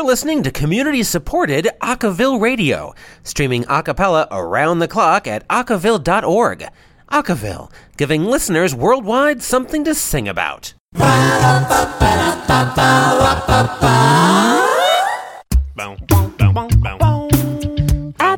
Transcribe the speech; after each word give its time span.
You're 0.00 0.06
listening 0.06 0.42
to 0.44 0.50
community 0.50 1.02
supported 1.02 1.68
Acaville 1.82 2.40
Radio, 2.40 2.94
streaming 3.22 3.66
a 3.68 3.82
cappella 3.82 4.26
around 4.30 4.78
the 4.78 4.88
clock 4.88 5.26
at 5.26 5.46
acaville.org. 5.48 6.66
Acaville, 7.12 7.70
giving 7.98 8.24
listeners 8.24 8.74
worldwide 8.74 9.42
something 9.42 9.84
to 9.84 9.94
sing 9.94 10.26
about. 10.26 10.72
At 10.94 11.20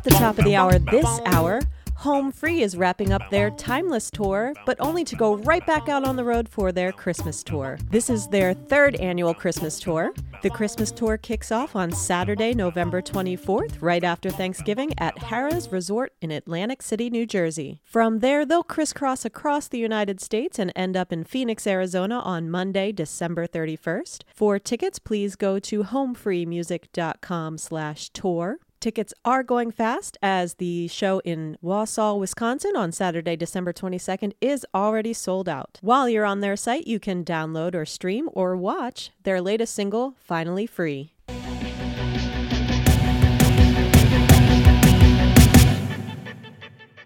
the 0.02 0.10
top 0.10 0.38
of 0.38 0.44
the 0.44 0.56
hour 0.56 0.80
this 0.80 1.20
hour, 1.26 1.60
Home 2.02 2.32
Free 2.32 2.62
is 2.62 2.76
wrapping 2.76 3.12
up 3.12 3.22
their 3.30 3.50
Timeless 3.52 4.10
tour, 4.10 4.54
but 4.66 4.76
only 4.80 5.04
to 5.04 5.14
go 5.14 5.36
right 5.36 5.64
back 5.64 5.88
out 5.88 6.02
on 6.02 6.16
the 6.16 6.24
road 6.24 6.48
for 6.48 6.72
their 6.72 6.90
Christmas 6.90 7.44
tour. 7.44 7.78
This 7.90 8.10
is 8.10 8.26
their 8.26 8.54
third 8.54 8.96
annual 8.96 9.32
Christmas 9.32 9.78
tour. 9.78 10.12
The 10.42 10.50
Christmas 10.50 10.90
tour 10.90 11.16
kicks 11.16 11.52
off 11.52 11.76
on 11.76 11.92
Saturday, 11.92 12.54
November 12.54 13.02
24th, 13.02 13.76
right 13.80 14.02
after 14.02 14.30
Thanksgiving 14.30 14.90
at 14.98 15.14
Harrah's 15.14 15.70
Resort 15.70 16.12
in 16.20 16.32
Atlantic 16.32 16.82
City, 16.82 17.08
New 17.08 17.24
Jersey. 17.24 17.80
From 17.84 18.18
there, 18.18 18.44
they'll 18.44 18.64
crisscross 18.64 19.24
across 19.24 19.68
the 19.68 19.78
United 19.78 20.20
States 20.20 20.58
and 20.58 20.72
end 20.74 20.96
up 20.96 21.12
in 21.12 21.22
Phoenix, 21.22 21.68
Arizona 21.68 22.18
on 22.18 22.50
Monday, 22.50 22.90
December 22.90 23.46
31st. 23.46 24.24
For 24.34 24.58
tickets, 24.58 24.98
please 24.98 25.36
go 25.36 25.60
to 25.60 25.84
homefreemusic.com 25.84 27.58
slash 27.58 28.08
tour. 28.08 28.58
Tickets 28.82 29.14
are 29.24 29.44
going 29.44 29.70
fast 29.70 30.18
as 30.22 30.54
the 30.54 30.88
show 30.88 31.20
in 31.20 31.56
Wausau, 31.62 32.18
Wisconsin 32.18 32.74
on 32.74 32.90
Saturday, 32.90 33.36
December 33.36 33.72
22nd 33.72 34.32
is 34.40 34.66
already 34.74 35.12
sold 35.12 35.48
out. 35.48 35.78
While 35.82 36.08
you're 36.08 36.24
on 36.24 36.40
their 36.40 36.56
site, 36.56 36.88
you 36.88 36.98
can 36.98 37.24
download 37.24 37.76
or 37.76 37.84
stream 37.86 38.28
or 38.32 38.56
watch 38.56 39.12
their 39.22 39.40
latest 39.40 39.72
single, 39.72 40.16
Finally 40.18 40.66
Free. 40.66 41.12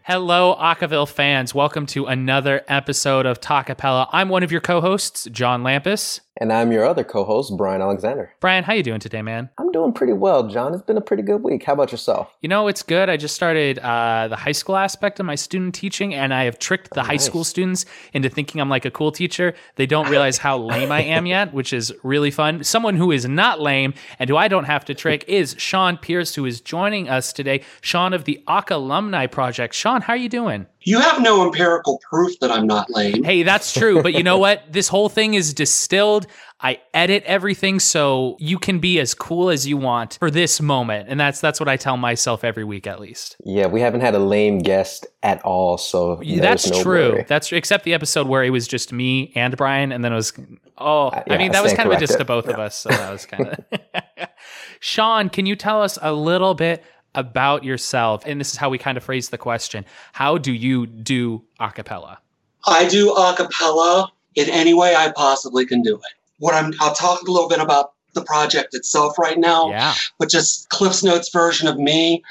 Hello, 0.05 0.57
Acaville 0.59 1.07
fans. 1.07 1.55
Welcome 1.55 1.85
to 1.89 2.07
another 2.07 2.63
episode 2.69 3.27
of 3.27 3.43
Talkapella. 3.43 4.09
I'm 4.13 4.31
one 4.31 4.43
of 4.43 4.51
your 4.51 4.63
co-hosts, 4.63 5.29
John 5.31 5.63
Lampus. 5.63 6.21
And 6.39 6.53
I'm 6.53 6.71
your 6.71 6.85
other 6.85 7.03
co-host, 7.03 7.57
Brian 7.57 7.81
Alexander. 7.81 8.31
Brian, 8.41 8.63
how 8.63 8.75
you 8.75 8.83
doing 8.83 9.01
today, 9.01 9.23
man? 9.23 9.49
I'm 9.57 9.73
doing 9.73 9.93
pretty 9.95 10.13
well, 10.13 10.47
John. 10.49 10.75
It's 10.75 10.83
been 10.83 10.99
a 10.99 11.01
pretty 11.01 11.23
good 11.23 11.43
week. 11.43 11.65
How 11.65 11.73
about 11.73 11.91
yourself? 11.93 12.31
You 12.43 12.49
know, 12.51 12.69
it's 12.69 12.83
good. 12.83 13.09
I 13.09 13.17
just 13.17 13.35
started 13.35 13.79
uh, 13.79 14.29
the 14.29 14.37
high 14.37 14.53
school 14.53 14.77
aspect 14.77 15.19
of 15.19 15.25
my 15.25 15.35
student 15.35 15.75
teaching, 15.75 16.15
and 16.15 16.35
I 16.35 16.45
have 16.45 16.59
tricked 16.59 16.91
the 16.93 17.01
Oh, 17.01 17.05
high 17.05 17.13
nice. 17.13 17.25
school 17.25 17.43
students 17.43 17.87
into 18.13 18.29
thinking 18.29 18.61
I'm 18.61 18.69
like 18.69 18.85
a 18.85 18.91
cool 18.91 19.13
teacher. 19.13 19.55
They 19.77 19.87
don't 19.87 20.11
realize 20.11 20.37
how 20.37 20.59
lame 20.59 20.93
I 20.93 21.03
am 21.05 21.25
yet, 21.25 21.55
which 21.55 21.73
is 21.73 21.91
really 22.03 22.31
fun. 22.31 22.63
Someone 22.65 22.97
who 22.97 23.13
is 23.13 23.27
not 23.27 23.61
lame 23.61 23.95
and 24.19 24.29
who 24.29 24.37
I 24.37 24.49
don't 24.49 24.65
have 24.65 24.85
to 24.87 24.95
trick 24.95 25.25
is 25.27 25.55
Sean 25.59 25.97
Pierce, 25.97 26.35
who 26.35 26.45
is 26.45 26.61
joining 26.61 27.09
us 27.09 27.33
today. 27.33 27.63
Sean 27.81 28.13
of 28.13 28.25
the 28.25 28.43
ACA 28.47 28.75
Alumni 28.77 29.27
Project. 29.27 29.73
Sean, 29.75 30.03
how 30.03 30.13
are 30.13 30.17
you 30.19 30.29
doing? 30.29 30.67
You 30.87 31.01
have 31.01 31.21
no 31.21 31.45
empirical 31.45 31.99
proof 32.09 32.39
that 32.39 32.53
I'm 32.53 32.65
not 32.65 32.89
lame. 32.89 33.25
Hey, 33.25 33.43
that's 33.43 33.75
true. 33.75 34.05
But 34.05 34.15
you 34.15 34.23
know 34.23 34.39
what? 34.39 34.73
This 34.73 34.87
whole 34.87 35.09
thing 35.09 35.35
is 35.35 35.53
distilled. 35.53 36.29
I 36.61 36.81
edit 36.95 37.25
everything 37.27 37.81
so 37.81 38.37
you 38.39 38.57
can 38.61 38.79
be 38.79 39.01
as 39.01 39.13
cool 39.13 39.51
as 39.51 39.67
you 39.67 39.77
want 39.77 40.17
for 40.21 40.31
this 40.31 40.61
moment. 40.61 41.09
And 41.09 41.19
that's 41.19 41.41
that's 41.41 41.59
what 41.59 41.69
I 41.69 41.77
tell 41.77 41.97
myself 41.97 42.45
every 42.45 42.63
week 42.63 42.87
at 42.87 43.01
least. 43.01 43.37
Yeah, 43.45 43.67
we 43.67 43.81
haven't 43.81 44.03
had 44.03 44.15
a 44.15 44.21
lame 44.21 44.61
guest 44.61 45.09
at 45.25 45.43
all, 45.43 45.77
so 45.77 46.21
that's 46.25 46.71
no 46.71 46.83
true. 46.83 47.13
worry. 47.13 47.25
That's 47.27 47.51
except 47.51 47.83
the 47.83 47.93
episode 47.93 48.29
where 48.29 48.45
it 48.45 48.51
was 48.51 48.69
just 48.69 48.93
me 48.93 49.33
and 49.35 49.57
Brian 49.57 49.91
and 49.91 50.05
then 50.05 50.13
it 50.13 50.17
was 50.17 50.33
oh, 50.79 51.09
uh, 51.09 51.25
I 51.29 51.33
yeah, 51.33 51.39
mean 51.39 51.51
that 51.51 51.65
was 51.65 51.73
stand 51.73 51.89
kind 51.89 51.93
of 51.93 51.97
a 51.97 52.01
diss 52.01 52.11
to 52.11 52.25
corrected. 52.25 52.29
both 52.29 52.49
of 52.49 52.61
us. 52.61 52.77
So 52.77 52.91
that 52.91 53.11
was 53.11 53.27
kind 53.27 53.49
of 53.49 53.81
Sean, 54.81 55.29
can 55.29 55.47
you 55.47 55.57
tell 55.57 55.83
us 55.83 55.99
a 56.01 56.13
little 56.13 56.55
bit 56.55 56.85
about 57.17 57.65
yourself? 57.65 58.23
And 58.27 58.39
this 58.41 58.53
is 58.53 58.57
how 58.57 58.69
we 58.69 58.79
kind 58.79 58.97
of 58.97 59.05
phrase 59.05 59.31
the 59.31 59.39
question. 59.39 59.85
How 60.13 60.39
do 60.39 60.53
you 60.53 60.87
do 60.87 61.43
a 61.59 61.71
cappella? 61.71 62.19
I 62.67 62.87
do 62.87 63.13
a 63.13 63.35
cappella 63.37 64.13
in 64.35 64.49
any 64.51 64.75
way 64.75 64.95
I 64.95 65.11
possibly 65.13 65.67
can 65.67 65.83
do 65.83 65.97
it. 65.97 66.03
What 66.39 66.55
I'm 66.55 66.73
I'll 66.81 66.95
talk 66.95 67.23
a 67.27 67.31
little 67.31 67.49
bit 67.49 67.61
about 67.61 67.93
the 68.15 68.23
project 68.23 68.75
itself 68.75 69.19
right 69.19 69.39
now, 69.39 69.71
Yeah. 69.71 69.95
but 70.19 70.31
just 70.31 70.69
Cliff's 70.71 71.03
Notes 71.03 71.29
version 71.31 71.69
of 71.69 71.79
me. 71.79 72.23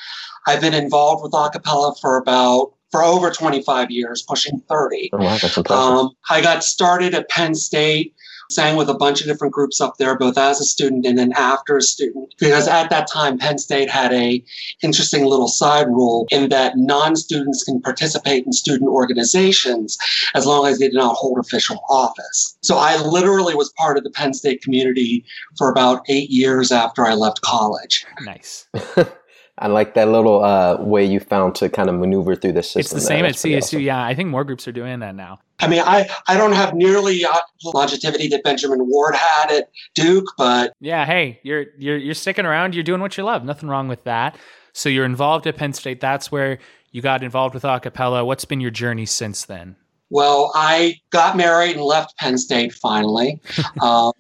I've 0.48 0.62
been 0.62 0.74
involved 0.74 1.24
with 1.24 1.34
a 1.34 1.50
cappella 1.52 1.96
for 2.02 2.18
about 2.18 2.72
for 2.92 3.04
over 3.04 3.30
25 3.32 3.92
years, 3.92 4.22
pushing 4.22 4.62
30. 4.70 5.10
Oh, 5.14 5.18
wow, 5.18 5.24
that's 5.38 5.58
impressive. 5.58 5.72
Um, 5.72 6.12
I 6.30 6.42
got 6.42 6.64
started 6.64 7.14
at 7.14 7.28
Penn 7.30 7.54
State, 7.56 8.14
sang 8.50 8.76
with 8.76 8.90
a 8.90 8.94
bunch 8.94 9.22
of 9.22 9.28
different 9.28 9.54
groups 9.54 9.82
up 9.82 9.98
there, 9.98 10.18
both 10.18 10.38
as 10.38 10.60
a 10.60 10.66
student 10.66 11.06
and 11.06 11.18
then 11.18 11.34
after 11.34 11.78
a 11.78 11.82
student. 11.82 12.34
Because 12.40 12.68
at 12.68 12.90
that 12.90 13.08
time, 13.08 13.38
Penn 13.38 13.58
State 13.58 13.90
had 13.90 14.14
a 14.14 14.44
interesting 14.82 15.26
little 15.26 15.48
side 15.48 15.88
rule 15.88 16.28
in 16.32 16.50
that 16.50 16.78
non-students 16.78 17.64
can 17.64 17.82
participate 17.82 18.46
in 18.46 18.54
student 18.54 18.90
organizations 18.90 19.98
as 20.34 20.46
long 20.46 20.68
as 20.68 20.80
they 20.80 20.88
did 20.88 20.96
not 20.96 21.16
hold 21.16 21.40
official 21.40 21.80
office. 21.90 22.58
So 22.62 22.78
I 22.78 23.02
literally 23.02 23.56
was 23.56 23.72
part 23.78 23.98
of 23.98 24.04
the 24.04 24.12
Penn 24.12 24.34
State 24.34 24.62
community 24.62 25.26
for 25.58 25.70
about 25.70 26.02
eight 26.08 26.30
years 26.30 26.72
after 26.72 27.06
I 27.06 27.14
left 27.14 27.42
college. 27.42 28.06
Nice. 28.22 28.68
I 29.58 29.68
like 29.68 29.94
that 29.94 30.10
little 30.10 30.44
uh, 30.44 30.78
way 30.82 31.06
you 31.06 31.20
found 31.22 31.56
to 31.56 31.70
kind 31.70 31.90
of 31.90 31.96
maneuver 31.96 32.36
through 32.36 32.52
the 32.54 32.64
system. 32.64 32.80
It's 32.82 32.90
the 32.90 32.96
there. 32.96 33.06
same 33.08 33.26
at 33.26 33.30
That's 33.30 33.42
pretty 33.42 33.56
CSU. 33.56 33.64
awesome. 33.64 33.80
Yeah, 33.82 34.04
I 34.04 34.14
think 34.14 34.30
more 34.30 34.44
groups 34.44 34.68
are 34.68 34.74
doing 34.74 35.00
that 35.00 35.16
now. 35.16 35.40
I 35.60 35.68
mean, 35.68 35.80
I, 35.80 36.10
I 36.28 36.36
don't 36.36 36.52
have 36.52 36.74
nearly 36.74 37.24
uh, 37.24 37.32
longevity 37.64 38.28
that 38.28 38.44
Benjamin 38.44 38.86
Ward 38.88 39.16
had 39.16 39.52
at 39.52 39.70
Duke, 39.94 40.26
but 40.38 40.74
Yeah, 40.82 41.06
hey, 41.06 41.40
you're 41.44 41.68
you're 41.78 41.98
you're 41.98 42.14
sticking 42.14 42.46
around. 42.46 42.76
You're 42.76 42.84
doing 42.84 43.00
what 43.00 43.18
you 43.18 43.24
love. 43.24 43.46
Nothing 43.46 43.70
wrong 43.70 43.88
with 43.88 44.04
that. 44.04 44.38
So 44.74 44.90
you're 44.90 45.06
involved 45.06 45.48
at 45.48 45.56
Penn 45.56 45.72
State. 45.72 46.02
That's 46.02 46.30
where 46.34 46.60
you 46.92 47.02
got 47.02 47.24
involved 47.24 47.54
with 47.54 47.64
a 47.64 47.80
cappella. 47.80 48.26
What's 48.26 48.44
been 48.44 48.60
your 48.60 48.72
journey 48.72 49.06
since 49.06 49.46
then? 49.46 49.78
Well, 50.10 50.52
I 50.54 51.00
got 51.12 51.38
married 51.38 51.78
and 51.78 51.86
left 51.86 52.18
Penn 52.18 52.38
State 52.38 52.74
finally, 52.74 53.42
um, 53.82 54.12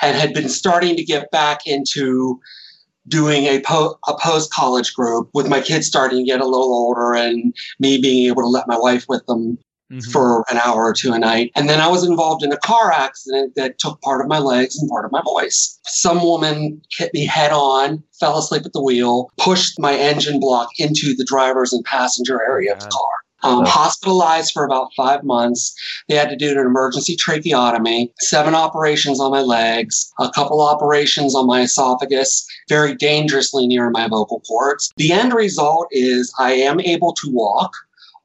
and 0.00 0.16
had 0.16 0.32
been 0.32 0.48
starting 0.48 0.94
to 0.96 1.04
get 1.04 1.30
back 1.32 1.66
into 1.66 2.40
doing 3.08 3.44
a, 3.44 3.60
po- 3.60 3.98
a 4.06 4.14
post 4.20 4.52
college 4.52 4.94
group 4.94 5.28
with 5.34 5.48
my 5.48 5.60
kids 5.60 5.86
starting 5.86 6.18
to 6.18 6.24
get 6.24 6.40
a 6.40 6.44
little 6.46 6.72
older 6.72 7.14
and 7.14 7.54
me 7.78 8.00
being 8.00 8.26
able 8.28 8.42
to 8.42 8.48
let 8.48 8.68
my 8.68 8.78
wife 8.78 9.06
with 9.08 9.24
them 9.26 9.58
Mhm. 9.90 10.04
for 10.12 10.44
an 10.50 10.58
hour 10.58 10.84
or 10.84 10.92
two 10.92 11.14
a 11.14 11.18
night. 11.18 11.50
And 11.56 11.66
then 11.66 11.80
I 11.80 11.88
was 11.88 12.04
involved 12.04 12.42
in 12.44 12.52
a 12.52 12.58
car 12.58 12.92
accident 12.92 13.54
that 13.56 13.78
took 13.78 13.98
part 14.02 14.20
of 14.20 14.26
my 14.28 14.38
legs 14.38 14.76
and 14.78 14.86
part 14.90 15.06
of 15.06 15.12
my 15.12 15.22
voice. 15.22 15.78
Some 15.86 16.22
woman 16.22 16.82
hit 16.98 17.10
me 17.14 17.24
head 17.24 17.52
on, 17.52 18.02
fell 18.20 18.36
asleep 18.36 18.66
at 18.66 18.74
the 18.74 18.82
wheel, 18.82 19.30
pushed 19.38 19.80
my 19.80 19.94
engine 19.94 20.40
block 20.40 20.68
into 20.78 21.14
the 21.16 21.24
driver's 21.24 21.72
and 21.72 21.82
passenger 21.86 22.38
area 22.42 22.74
of 22.74 22.80
the 22.80 22.86
car. 22.90 23.08
Um, 23.44 23.64
hospitalized 23.64 24.52
for 24.52 24.64
about 24.64 24.88
five 24.96 25.22
months. 25.22 25.72
They 26.08 26.16
had 26.16 26.28
to 26.28 26.36
do 26.36 26.50
an 26.50 26.58
emergency 26.58 27.14
tracheotomy, 27.14 28.12
seven 28.18 28.52
operations 28.54 29.20
on 29.20 29.30
my 29.30 29.42
legs, 29.42 30.12
a 30.18 30.28
couple 30.30 30.60
operations 30.60 31.36
on 31.36 31.46
my 31.46 31.60
esophagus, 31.62 32.44
very 32.68 32.96
dangerously 32.96 33.68
near 33.68 33.90
my 33.90 34.08
vocal 34.08 34.40
cords. 34.40 34.92
The 34.96 35.12
end 35.12 35.32
result 35.34 35.86
is 35.92 36.32
I 36.38 36.52
am 36.54 36.80
able 36.80 37.12
to 37.12 37.30
walk, 37.32 37.72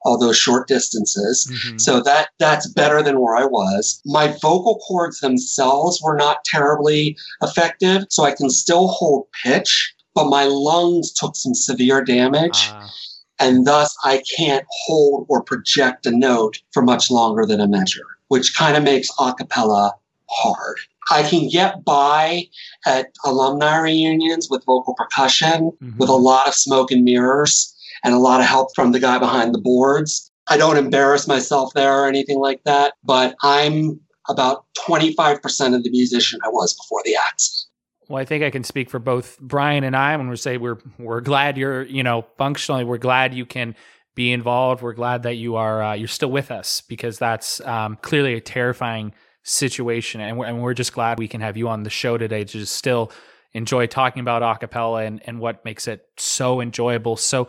although 0.03 0.31
short 0.33 0.67
distances. 0.67 1.47
Mhm. 1.47 1.79
So 1.79 2.01
that 2.01 2.29
that's 2.39 2.67
better 2.67 3.03
than 3.03 3.19
where 3.19 3.35
I 3.35 3.45
was. 3.45 4.01
My 4.05 4.29
vocal 4.41 4.79
cords 4.87 5.19
themselves 5.19 6.01
were 6.01 6.15
not 6.17 6.43
terribly 6.43 7.15
effective, 7.43 8.07
so 8.09 8.23
I 8.23 8.31
can 8.31 8.49
still 8.49 8.87
hold 8.87 9.27
pitch, 9.43 9.93
but 10.15 10.25
my 10.27 10.45
lungs 10.45 11.11
took 11.13 11.35
some 11.35 11.53
severe 11.53 12.03
damage 12.03 12.69
Ah, 12.71 12.89
and 13.39 13.65
thus 13.65 13.95
I 14.03 14.23
can't 14.37 14.65
hold 14.85 15.25
or 15.29 15.43
project 15.43 16.05
a 16.05 16.11
note 16.11 16.59
for 16.71 16.81
much 16.83 17.09
longer 17.09 17.45
than 17.45 17.59
a 17.59 17.67
measure, 17.67 18.05
which 18.27 18.55
kind 18.55 18.77
of 18.77 18.83
makes 18.83 19.09
a 19.19 19.33
cappella 19.33 19.93
hard. 20.29 20.77
I 21.11 21.23
can 21.23 21.49
get 21.49 21.83
by 21.83 22.47
at 22.85 23.07
alumni 23.25 23.77
reunions 23.77 24.47
with 24.49 24.63
vocal 24.65 24.95
percussion, 24.95 25.71
mhm. 25.81 25.97
with 25.97 26.09
a 26.09 26.13
lot 26.13 26.47
of 26.47 26.55
smoke 26.55 26.91
and 26.91 27.03
mirrors 27.03 27.75
and 28.03 28.13
a 28.13 28.19
lot 28.19 28.39
of 28.39 28.45
help 28.45 28.69
from 28.75 28.91
the 28.91 28.99
guy 28.99 29.19
behind 29.19 29.53
the 29.53 29.59
boards. 29.61 30.31
I 30.47 30.57
don't 30.57 30.77
embarrass 30.77 31.27
myself 31.27 31.73
there 31.73 32.01
or 32.01 32.07
anything 32.07 32.39
like 32.39 32.63
that, 32.65 32.93
but 33.03 33.35
I'm 33.43 33.99
about 34.29 34.65
25% 34.87 35.75
of 35.75 35.83
the 35.83 35.89
musician 35.89 36.39
I 36.45 36.49
was 36.49 36.73
before 36.73 37.01
the 37.05 37.15
accident. 37.15 37.69
Well, 38.09 38.21
I 38.21 38.25
think 38.25 38.43
I 38.43 38.49
can 38.49 38.63
speak 38.63 38.89
for 38.89 38.99
both 38.99 39.39
Brian 39.39 39.83
and 39.83 39.95
I 39.95 40.15
when 40.17 40.29
we 40.29 40.35
say 40.35 40.57
we're 40.57 40.77
we're 40.97 41.21
glad 41.21 41.57
you're 41.57 41.83
you 41.83 42.03
know 42.03 42.25
functionally 42.37 42.83
we're 42.83 42.97
glad 42.97 43.33
you 43.33 43.45
can 43.45 43.75
be 44.15 44.31
involved. 44.31 44.81
We're 44.81 44.93
glad 44.93 45.23
that 45.23 45.35
you 45.35 45.55
are 45.55 45.81
uh, 45.81 45.93
you're 45.93 46.07
still 46.07 46.31
with 46.31 46.51
us 46.51 46.81
because 46.81 47.17
that's 47.17 47.61
um, 47.61 47.97
clearly 48.01 48.35
a 48.35 48.41
terrifying 48.41 49.13
situation, 49.43 50.21
and 50.21 50.37
we're, 50.37 50.45
and 50.45 50.61
we're 50.61 50.73
just 50.73 50.93
glad 50.93 51.19
we 51.19 51.27
can 51.27 51.41
have 51.41 51.57
you 51.57 51.67
on 51.67 51.83
the 51.83 51.89
show 51.89 52.17
today 52.17 52.43
to 52.43 52.59
just 52.59 52.75
still 52.75 53.11
enjoy 53.53 53.87
talking 53.87 54.21
about 54.21 54.41
acapella 54.41 55.05
and 55.05 55.21
and 55.25 55.39
what 55.39 55.63
makes 55.65 55.87
it 55.87 56.07
so 56.17 56.61
enjoyable. 56.61 57.15
So, 57.15 57.47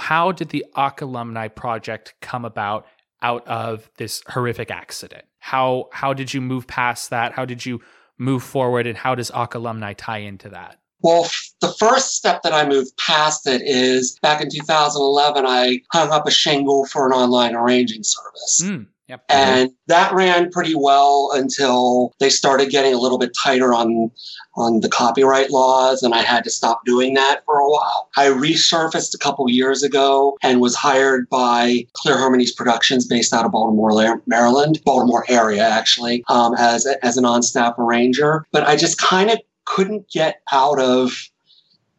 how 0.00 0.32
did 0.32 0.48
the 0.48 0.64
ACA 0.74 1.04
alumni 1.04 1.48
project 1.48 2.14
come 2.20 2.44
about 2.44 2.86
out 3.22 3.46
of 3.46 3.90
this 3.96 4.22
horrific 4.28 4.70
accident? 4.70 5.24
How 5.38 5.88
how 5.92 6.12
did 6.12 6.34
you 6.34 6.40
move 6.40 6.66
past 6.66 7.10
that? 7.10 7.32
How 7.32 7.44
did 7.44 7.64
you 7.64 7.80
move 8.18 8.42
forward, 8.42 8.86
and 8.86 8.96
how 8.96 9.14
does 9.14 9.30
ACA 9.30 9.58
alumni 9.58 9.92
tie 9.92 10.18
into 10.18 10.48
that? 10.50 10.78
Well, 11.00 11.28
the 11.60 11.74
first 11.78 12.14
step 12.14 12.42
that 12.42 12.54
I 12.54 12.66
moved 12.66 12.96
past 12.96 13.46
it 13.46 13.60
is 13.62 14.18
back 14.22 14.40
in 14.40 14.48
2011, 14.50 15.44
I 15.46 15.80
hung 15.92 16.10
up 16.10 16.26
a 16.26 16.30
shingle 16.30 16.86
for 16.86 17.06
an 17.06 17.12
online 17.12 17.54
arranging 17.54 18.02
service. 18.02 18.62
Mm, 18.62 18.86
yep. 19.08 19.24
And 19.28 19.70
that 19.86 20.12
ran 20.12 20.50
pretty 20.50 20.74
well 20.74 21.30
until 21.34 22.12
they 22.20 22.30
started 22.30 22.70
getting 22.70 22.94
a 22.94 22.98
little 22.98 23.18
bit 23.18 23.32
tighter 23.42 23.74
on 23.74 24.10
on 24.56 24.80
the 24.80 24.88
copyright 24.88 25.50
laws, 25.50 26.02
and 26.04 26.14
I 26.14 26.22
had 26.22 26.44
to 26.44 26.50
stop 26.50 26.84
doing 26.84 27.14
that 27.14 27.40
for 27.44 27.58
a 27.58 27.68
while. 27.68 28.08
I 28.16 28.26
resurfaced 28.26 29.12
a 29.12 29.18
couple 29.18 29.48
years 29.50 29.82
ago 29.82 30.38
and 30.44 30.60
was 30.60 30.76
hired 30.76 31.28
by 31.28 31.84
Clear 31.94 32.16
Harmonies 32.16 32.52
Productions, 32.52 33.04
based 33.04 33.32
out 33.32 33.44
of 33.44 33.50
Baltimore, 33.50 34.22
Maryland, 34.26 34.80
Baltimore 34.84 35.24
area 35.28 35.66
actually, 35.68 36.22
um, 36.28 36.54
as 36.56 36.86
a, 36.86 37.04
as 37.04 37.16
an 37.16 37.24
on 37.24 37.42
staff 37.42 37.74
arranger. 37.78 38.46
But 38.52 38.62
I 38.68 38.76
just 38.76 38.98
kind 38.98 39.28
of 39.30 39.38
couldn't 39.64 40.08
get 40.10 40.40
out 40.52 40.78
of 40.78 41.28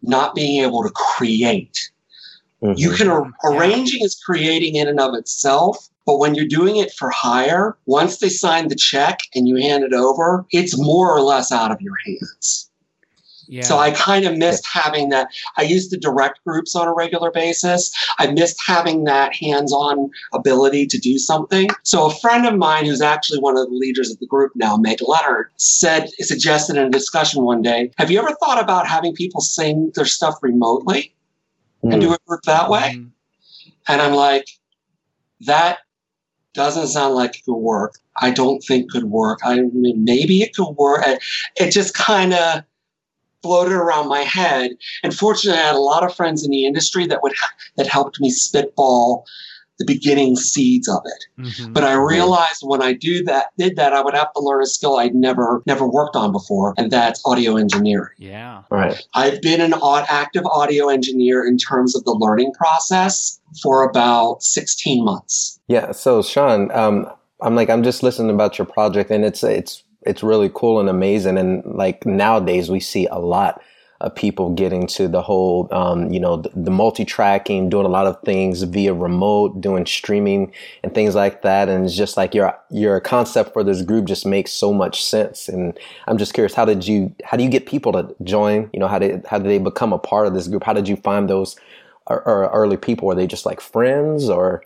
not 0.01 0.33
being 0.33 0.63
able 0.63 0.81
to 0.83 0.89
create. 0.91 1.89
Mhm. 2.63 2.77
You 2.77 2.91
can 2.91 3.09
ar- 3.09 3.25
Yeah. 3.43 3.49
arranging 3.57 4.01
is 4.03 4.15
creating 4.15 4.75
in 4.75 4.87
and 4.87 4.99
of 5.01 5.13
itself, 5.13 5.89
but 6.05 6.17
when 6.17 6.35
you're 6.35 6.45
doing 6.45 6.77
it 6.77 6.91
for 6.93 7.09
hire, 7.09 7.77
once 7.85 8.17
they 8.17 8.29
sign 8.29 8.67
the 8.67 8.75
check 8.75 9.19
and 9.33 9.47
you 9.47 9.55
hand 9.55 9.83
it 9.83 9.93
over, 9.93 10.45
it's 10.51 10.77
more 10.77 11.15
or 11.15 11.21
less 11.21 11.51
out 11.51 11.71
of 11.71 11.81
your 11.81 11.95
hands. 12.05 12.69
yeah. 13.47 13.63
So 13.63 13.77
I 13.77 13.91
kind 13.91 14.25
of 14.25 14.37
missed 14.37 14.65
having 14.71 15.09
that. 15.09 15.27
I 15.57 15.63
used 15.63 15.91
to 15.91 15.97
direct 15.97 16.43
groups 16.45 16.75
on 16.75 16.87
a 16.87 16.93
regular 16.93 17.31
basis. 17.31 17.91
I 18.19 18.27
missed 18.27 18.57
having 18.65 19.03
that 19.05 19.35
hands-on 19.35 20.09
ability 20.33 20.87
to 20.87 20.97
do 20.97 21.17
something. 21.17 21.69
So 21.83 22.05
a 22.05 22.13
friend 22.15 22.45
of 22.45 22.55
mine 22.55 22.85
who's 22.85 23.01
actually 23.01 23.39
one 23.39 23.57
of 23.57 23.67
the 23.69 23.75
leaders 23.75 24.11
of 24.11 24.19
the 24.19 24.27
group 24.27 24.51
now, 24.55 24.77
Meg 24.77 24.99
Leonard, 25.07 25.51
said 25.57 26.09
suggested 26.19 26.75
in 26.77 26.85
a 26.85 26.89
discussion 26.89 27.43
one 27.43 27.61
day, 27.61 27.91
have 27.97 28.09
you 28.11 28.19
ever 28.19 28.35
thought 28.35 28.61
about 28.61 28.87
having 28.87 29.13
people 29.13 29.41
sing 29.41 29.91
their 29.95 30.05
stuff 30.05 30.35
remotely 30.41 31.13
and 31.83 32.01
do 32.01 32.13
it 32.13 32.19
work 32.27 32.41
that 32.43 32.69
way? 32.69 32.95
Mhm. 32.95 33.11
And 33.87 34.01
I'm 34.01 34.13
like, 34.13 34.47
that 35.41 35.79
doesn't 36.55 36.87
sound 36.87 37.15
like 37.15 37.37
it 37.37 37.45
could 37.45 37.55
work. 37.55 37.95
I 38.21 38.31
don't 38.31 38.59
think 38.61 38.91
could 38.91 39.05
work. 39.05 39.39
I 39.43 39.59
mean, 39.59 40.03
maybe 40.03 40.41
it 40.41 40.55
could 40.55 40.71
work. 40.71 41.05
It 41.55 41.71
just 41.71 41.93
kind 41.93 42.33
of 42.33 42.63
floated 43.43 43.73
around 43.75 44.07
my 44.07 44.21
head. 44.21 44.71
And 45.03 45.13
fortunately, 45.13 45.61
I 45.61 45.67
had 45.67 45.75
a 45.75 45.79
lot 45.79 46.03
of 46.03 46.15
friends 46.15 46.43
in 46.43 46.49
the 46.49 46.65
industry 46.65 47.05
that 47.07 47.21
would 47.21 47.33
that 47.77 47.87
helped 47.87 48.19
me 48.19 48.31
spitball 48.31 49.25
the 49.79 49.85
beginning 49.85 50.35
seeds 50.35 50.87
of 50.87 51.01
it. 51.05 51.43
Mhm. 51.45 51.73
But 51.73 51.83
I 51.83 51.93
realized 51.93 52.61
when 52.61 52.81
I 52.81 52.93
do 52.93 53.23
that, 53.25 53.47
did 53.57 53.75
that, 53.75 53.93
I 53.93 54.01
would 54.01 54.13
have 54.13 54.31
to 54.33 54.41
learn 54.41 54.61
a 54.63 54.65
skill 54.65 54.97
I'd 54.97 55.15
never 55.15 55.61
never 55.65 55.87
worked 55.87 56.15
on 56.15 56.31
before, 56.31 56.73
and 56.77 56.89
that's 56.91 57.21
audio 57.25 57.57
engineering. 57.57 58.13
yeah. 58.17 58.61
Right. 58.69 59.01
I've 59.13 59.41
been 59.41 59.61
an 59.61 59.73
active 59.83 60.45
audio 60.45 60.89
engineer 60.89 61.45
in 61.45 61.57
terms 61.57 61.95
of 61.95 62.03
the 62.05 62.13
learning 62.13 62.53
process 62.53 63.39
for 63.61 63.83
about 63.83 64.41
16 64.43 65.03
months. 65.03 65.59
Yeah. 65.67 65.91
So 65.91 66.21
Sean, 66.21 66.71
um, 66.71 67.07
I'm 67.41 67.55
like, 67.55 67.69
I'm 67.69 67.83
just 67.83 68.03
listening 68.03 68.33
about 68.33 68.57
your 68.57 68.65
project 68.65 69.11
and 69.11 69.23
it's, 69.25 69.43
it's, 69.43 69.83
it's 70.01 70.23
really 70.23 70.49
cool 70.53 70.79
and 70.79 70.89
amazing. 70.89 71.37
And 71.37 71.63
like 71.65 72.05
nowadays 72.05 72.69
we 72.69 72.79
see 72.79 73.07
a 73.07 73.19
lot 73.19 73.61
of 74.01 74.13
people 74.13 74.53
getting 74.53 74.87
to 74.87 75.07
the 75.07 75.21
whole, 75.21 75.67
um, 75.71 76.11
you 76.11 76.19
know, 76.19 76.37
the, 76.37 76.49
the 76.53 76.71
multi-tracking, 76.71 77.69
doing 77.69 77.85
a 77.85 77.89
lot 77.89 78.05
of 78.05 78.21
things 78.21 78.61
via 78.63 78.93
remote, 78.93 79.61
doing 79.61 79.85
streaming 79.85 80.51
and 80.83 80.93
things 80.93 81.15
like 81.15 81.41
that. 81.43 81.69
And 81.69 81.85
it's 81.85 81.95
just 81.95 82.17
like 82.17 82.35
your, 82.35 82.57
your 82.69 82.99
concept 82.99 83.53
for 83.53 83.63
this 83.63 83.81
group 83.81 84.05
just 84.05 84.25
makes 84.25 84.51
so 84.51 84.73
much 84.73 85.03
sense. 85.03 85.47
And 85.47 85.79
I'm 86.07 86.17
just 86.17 86.33
curious, 86.33 86.53
how 86.53 86.65
did 86.65 86.85
you, 86.85 87.15
how 87.23 87.37
do 87.37 87.43
you 87.43 87.49
get 87.49 87.65
people 87.65 87.93
to 87.93 88.13
join? 88.23 88.69
You 88.73 88.79
know, 88.79 88.87
how 88.87 88.99
did, 88.99 89.25
how 89.25 89.37
did 89.37 89.47
they 89.47 89.59
become 89.59 89.93
a 89.93 89.97
part 89.97 90.27
of 90.27 90.33
this 90.33 90.47
group? 90.47 90.63
How 90.63 90.73
did 90.73 90.87
you 90.87 90.97
find 90.97 91.29
those 91.29 91.55
or, 92.07 92.21
or 92.27 92.49
early 92.51 92.77
people? 92.77 93.07
Were 93.07 93.15
they 93.15 93.27
just 93.27 93.45
like 93.45 93.61
friends 93.61 94.29
or, 94.29 94.63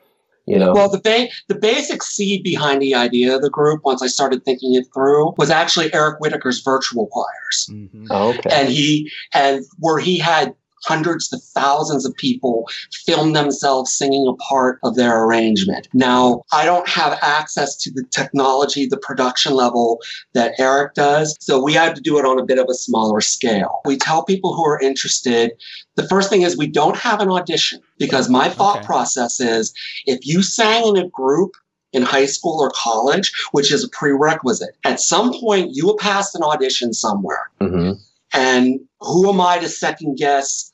you 0.50 0.58
know? 0.60 0.74
Well, 0.74 0.90
the 0.90 1.00
ba- 1.00 1.28
the 1.48 1.56
basic 1.56 2.02
seed 2.04 2.44
behind 2.44 2.82
the 2.82 2.96
idea 2.96 3.36
of 3.36 3.42
the 3.42 3.50
group, 3.50 3.82
once 3.86 4.02
I 4.02 4.08
started 4.08 4.44
thinking 4.44 4.74
it 4.76 4.86
through, 4.94 5.34
was 5.38 5.50
actually 5.50 5.94
Eric 5.94 6.20
Whitacre's 6.20 6.62
virtual 6.62 7.08
choirs. 7.08 7.70
Mhm. 7.70 8.08
Oh, 8.10 8.30
okay. 8.30 8.50
and 8.52 8.70
he 8.70 9.12
and 9.34 9.64
where 9.78 10.00
he 10.00 10.18
had 10.18 10.56
hundreds 10.84 11.28
to 11.30 11.38
thousands 11.38 12.06
of 12.06 12.16
people 12.16 12.68
film 13.06 13.34
themselves 13.34 13.92
singing 13.92 14.28
a 14.28 14.36
part 14.36 14.80
of 14.84 14.96
their 14.96 15.24
arrangement. 15.24 15.88
Now, 15.94 16.44
I 16.52 16.66
don't 16.66 16.88
have 16.88 17.18
access 17.22 17.76
to 17.78 17.92
the 17.92 18.04
technology, 18.12 18.86
the 18.86 18.98
production 18.98 19.54
level 19.54 20.00
that 20.34 20.54
Eric 20.60 20.94
does, 20.94 21.36
so 21.40 21.62
we 21.62 21.74
had 21.74 21.96
to 21.96 22.02
do 22.02 22.18
it 22.18 22.26
on 22.26 22.40
a 22.40 22.46
bit 22.46 22.60
of 22.60 22.68
a 22.70 22.74
smaller 22.74 23.22
scale. 23.22 23.82
We 23.86 23.98
tell 23.98 24.24
people 24.24 24.54
who 24.54 24.66
are 24.66 24.80
interested, 24.80 25.52
the 25.96 26.08
first 26.08 26.30
thing 26.30 26.44
is 26.44 26.58
we 26.58 26.68
don't 26.68 26.98
have 26.98 27.20
an 27.22 27.30
audition 27.30 27.82
because 27.98 28.30
my 28.30 28.50
thought 28.50 28.78
Okay. 28.78 28.86
process 28.86 29.40
is 29.40 29.74
if 30.06 30.26
you 30.26 30.42
sang 30.42 30.88
in 30.88 30.98
a 30.98 31.08
group 31.10 31.52
in 31.92 32.04
high 32.04 32.26
school 32.28 32.60
or 32.62 32.72
college, 32.76 33.32
which 33.52 33.72
is 33.72 33.84
a 33.84 33.90
prerequisite, 33.90 34.78
at 34.84 35.00
some 35.00 35.34
point 35.40 35.72
you 35.74 35.86
will 35.86 35.98
pass 35.98 36.36
an 36.36 36.44
audition 36.44 36.94
somewhere. 36.94 37.50
hmm 37.60 37.94
And 38.34 38.80
who 39.02 39.28
am 39.30 39.42
I 39.42 39.58
to 39.60 39.68
second 39.68 40.18
guess 40.18 40.69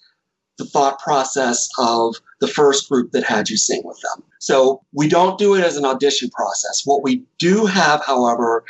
the 0.57 0.65
thought 0.65 0.99
process 0.99 1.67
of 1.79 2.15
the 2.41 2.47
first 2.47 2.89
group 2.89 3.11
that 3.11 3.23
had 3.23 3.49
you 3.49 3.57
sing 3.57 3.81
with 3.85 3.99
them? 4.01 4.23
So 4.39 4.81
we 4.93 5.07
don't 5.07 5.39
do 5.39 5.55
it 5.55 5.63
as 5.63 5.75
an 5.75 5.85
audition 5.85 6.29
process. 6.29 6.83
What 6.85 7.01
we 7.01 7.23
do 7.39 7.65
have, 7.65 8.03
however, 8.05 8.63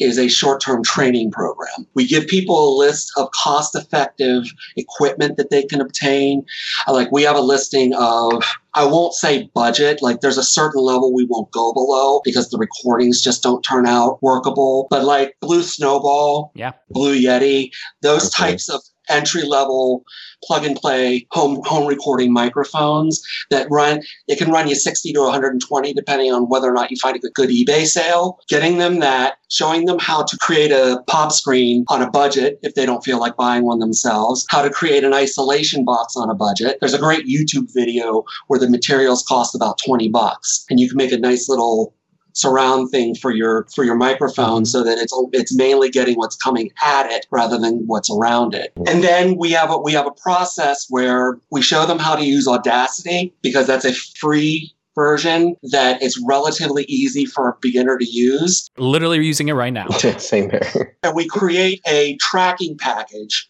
is 0.00 0.18
a 0.18 0.26
short 0.28 0.60
term 0.60 0.82
training 0.82 1.30
program. 1.30 1.86
We 1.94 2.06
give 2.08 2.26
people 2.26 2.58
a 2.58 2.76
list 2.76 3.12
of 3.16 3.30
cost 3.30 3.76
effective 3.76 4.44
equipment 4.76 5.36
that 5.36 5.50
they 5.50 5.62
can 5.62 5.80
obtain. 5.80 6.44
Like 6.88 7.12
we 7.12 7.22
have 7.22 7.36
a 7.36 7.40
listing 7.40 7.94
of, 7.94 8.42
I 8.74 8.84
won't 8.84 9.14
say 9.14 9.48
budget, 9.54 10.02
like 10.02 10.22
there's 10.22 10.38
a 10.38 10.42
certain 10.42 10.82
level 10.82 11.14
we 11.14 11.24
won't 11.24 11.52
go 11.52 11.72
below 11.72 12.20
because 12.24 12.50
the 12.50 12.58
recordings 12.58 13.22
just 13.22 13.44
don't 13.44 13.62
turn 13.62 13.86
out 13.86 14.20
workable. 14.22 14.88
But 14.90 15.04
like 15.04 15.36
Blue 15.40 15.62
Snowball, 15.62 16.50
Yeah. 16.56 16.72
Blue 16.90 17.14
Yeti, 17.16 17.70
those 18.00 18.26
Okay. 18.26 18.50
types 18.50 18.68
of 18.68 18.82
entry 19.12 19.42
level 19.42 20.04
plug 20.44 20.64
and 20.64 20.76
play 20.76 21.26
home 21.30 21.60
home 21.64 21.86
recording 21.86 22.32
microphones 22.32 23.22
that 23.50 23.66
run 23.70 24.00
it 24.26 24.38
can 24.38 24.50
run 24.50 24.68
you 24.68 24.74
60 24.74 25.12
to 25.12 25.20
120 25.20 25.92
depending 25.94 26.32
on 26.32 26.48
whether 26.48 26.68
or 26.68 26.74
not 26.74 26.90
you 26.90 26.96
find 26.96 27.16
a 27.16 27.30
good, 27.30 27.50
ebay 27.50 27.86
sale. 27.86 28.38
Getting 28.48 28.78
them 28.78 29.00
that 29.00 29.34
showing 29.50 29.84
them 29.84 29.98
how 29.98 30.22
to 30.22 30.36
create 30.38 30.72
a 30.72 31.02
pop 31.06 31.30
screen 31.30 31.84
on 31.88 32.00
a 32.00 32.10
budget 32.10 32.58
if 32.62 32.74
they 32.74 32.86
don't 32.86 33.04
feel 33.04 33.20
like 33.20 33.36
buying 33.36 33.64
one 33.64 33.78
themselves. 33.78 34.46
How 34.48 34.62
to 34.62 34.70
create 34.70 35.04
an 35.04 35.12
isolation 35.12 35.84
box 35.84 36.16
on 36.16 36.30
a 36.30 36.34
budget. 36.34 36.78
There's 36.80 36.94
a 36.94 36.98
great 36.98 37.26
youtube 37.26 37.72
video 37.72 38.24
where 38.46 38.58
the 38.58 38.68
materials 38.68 39.22
cost 39.22 39.54
about 39.54 39.78
20 39.84 40.08
bucks 40.08 40.64
and 40.70 40.80
you 40.80 40.88
can 40.88 40.96
make 40.96 41.12
a 41.12 41.18
nice 41.18 41.48
little 41.48 41.94
surround 42.32 42.90
thing 42.90 43.14
for 43.14 43.30
your 43.30 43.66
for 43.74 43.84
your 43.84 43.94
microphone 43.94 44.64
so 44.64 44.82
that 44.82 44.98
it's 44.98 45.12
it's 45.32 45.54
mainly 45.54 45.90
getting 45.90 46.16
what's 46.16 46.36
coming 46.36 46.70
at 46.82 47.10
it 47.10 47.26
rather 47.30 47.58
than 47.58 47.86
what's 47.86 48.10
around 48.10 48.54
it. 48.54 48.72
And 48.86 49.02
then 49.02 49.36
we 49.36 49.50
have 49.52 49.70
a 49.70 49.78
we 49.78 49.92
have 49.92 50.06
a 50.06 50.12
process 50.12 50.86
where 50.88 51.38
we 51.50 51.62
show 51.62 51.86
them 51.86 51.98
how 51.98 52.16
to 52.16 52.24
use 52.24 52.46
Audacity 52.48 53.34
because 53.42 53.66
that's 53.66 53.84
a 53.84 53.92
free 53.92 54.74
version 54.94 55.56
that 55.70 56.02
is 56.02 56.22
relatively 56.26 56.84
easy 56.84 57.24
for 57.24 57.48
a 57.48 57.54
beginner 57.60 57.96
to 57.98 58.04
use. 58.04 58.68
Literally 58.76 59.24
using 59.24 59.48
it 59.48 59.54
right 59.54 59.72
now. 59.72 59.88
Same 60.18 60.50
here. 60.50 60.96
And 61.02 61.14
we 61.14 61.26
create 61.26 61.80
a 61.86 62.16
tracking 62.16 62.76
package 62.76 63.48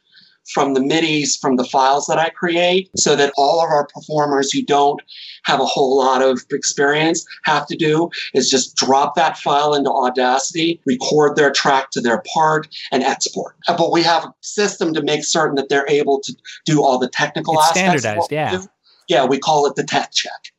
from 0.52 0.74
the 0.74 0.80
MIDIs 0.80 1.38
from 1.40 1.56
the 1.56 1.64
files 1.64 2.06
that 2.06 2.18
I 2.18 2.30
create 2.30 2.90
so 2.96 3.16
that 3.16 3.32
all 3.36 3.60
of 3.64 3.70
our 3.70 3.86
performers 3.86 4.52
who 4.52 4.62
don't 4.62 5.00
have 5.44 5.60
a 5.60 5.64
whole 5.64 5.96
lot 5.98 6.22
of 6.22 6.42
experience 6.50 7.24
have 7.44 7.66
to 7.66 7.76
do 7.76 8.10
is 8.34 8.50
just 8.50 8.76
drop 8.76 9.14
that 9.16 9.38
file 9.38 9.74
into 9.74 9.90
Audacity, 9.90 10.80
record 10.86 11.36
their 11.36 11.50
track 11.50 11.90
to 11.92 12.00
their 12.00 12.22
part, 12.32 12.68
and 12.92 13.02
export. 13.02 13.56
Uh, 13.66 13.76
But 13.76 13.92
we 13.92 14.02
have 14.02 14.24
a 14.24 14.34
system 14.40 14.94
to 14.94 15.02
make 15.02 15.24
certain 15.24 15.56
that 15.56 15.68
they're 15.68 15.88
able 15.88 16.20
to 16.20 16.34
do 16.64 16.82
all 16.82 16.98
the 16.98 17.08
technical 17.08 17.54
It's 17.54 17.68
aspects. 17.70 18.00
standardized, 18.02 18.32
yeah. 18.32 18.50
do. 18.58 18.66
Yeah, 19.08 19.24
we 19.24 19.38
call 19.38 19.66
it 19.66 19.74
the 19.74 19.84
tech 19.84 20.12
check. 20.12 20.52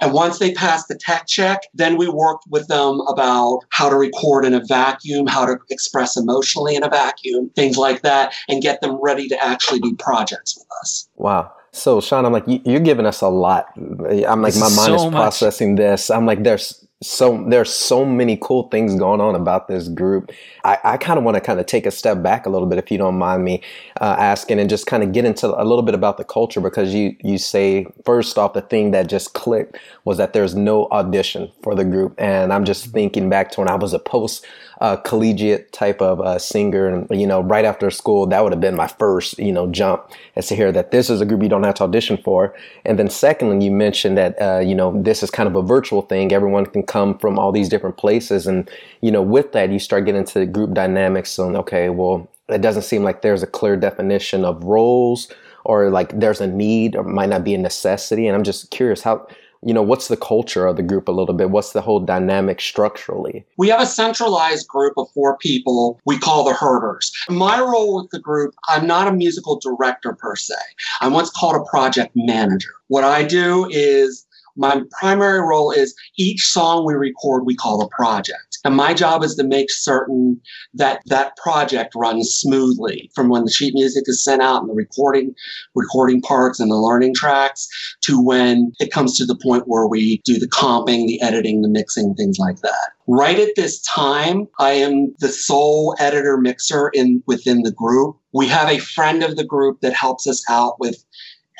And 0.00 0.12
once 0.12 0.38
they 0.38 0.52
pass 0.52 0.86
the 0.86 0.96
tech 0.96 1.26
check, 1.26 1.62
then 1.74 1.96
we 1.96 2.08
work 2.08 2.40
with 2.48 2.68
them 2.68 3.00
about 3.08 3.60
how 3.70 3.88
to 3.88 3.96
record 3.96 4.44
in 4.44 4.54
a 4.54 4.62
vacuum, 4.66 5.26
how 5.26 5.46
to 5.46 5.56
express 5.70 6.16
emotionally 6.16 6.74
in 6.76 6.82
a 6.84 6.88
vacuum, 6.88 7.50
things 7.56 7.76
like 7.76 8.02
that, 8.02 8.32
and 8.48 8.62
get 8.62 8.80
them 8.80 8.98
ready 9.02 9.28
to 9.28 9.44
actually 9.44 9.80
do 9.80 9.94
projects 9.96 10.56
with 10.56 10.66
us. 10.82 11.08
Wow. 11.16 11.52
So 11.72 12.00
Sean, 12.00 12.24
I'm 12.24 12.32
like, 12.32 12.48
you- 12.48 12.62
you're 12.64 12.80
giving 12.80 13.06
us 13.06 13.20
a 13.20 13.28
lot. 13.28 13.66
I'm 13.76 14.42
like, 14.42 14.54
This 14.54 14.60
my 14.60 14.68
mind 14.68 14.76
so 14.76 14.94
is 14.94 15.04
much. 15.04 15.12
processing 15.12 15.74
this. 15.76 16.10
I'm 16.10 16.26
like, 16.26 16.42
there's 16.42 16.86
so 17.00 17.44
there's 17.48 17.72
so 17.72 18.04
many 18.04 18.36
cool 18.40 18.64
things 18.70 18.96
going 18.96 19.20
on 19.20 19.36
about 19.36 19.68
this 19.68 19.86
group. 19.86 20.32
I, 20.64 20.78
I 20.82 20.96
kind 20.96 21.16
of 21.16 21.24
want 21.24 21.36
to 21.36 21.40
kind 21.40 21.60
of 21.60 21.66
take 21.66 21.86
a 21.86 21.92
step 21.92 22.22
back 22.22 22.44
a 22.44 22.50
little 22.50 22.66
bit, 22.66 22.78
if 22.78 22.90
you 22.90 22.98
don't 22.98 23.16
mind 23.16 23.44
me 23.44 23.62
uh, 24.00 24.16
asking, 24.18 24.58
and 24.58 24.68
just 24.68 24.86
kind 24.86 25.04
of 25.04 25.12
get 25.12 25.24
into 25.24 25.46
a 25.48 25.62
little 25.62 25.82
bit 25.82 25.94
about 25.94 26.16
the 26.16 26.24
culture 26.24 26.60
because 26.60 26.92
you 26.92 27.14
you 27.22 27.38
say 27.38 27.86
first 28.04 28.36
off 28.36 28.52
the 28.52 28.62
thing 28.62 28.90
that 28.90 29.08
just 29.08 29.34
clicked 29.34 29.78
was 30.04 30.18
that 30.18 30.32
there's 30.32 30.56
no 30.56 30.88
audition 30.90 31.50
for 31.62 31.76
the 31.76 31.84
group, 31.84 32.14
and 32.18 32.52
I'm 32.52 32.64
just 32.64 32.86
thinking 32.86 33.30
back 33.30 33.52
to 33.52 33.60
when 33.60 33.68
I 33.68 33.76
was 33.76 33.92
a 33.92 34.00
post 34.00 34.44
uh, 34.80 34.96
collegiate 34.96 35.72
type 35.72 36.00
of 36.00 36.20
uh, 36.20 36.38
singer. 36.38 36.86
And, 36.86 37.20
you 37.20 37.26
know, 37.26 37.40
right 37.40 37.64
after 37.64 37.90
school, 37.90 38.26
that 38.26 38.42
would 38.42 38.52
have 38.52 38.60
been 38.60 38.76
my 38.76 38.86
first, 38.86 39.38
you 39.38 39.52
know, 39.52 39.66
jump 39.66 40.10
as 40.36 40.46
to 40.48 40.56
hear 40.56 40.70
that 40.72 40.90
this 40.90 41.10
is 41.10 41.20
a 41.20 41.26
group 41.26 41.42
you 41.42 41.48
don't 41.48 41.64
have 41.64 41.74
to 41.74 41.84
audition 41.84 42.16
for. 42.16 42.54
And 42.84 42.98
then 42.98 43.10
secondly, 43.10 43.64
you 43.64 43.72
mentioned 43.72 44.16
that, 44.18 44.40
uh, 44.40 44.60
you 44.60 44.74
know, 44.74 45.00
this 45.02 45.22
is 45.22 45.30
kind 45.30 45.48
of 45.48 45.56
a 45.56 45.62
virtual 45.62 46.02
thing. 46.02 46.32
Everyone 46.32 46.66
can 46.66 46.84
come 46.84 47.18
from 47.18 47.38
all 47.38 47.50
these 47.50 47.68
different 47.68 47.96
places. 47.96 48.46
And, 48.46 48.70
you 49.00 49.10
know, 49.10 49.22
with 49.22 49.52
that, 49.52 49.70
you 49.70 49.78
start 49.78 50.04
getting 50.04 50.20
into 50.20 50.38
the 50.38 50.46
group 50.46 50.74
dynamics 50.74 51.38
and, 51.38 51.56
okay, 51.56 51.88
well, 51.88 52.28
it 52.48 52.60
doesn't 52.62 52.82
seem 52.82 53.02
like 53.02 53.22
there's 53.22 53.42
a 53.42 53.46
clear 53.46 53.76
definition 53.76 54.44
of 54.44 54.62
roles 54.64 55.30
or 55.64 55.90
like 55.90 56.18
there's 56.18 56.40
a 56.40 56.46
need 56.46 56.96
or 56.96 57.04
might 57.04 57.28
not 57.28 57.44
be 57.44 57.54
a 57.54 57.58
necessity. 57.58 58.26
And 58.26 58.34
I'm 58.34 58.44
just 58.44 58.70
curious 58.70 59.02
how, 59.02 59.26
you 59.62 59.74
know 59.74 59.82
what's 59.82 60.08
the 60.08 60.16
culture 60.16 60.66
of 60.66 60.76
the 60.76 60.82
group 60.82 61.08
a 61.08 61.12
little 61.12 61.34
bit? 61.34 61.50
What's 61.50 61.72
the 61.72 61.80
whole 61.80 62.00
dynamic 62.00 62.60
structurally? 62.60 63.44
We 63.56 63.68
have 63.68 63.80
a 63.80 63.86
centralized 63.86 64.68
group 64.68 64.94
of 64.96 65.10
four 65.10 65.36
people 65.38 66.00
we 66.04 66.18
call 66.18 66.44
the 66.44 66.54
herders. 66.54 67.12
My 67.28 67.58
role 67.60 67.96
with 67.96 68.10
the 68.10 68.20
group 68.20 68.54
i'm 68.68 68.86
not 68.86 69.08
a 69.08 69.12
musical 69.12 69.58
director 69.58 70.14
per 70.14 70.36
se. 70.36 70.54
I'm 71.00 71.12
what's 71.12 71.30
called 71.30 71.56
a 71.56 71.64
project 71.70 72.12
manager. 72.14 72.70
What 72.88 73.04
i 73.04 73.24
do 73.24 73.68
is 73.70 74.26
my 74.56 74.82
primary 74.98 75.40
role 75.40 75.70
is 75.70 75.94
each 76.16 76.44
song 76.44 76.84
we 76.84 76.94
record 76.94 77.46
we 77.46 77.54
call 77.54 77.80
a 77.82 77.88
project 77.88 78.47
and 78.68 78.76
my 78.76 78.92
job 78.92 79.24
is 79.24 79.34
to 79.36 79.44
make 79.44 79.70
certain 79.70 80.38
that 80.74 81.00
that 81.06 81.34
project 81.38 81.94
runs 81.96 82.28
smoothly 82.28 83.10
from 83.14 83.30
when 83.30 83.46
the 83.46 83.50
sheet 83.50 83.72
music 83.72 84.04
is 84.06 84.22
sent 84.22 84.42
out 84.42 84.60
and 84.60 84.68
the 84.68 84.74
recording 84.74 85.34
recording 85.74 86.20
parts 86.20 86.60
and 86.60 86.70
the 86.70 86.76
learning 86.76 87.14
tracks 87.14 87.66
to 88.02 88.22
when 88.22 88.70
it 88.78 88.92
comes 88.92 89.16
to 89.16 89.24
the 89.24 89.38
point 89.42 89.62
where 89.68 89.86
we 89.86 90.20
do 90.26 90.38
the 90.38 90.46
comping 90.48 91.06
the 91.06 91.18
editing 91.22 91.62
the 91.62 91.68
mixing 91.68 92.14
things 92.14 92.36
like 92.38 92.60
that. 92.60 92.90
Right 93.06 93.38
at 93.38 93.56
this 93.56 93.80
time 93.80 94.46
i 94.58 94.72
am 94.72 95.14
the 95.18 95.30
sole 95.30 95.96
editor 95.98 96.36
mixer 96.36 96.90
in 96.92 97.22
within 97.26 97.62
the 97.62 97.72
group. 97.72 98.18
We 98.34 98.48
have 98.48 98.68
a 98.68 98.80
friend 98.80 99.22
of 99.22 99.36
the 99.36 99.46
group 99.46 99.80
that 99.80 99.94
helps 99.94 100.26
us 100.26 100.44
out 100.50 100.78
with 100.78 101.02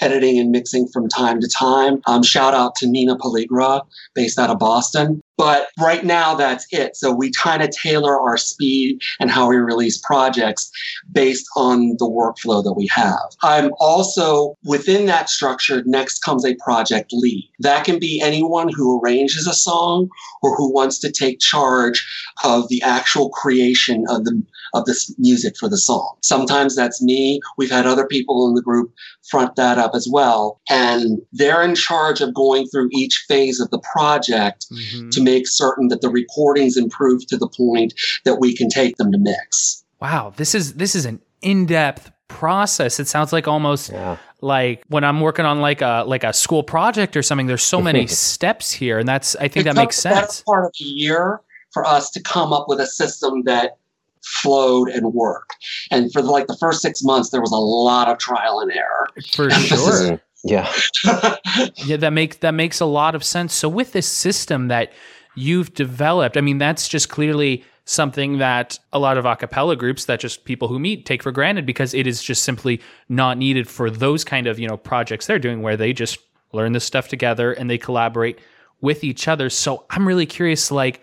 editing 0.00 0.38
and 0.38 0.50
mixing 0.50 0.86
from 0.88 1.08
time 1.08 1.40
to 1.40 1.48
time. 1.48 2.00
Um, 2.06 2.22
shout 2.22 2.54
out 2.54 2.74
to 2.76 2.86
Nina 2.86 3.16
Paligra, 3.16 3.82
based 4.14 4.38
out 4.38 4.50
of 4.50 4.58
Boston. 4.58 5.20
But 5.38 5.68
right 5.78 6.04
now, 6.04 6.34
that's 6.34 6.66
it. 6.72 6.96
So 6.96 7.14
we 7.14 7.30
kind 7.30 7.62
of 7.62 7.70
tailor 7.70 8.18
our 8.20 8.36
speed 8.36 9.00
and 9.20 9.30
how 9.30 9.48
we 9.48 9.56
release 9.56 9.96
projects 9.98 10.68
based 11.12 11.46
on 11.56 11.90
the 11.98 12.10
workflow 12.10 12.62
that 12.64 12.72
we 12.72 12.88
have. 12.88 13.20
I'm 13.42 13.70
also 13.78 14.56
within 14.64 15.06
that 15.06 15.30
structure, 15.30 15.84
next 15.86 16.24
comes 16.24 16.44
a 16.44 16.56
project 16.56 17.12
lead. 17.12 17.48
That 17.60 17.84
can 17.84 18.00
be 18.00 18.20
anyone 18.20 18.68
who 18.68 19.00
arranges 19.00 19.46
a 19.46 19.54
song 19.54 20.08
or 20.42 20.56
who 20.56 20.72
wants 20.74 20.98
to 21.00 21.12
take 21.12 21.38
charge 21.38 22.04
of 22.42 22.68
the 22.68 22.82
actual 22.82 23.30
creation 23.30 24.04
of 24.08 24.24
the 24.24 24.42
of 24.74 24.84
this 24.84 25.14
music 25.18 25.56
for 25.58 25.68
the 25.68 25.78
song. 25.78 26.16
Sometimes 26.22 26.76
that's 26.76 27.02
me. 27.02 27.40
We've 27.56 27.70
had 27.70 27.86
other 27.86 28.06
people 28.06 28.48
in 28.48 28.54
the 28.54 28.62
group 28.62 28.92
front 29.30 29.56
that 29.56 29.78
up 29.78 29.92
as 29.94 30.08
well. 30.10 30.60
And 30.68 31.20
they're 31.32 31.62
in 31.62 31.74
charge 31.74 32.20
of 32.20 32.34
going 32.34 32.66
through 32.68 32.88
each 32.92 33.24
phase 33.28 33.60
of 33.60 33.70
the 33.70 33.80
project 33.80 34.66
mm-hmm. 34.72 35.10
to 35.10 35.22
make 35.22 35.46
certain 35.46 35.88
that 35.88 36.00
the 36.00 36.10
recordings 36.10 36.76
improve 36.76 37.26
to 37.26 37.36
the 37.36 37.48
point 37.48 37.94
that 38.24 38.36
we 38.36 38.56
can 38.56 38.68
take 38.68 38.96
them 38.96 39.12
to 39.12 39.18
mix. 39.18 39.84
Wow, 40.00 40.32
this 40.36 40.54
is 40.54 40.74
this 40.74 40.94
is 40.94 41.06
an 41.06 41.20
in-depth 41.42 42.12
process. 42.28 43.00
It 43.00 43.08
sounds 43.08 43.32
like 43.32 43.48
almost 43.48 43.90
yeah. 43.90 44.16
like 44.40 44.84
when 44.88 45.02
I'm 45.02 45.20
working 45.20 45.44
on 45.44 45.60
like 45.60 45.82
a 45.82 46.04
like 46.06 46.24
a 46.24 46.32
school 46.32 46.62
project 46.62 47.16
or 47.16 47.22
something. 47.22 47.46
There's 47.46 47.62
so 47.62 47.80
many 47.80 48.06
steps 48.06 48.70
here, 48.70 48.98
and 48.98 49.08
that's 49.08 49.34
I 49.36 49.48
think 49.48 49.66
it 49.66 49.74
that 49.74 49.76
makes 49.76 49.96
sense. 49.96 50.14
That's 50.14 50.42
Part 50.42 50.66
of 50.66 50.72
a 50.80 50.84
year 50.84 51.40
for 51.72 51.84
us 51.84 52.10
to 52.10 52.22
come 52.22 52.52
up 52.52 52.66
with 52.68 52.80
a 52.80 52.86
system 52.86 53.42
that 53.44 53.78
flowed 54.24 54.88
and 54.88 55.12
worked. 55.12 55.56
And 55.90 56.12
for 56.12 56.22
like 56.22 56.46
the 56.46 56.56
first 56.56 56.82
six 56.82 57.02
months, 57.02 57.30
there 57.30 57.40
was 57.40 57.52
a 57.52 57.56
lot 57.56 58.08
of 58.08 58.18
trial 58.18 58.60
and 58.60 58.72
error. 58.72 59.08
For 59.32 59.50
sure. 59.50 59.78
Mm, 59.78 60.20
yeah. 60.44 60.72
yeah, 61.84 61.96
that 61.96 62.12
makes 62.12 62.36
that 62.38 62.54
makes 62.54 62.80
a 62.80 62.86
lot 62.86 63.14
of 63.14 63.24
sense. 63.24 63.54
So 63.54 63.68
with 63.68 63.92
this 63.92 64.06
system 64.06 64.68
that 64.68 64.92
you've 65.34 65.74
developed, 65.74 66.36
I 66.36 66.40
mean, 66.40 66.58
that's 66.58 66.88
just 66.88 67.08
clearly 67.08 67.64
something 67.84 68.36
that 68.36 68.78
a 68.92 68.98
lot 68.98 69.16
of 69.16 69.24
acapella 69.24 69.76
groups 69.76 70.04
that 70.04 70.20
just 70.20 70.44
people 70.44 70.68
who 70.68 70.78
meet 70.78 71.06
take 71.06 71.22
for 71.22 71.32
granted 71.32 71.64
because 71.64 71.94
it 71.94 72.06
is 72.06 72.22
just 72.22 72.42
simply 72.42 72.82
not 73.08 73.38
needed 73.38 73.66
for 73.66 73.90
those 73.90 74.24
kind 74.24 74.46
of, 74.46 74.58
you 74.58 74.68
know, 74.68 74.76
projects 74.76 75.26
they're 75.26 75.38
doing 75.38 75.62
where 75.62 75.76
they 75.76 75.94
just 75.94 76.18
learn 76.52 76.72
this 76.72 76.84
stuff 76.84 77.08
together 77.08 77.52
and 77.52 77.70
they 77.70 77.78
collaborate 77.78 78.38
with 78.80 79.02
each 79.02 79.26
other. 79.26 79.48
So 79.48 79.86
I'm 79.90 80.06
really 80.06 80.26
curious 80.26 80.70
like 80.70 81.00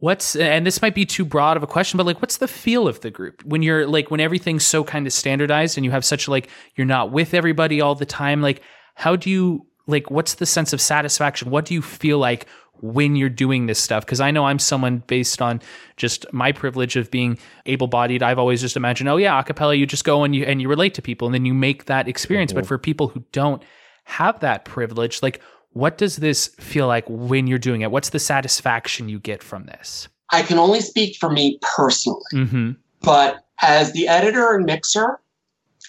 what's 0.00 0.36
and 0.36 0.66
this 0.66 0.80
might 0.80 0.94
be 0.94 1.04
too 1.04 1.24
broad 1.24 1.56
of 1.56 1.62
a 1.62 1.66
question 1.66 1.96
but 1.96 2.06
like 2.06 2.22
what's 2.22 2.36
the 2.36 2.48
feel 2.48 2.86
of 2.86 3.00
the 3.00 3.10
group? 3.10 3.42
When 3.44 3.62
you're 3.62 3.86
like 3.86 4.10
when 4.10 4.20
everything's 4.20 4.66
so 4.66 4.84
kind 4.84 5.06
of 5.06 5.12
standardized 5.12 5.76
and 5.76 5.84
you 5.84 5.90
have 5.90 6.04
such 6.04 6.28
like 6.28 6.48
you're 6.76 6.86
not 6.86 7.10
with 7.10 7.34
everybody 7.34 7.80
all 7.80 7.94
the 7.94 8.06
time 8.06 8.40
like 8.40 8.62
how 8.94 9.16
do 9.16 9.30
you 9.30 9.66
like 9.86 10.10
what's 10.10 10.34
the 10.34 10.46
sense 10.46 10.72
of 10.72 10.80
satisfaction? 10.80 11.50
What 11.50 11.64
do 11.64 11.74
you 11.74 11.82
feel 11.82 12.18
like 12.18 12.46
when 12.80 13.16
you're 13.16 13.28
doing 13.28 13.66
this 13.66 13.80
stuff? 13.80 14.06
Because 14.06 14.20
i 14.20 14.30
know 14.30 14.44
i'm 14.46 14.60
someone 14.60 15.02
based 15.08 15.42
on 15.42 15.60
just 15.96 16.32
my 16.32 16.52
privilege 16.52 16.94
of 16.94 17.10
being 17.10 17.36
able-bodied. 17.66 18.22
I've 18.22 18.38
always 18.38 18.60
just 18.60 18.76
imagined 18.76 19.08
oh 19.08 19.16
yeah 19.16 19.42
acapella 19.42 19.76
you 19.76 19.86
just 19.86 20.04
go 20.04 20.22
and 20.22 20.34
you 20.34 20.44
and 20.44 20.62
you 20.62 20.68
relate 20.68 20.94
to 20.94 21.02
people 21.02 21.26
and 21.26 21.34
then 21.34 21.44
you 21.44 21.54
make 21.54 21.86
that 21.86 22.06
experience. 22.06 22.52
Mm-hmm. 22.52 22.60
but 22.60 22.66
for 22.66 22.78
people 22.78 23.08
who 23.08 23.24
don't 23.32 23.62
have 24.04 24.38
that 24.40 24.64
privilege 24.64 25.22
like 25.22 25.40
what 25.78 25.96
does 25.96 26.16
this 26.16 26.48
feel 26.58 26.88
like 26.88 27.04
when 27.08 27.46
you're 27.46 27.58
doing 27.58 27.82
it? 27.82 27.90
What's 27.92 28.10
the 28.10 28.18
satisfaction 28.18 29.08
you 29.08 29.20
get 29.20 29.42
from 29.42 29.66
this? 29.66 30.08
I 30.30 30.42
can 30.42 30.58
only 30.58 30.80
speak 30.80 31.16
for 31.16 31.30
me 31.30 31.58
personally, 31.62 32.20
mm-hmm. 32.34 32.72
but 33.00 33.46
as 33.62 33.92
the 33.92 34.08
editor 34.08 34.54
and 34.54 34.64
mixer, 34.64 35.20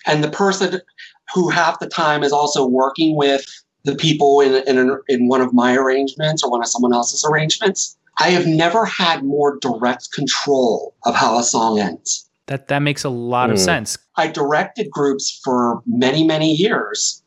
and 0.05 0.24
the 0.24 0.29
person 0.29 0.79
who 1.34 1.50
half 1.50 1.79
the 1.79 1.88
time 1.88 2.24
is 2.24 2.31
also 2.31 2.65
working 2.65 3.17
with 3.17 3.43
the 3.84 3.96
people 3.96 4.41
in, 4.41 4.55
in, 4.67 4.98
in 5.08 5.27
one 5.27 5.41
of 5.41 5.53
my 5.53 5.75
arrangements 5.75 6.43
or 6.43 6.51
one 6.51 6.62
of 6.62 6.67
someone 6.67 6.93
else's 6.93 7.25
arrangements, 7.29 7.98
I 8.19 8.29
have 8.29 8.46
never 8.46 8.86
had 8.86 9.24
more 9.24 9.58
direct 9.60 10.12
control 10.13 10.96
of 11.03 11.15
how 11.15 11.38
a 11.38 11.43
song 11.43 11.79
ends. 11.79 12.29
That 12.46 12.67
that 12.67 12.79
makes 12.79 13.03
a 13.03 13.10
lot 13.10 13.50
mm. 13.50 13.53
of 13.53 13.60
sense. 13.60 13.98
I 14.15 14.27
directed 14.27 14.89
groups 14.89 15.39
for 15.43 15.81
many, 15.86 16.25
many 16.25 16.53
years 16.53 17.22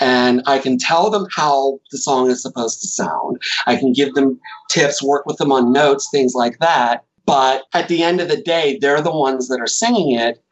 and 0.00 0.42
I 0.46 0.58
can 0.58 0.78
tell 0.78 1.10
them 1.10 1.26
how 1.34 1.78
the 1.90 1.98
song 1.98 2.30
is 2.30 2.42
supposed 2.42 2.80
to 2.80 2.88
sound. 2.88 3.40
I 3.66 3.76
can 3.76 3.92
give 3.92 4.14
them 4.14 4.40
tips, 4.70 5.02
work 5.02 5.26
with 5.26 5.38
them 5.38 5.52
on 5.52 5.72
notes, 5.72 6.08
things 6.10 6.34
like 6.34 6.58
that. 6.58 7.04
But 7.24 7.64
at 7.72 7.88
the 7.88 8.02
end 8.02 8.20
of 8.20 8.28
the 8.28 8.40
day, 8.40 8.78
they're 8.80 9.00
the 9.00 9.16
ones 9.16 9.48
that 9.48 9.60
are 9.60 9.66
singing 9.66 10.12
it 10.12 10.42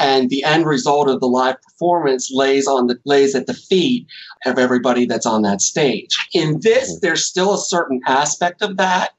and 0.00 0.30
the 0.30 0.44
end 0.44 0.66
result 0.66 1.08
of 1.08 1.20
the 1.20 1.26
live 1.26 1.60
performance 1.62 2.30
lays 2.32 2.66
on 2.66 2.86
the 2.86 2.98
lays 3.04 3.34
at 3.34 3.46
the 3.46 3.54
feet 3.54 4.06
of 4.46 4.58
everybody 4.58 5.06
that's 5.06 5.26
on 5.26 5.42
that 5.42 5.60
stage. 5.60 6.14
In 6.32 6.60
this, 6.60 6.90
mm-hmm. 6.90 6.98
there's 7.02 7.24
still 7.24 7.54
a 7.54 7.58
certain 7.58 8.00
aspect 8.06 8.62
of 8.62 8.76
that 8.76 9.12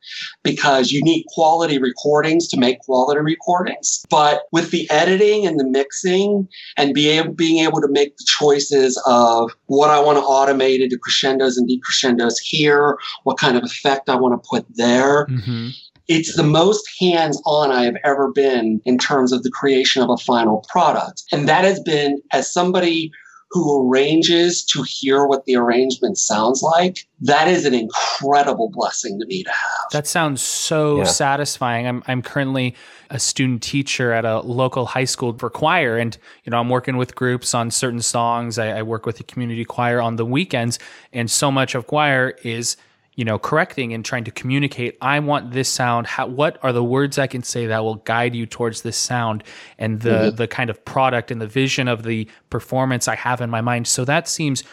because 0.44 0.92
you 0.92 1.04
need 1.04 1.26
quality 1.30 1.78
recordings 1.78 2.48
to 2.50 2.58
make 2.58 2.80
quality 2.80 3.22
recordings. 3.22 4.06
But 4.10 4.44
with 4.52 4.72
the 4.72 4.90
editing 4.90 5.46
and 5.46 5.60
the 5.60 5.66
mixing 5.66 6.48
and 6.78 6.94
be 6.94 7.10
able, 7.10 7.34
being 7.34 7.64
able 7.64 7.82
to 7.82 7.90
make 7.90 8.18
the 8.18 8.26
choices 8.28 9.02
of 9.06 9.52
what 9.68 9.90
I 9.90 10.00
want 10.00 10.18
to 10.18 10.24
automate 10.24 10.82
into 10.82 10.98
crescendos 10.98 11.58
and 11.58 11.70
decrescendos 11.70 12.36
here, 12.42 12.98
what 13.24 13.38
kind 13.38 13.58
of 13.58 13.64
effect 13.64 14.10
I 14.10 14.16
want 14.16 14.42
to 14.42 14.50
put 14.50 14.66
there. 14.76 15.26
Mm-hmm 15.28 15.70
it's 16.08 16.36
the 16.36 16.44
most 16.44 16.88
hands 17.00 17.42
on 17.46 17.72
I 17.72 17.84
have 17.84 17.96
ever 18.04 18.32
been 18.32 18.82
in 18.86 18.98
terms 18.98 19.32
of 19.32 19.44
the 19.44 19.52
creation 19.52 20.02
of 20.02 20.10
a 20.10 20.18
final 20.18 20.66
product. 20.70 21.24
And 21.32 21.48
that 21.48 21.64
has 21.64 21.80
been 21.80 22.22
as 22.32 22.52
somebody 22.52 23.12
who 23.52 23.88
arranges 23.88 24.66
to 24.66 24.84
hear 24.84 25.26
what 25.26 25.46
the 25.46 25.56
arrangement 25.56 26.18
sounds 26.18 26.62
like, 26.62 27.08
that 27.22 27.48
is 27.48 27.66
an 27.66 27.74
incredible 27.74 28.70
blessing 28.70 29.18
to 29.20 29.26
me 29.28 29.44
to 29.44 29.50
have. 29.50 29.92
That 29.92 30.08
sounds 30.08 30.42
so 30.42 30.98
yeah. 30.98 31.04
satisfying. 31.06 31.88
I'm 31.88 32.04
I'm 32.08 32.22
currently 32.22 32.76
a 33.10 33.20
student 33.20 33.64
teacher 33.64 34.12
at 34.12 34.26
a 34.26 34.42
local 34.42 34.86
high 34.88 35.06
school 35.06 35.38
for 35.38 35.50
choir, 35.50 35.98
and 35.98 36.18
you 36.44 36.52
know 36.52 36.60
I'm 36.60 36.70
working 36.70 36.98
with 36.98 37.16
groups 37.16 37.54
on 37.54 37.72
certain 37.72 38.02
songs. 38.02 38.60
I, 38.60 38.80
I 38.80 38.82
work 38.82 39.06
with 39.06 39.18
the 39.18 39.24
community 39.24 39.64
choir 39.64 40.02
on 40.02 40.18
the 40.18 40.26
weekends, 40.26 40.78
and 41.14 41.32
so 41.32 41.50
much 41.50 41.76
of 41.76 41.88
choir 41.88 42.36
is 42.44 42.76
you 43.16 43.24
know, 43.24 43.40
correcting 43.40 43.94
and 43.94 44.04
trying 44.04 44.26
to 44.26 44.32
communicate, 44.32 44.98
I 45.02 45.20
want 45.20 45.52
this 45.52 45.70
sound. 45.70 46.06
How, 46.06 46.28
what 46.28 46.60
are 46.64 46.74
the 46.74 46.84
words 46.84 47.18
I 47.18 47.28
can 47.28 47.44
say 47.44 47.66
that 47.68 47.84
will 47.84 47.96
guide 47.96 48.36
you 48.36 48.46
towards 48.46 48.82
this 48.82 48.98
sound 48.98 49.44
and 49.78 50.02
the 50.02 50.10
mm-hmm. 50.10 50.36
the 50.36 50.48
kind 50.48 50.70
of 50.70 50.84
product 50.84 51.32
and 51.32 51.42
the 51.42 51.48
vision 51.48 51.88
of 51.88 52.04
the 52.04 52.28
performance 52.50 53.08
I 53.08 53.16
have 53.16 53.42
in 53.42 53.50
my 53.50 53.62
mind. 53.62 53.88
So 53.88 54.04
that 54.06 54.28
seems 54.28 54.64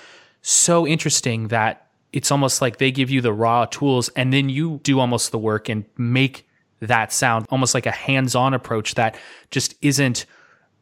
so 0.43 0.87
interesting 0.87 1.49
that 1.49 1.87
it's 2.13 2.31
almost 2.31 2.61
like 2.61 2.79
they 2.79 2.91
give 2.91 3.11
you 3.11 3.21
the 3.21 3.33
raw 3.33 3.65
tools 3.65 4.09
and 4.11 4.33
then 4.33 4.49
you 4.49 4.81
do 4.83 4.99
almost 4.99 5.31
the 5.31 5.39
work 5.39 5.69
and 5.69 5.85
make 5.97 6.47
that 6.81 7.13
sound 7.13 7.47
almost 7.49 7.75
like 7.75 7.87
a 7.87 7.93
hands-on 7.93 8.55
approach 8.55 8.97
that 8.97 9.17
just 9.51 9.77
isn't 9.83 10.27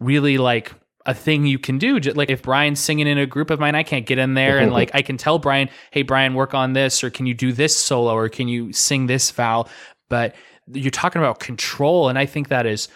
really 0.00 0.38
like 0.38 0.72
a 1.06 1.14
thing 1.14 1.46
you 1.46 1.58
can 1.58 1.78
do. 1.78 1.98
Like 1.98 2.30
if 2.30 2.42
Brian's 2.42 2.80
singing 2.80 3.06
in 3.06 3.18
a 3.18 3.26
group 3.26 3.50
of 3.50 3.58
mine, 3.58 3.74
I 3.74 3.82
can't 3.82 4.06
get 4.06 4.18
in 4.18 4.34
there 4.34 4.58
and 4.58 4.72
like 4.72 4.90
I 4.94 5.02
can 5.02 5.16
tell 5.16 5.38
Brian, 5.38 5.68
"Hey 5.90 6.02
Brian, 6.02 6.34
work 6.34 6.54
on 6.54 6.72
this 6.72 7.02
or 7.02 7.10
can 7.10 7.26
you 7.26 7.34
do 7.34 7.52
this 7.52 7.76
solo 7.76 8.14
or 8.14 8.28
can 8.28 8.48
you 8.48 8.72
sing 8.72 9.06
this 9.06 9.30
vowel?" 9.30 9.68
But 10.08 10.34
you're 10.72 10.90
talking 10.90 11.20
about 11.20 11.40
control 11.40 12.08
and 12.08 12.18
I 12.18 12.26
think 12.26 12.48
that 12.48 12.66
is 12.66 12.88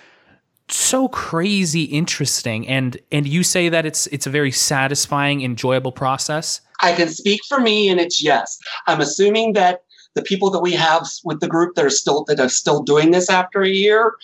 so 0.68 1.08
crazy 1.08 1.84
interesting 1.84 2.66
and 2.66 2.96
and 3.12 3.28
you 3.28 3.42
say 3.42 3.68
that 3.68 3.84
it's 3.84 4.06
it's 4.08 4.26
a 4.26 4.30
very 4.30 4.50
satisfying 4.50 5.42
enjoyable 5.42 5.92
process 5.92 6.62
i 6.80 6.92
can 6.94 7.08
speak 7.08 7.38
for 7.46 7.60
me 7.60 7.90
and 7.90 8.00
it's 8.00 8.24
yes 8.24 8.58
i'm 8.86 8.98
assuming 9.00 9.52
that 9.52 9.80
the 10.14 10.22
people 10.22 10.50
that 10.50 10.60
we 10.60 10.72
have 10.72 11.06
with 11.22 11.40
the 11.40 11.48
group 11.48 11.74
that 11.74 11.84
are 11.84 11.90
still 11.90 12.24
that 12.24 12.40
are 12.40 12.48
still 12.48 12.82
doing 12.82 13.10
this 13.10 13.28
after 13.28 13.62
a 13.62 13.68
year 13.68 14.14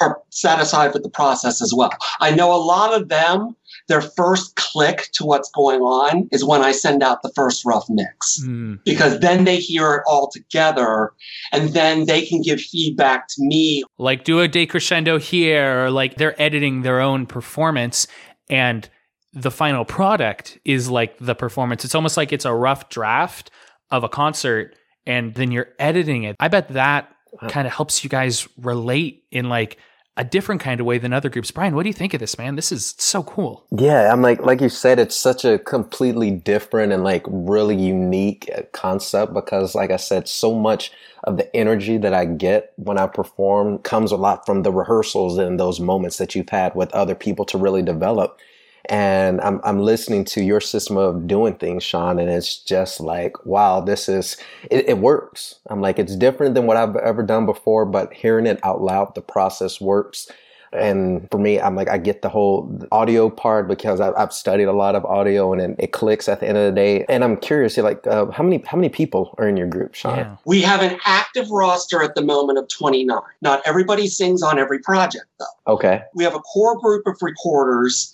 are 0.00 0.20
satisfied 0.30 0.92
with 0.92 1.02
the 1.02 1.10
process 1.10 1.62
as 1.62 1.72
well 1.74 1.90
i 2.20 2.34
know 2.34 2.54
a 2.54 2.58
lot 2.58 2.94
of 2.94 3.08
them 3.08 3.54
their 3.88 4.00
first 4.00 4.56
click 4.56 5.08
to 5.12 5.24
what's 5.24 5.50
going 5.50 5.80
on 5.80 6.28
is 6.32 6.44
when 6.44 6.62
I 6.62 6.72
send 6.72 7.02
out 7.02 7.22
the 7.22 7.32
first 7.34 7.64
rough 7.64 7.84
mix 7.88 8.40
mm. 8.42 8.82
because 8.84 9.20
then 9.20 9.44
they 9.44 9.56
hear 9.56 9.94
it 9.94 10.02
all 10.06 10.30
together 10.30 11.12
and 11.52 11.70
then 11.70 12.06
they 12.06 12.24
can 12.24 12.40
give 12.40 12.60
feedback 12.60 13.28
to 13.28 13.34
me. 13.38 13.84
Like 13.98 14.24
do 14.24 14.40
a 14.40 14.48
decrescendo 14.48 15.20
here, 15.20 15.84
or 15.84 15.90
like 15.90 16.16
they're 16.16 16.40
editing 16.40 16.82
their 16.82 17.00
own 17.00 17.26
performance 17.26 18.06
and 18.48 18.88
the 19.32 19.50
final 19.50 19.84
product 19.84 20.58
is 20.64 20.88
like 20.88 21.18
the 21.18 21.34
performance. 21.34 21.84
It's 21.84 21.94
almost 21.94 22.16
like 22.16 22.32
it's 22.32 22.44
a 22.44 22.54
rough 22.54 22.88
draft 22.88 23.50
of 23.90 24.04
a 24.04 24.08
concert 24.08 24.76
and 25.06 25.34
then 25.34 25.50
you're 25.50 25.68
editing 25.78 26.22
it. 26.22 26.36
I 26.40 26.48
bet 26.48 26.68
that 26.68 27.13
kind 27.48 27.66
of 27.66 27.72
helps 27.72 28.04
you 28.04 28.10
guys 28.10 28.48
relate 28.56 29.24
in 29.30 29.48
like 29.48 29.78
a 30.16 30.24
different 30.24 30.60
kind 30.60 30.80
of 30.80 30.86
way 30.86 30.98
than 30.98 31.12
other 31.12 31.28
groups. 31.28 31.50
Brian, 31.50 31.74
what 31.74 31.82
do 31.82 31.88
you 31.88 31.94
think 31.94 32.14
of 32.14 32.20
this, 32.20 32.38
man? 32.38 32.54
This 32.54 32.70
is 32.70 32.94
so 32.98 33.22
cool. 33.24 33.64
Yeah, 33.76 34.12
I'm 34.12 34.22
like, 34.22 34.42
like 34.42 34.60
you 34.60 34.68
said, 34.68 34.98
it's 34.98 35.16
such 35.16 35.44
a 35.44 35.58
completely 35.58 36.30
different 36.30 36.92
and 36.92 37.02
like 37.02 37.24
really 37.26 37.76
unique 37.76 38.48
uh, 38.56 38.62
concept 38.72 39.34
because, 39.34 39.74
like 39.74 39.90
I 39.90 39.96
said, 39.96 40.28
so 40.28 40.54
much 40.54 40.92
of 41.24 41.36
the 41.36 41.54
energy 41.56 41.98
that 41.98 42.14
I 42.14 42.26
get 42.26 42.72
when 42.76 42.98
I 42.98 43.06
perform 43.06 43.78
comes 43.78 44.12
a 44.12 44.16
lot 44.16 44.46
from 44.46 44.62
the 44.62 44.70
rehearsals 44.70 45.36
and 45.36 45.58
those 45.58 45.80
moments 45.80 46.18
that 46.18 46.34
you've 46.34 46.50
had 46.50 46.74
with 46.76 46.92
other 46.92 47.14
people 47.14 47.44
to 47.46 47.58
really 47.58 47.82
develop 47.82 48.38
and 48.86 49.40
I'm 49.40 49.60
I'm 49.64 49.80
listening 49.80 50.24
to 50.26 50.42
your 50.42 50.60
system 50.60 50.96
of 50.96 51.26
doing 51.26 51.54
things, 51.54 51.82
Sean, 51.82 52.18
and 52.18 52.30
it's 52.30 52.58
just 52.58 53.00
like, 53.00 53.46
wow, 53.46 53.80
this 53.80 54.08
is 54.08 54.36
it, 54.70 54.88
it, 54.88 54.98
works. 54.98 55.56
I'm 55.68 55.80
like, 55.80 55.98
it's 55.98 56.16
different 56.16 56.54
than 56.54 56.66
what 56.66 56.76
I've 56.76 56.96
ever 56.96 57.22
done 57.22 57.46
before, 57.46 57.86
but 57.86 58.12
hearing 58.12 58.46
it 58.46 58.60
out 58.62 58.82
loud, 58.82 59.14
the 59.14 59.22
process 59.22 59.80
works. 59.80 60.30
And 60.72 61.28
for 61.30 61.38
me, 61.38 61.60
I'm 61.60 61.76
like, 61.76 61.88
I 61.88 61.98
get 61.98 62.22
the 62.22 62.28
whole 62.28 62.84
audio 62.90 63.30
part 63.30 63.68
because 63.68 64.00
I've, 64.00 64.12
I've 64.16 64.32
studied 64.32 64.64
a 64.64 64.72
lot 64.72 64.96
of 64.96 65.04
audio, 65.04 65.52
and 65.52 65.62
it, 65.62 65.76
it, 65.78 65.92
clicks 65.92 66.28
at 66.28 66.40
the 66.40 66.48
end 66.48 66.58
of 66.58 66.64
the 66.64 66.72
day. 66.72 67.04
And 67.08 67.22
I'm 67.22 67.36
curious, 67.36 67.76
like, 67.78 68.04
uh, 68.08 68.26
how 68.32 68.42
many 68.42 68.62
how 68.66 68.76
many 68.76 68.88
people 68.88 69.36
are 69.38 69.46
in 69.46 69.56
your 69.56 69.68
group, 69.68 69.94
Sean? 69.94 70.18
Yeah. 70.18 70.36
We 70.44 70.60
have 70.62 70.82
an 70.82 70.98
active 71.06 71.48
roster 71.50 72.02
at 72.02 72.16
the 72.16 72.22
moment 72.22 72.58
of 72.58 72.66
29. 72.68 73.16
Not 73.40 73.62
everybody 73.64 74.08
sings 74.08 74.42
on 74.42 74.58
every 74.58 74.80
project, 74.80 75.26
though. 75.38 75.72
Okay. 75.74 76.02
We 76.12 76.24
have 76.24 76.34
a 76.34 76.40
core 76.40 76.76
group 76.80 77.06
of 77.06 77.18
recorders 77.22 78.12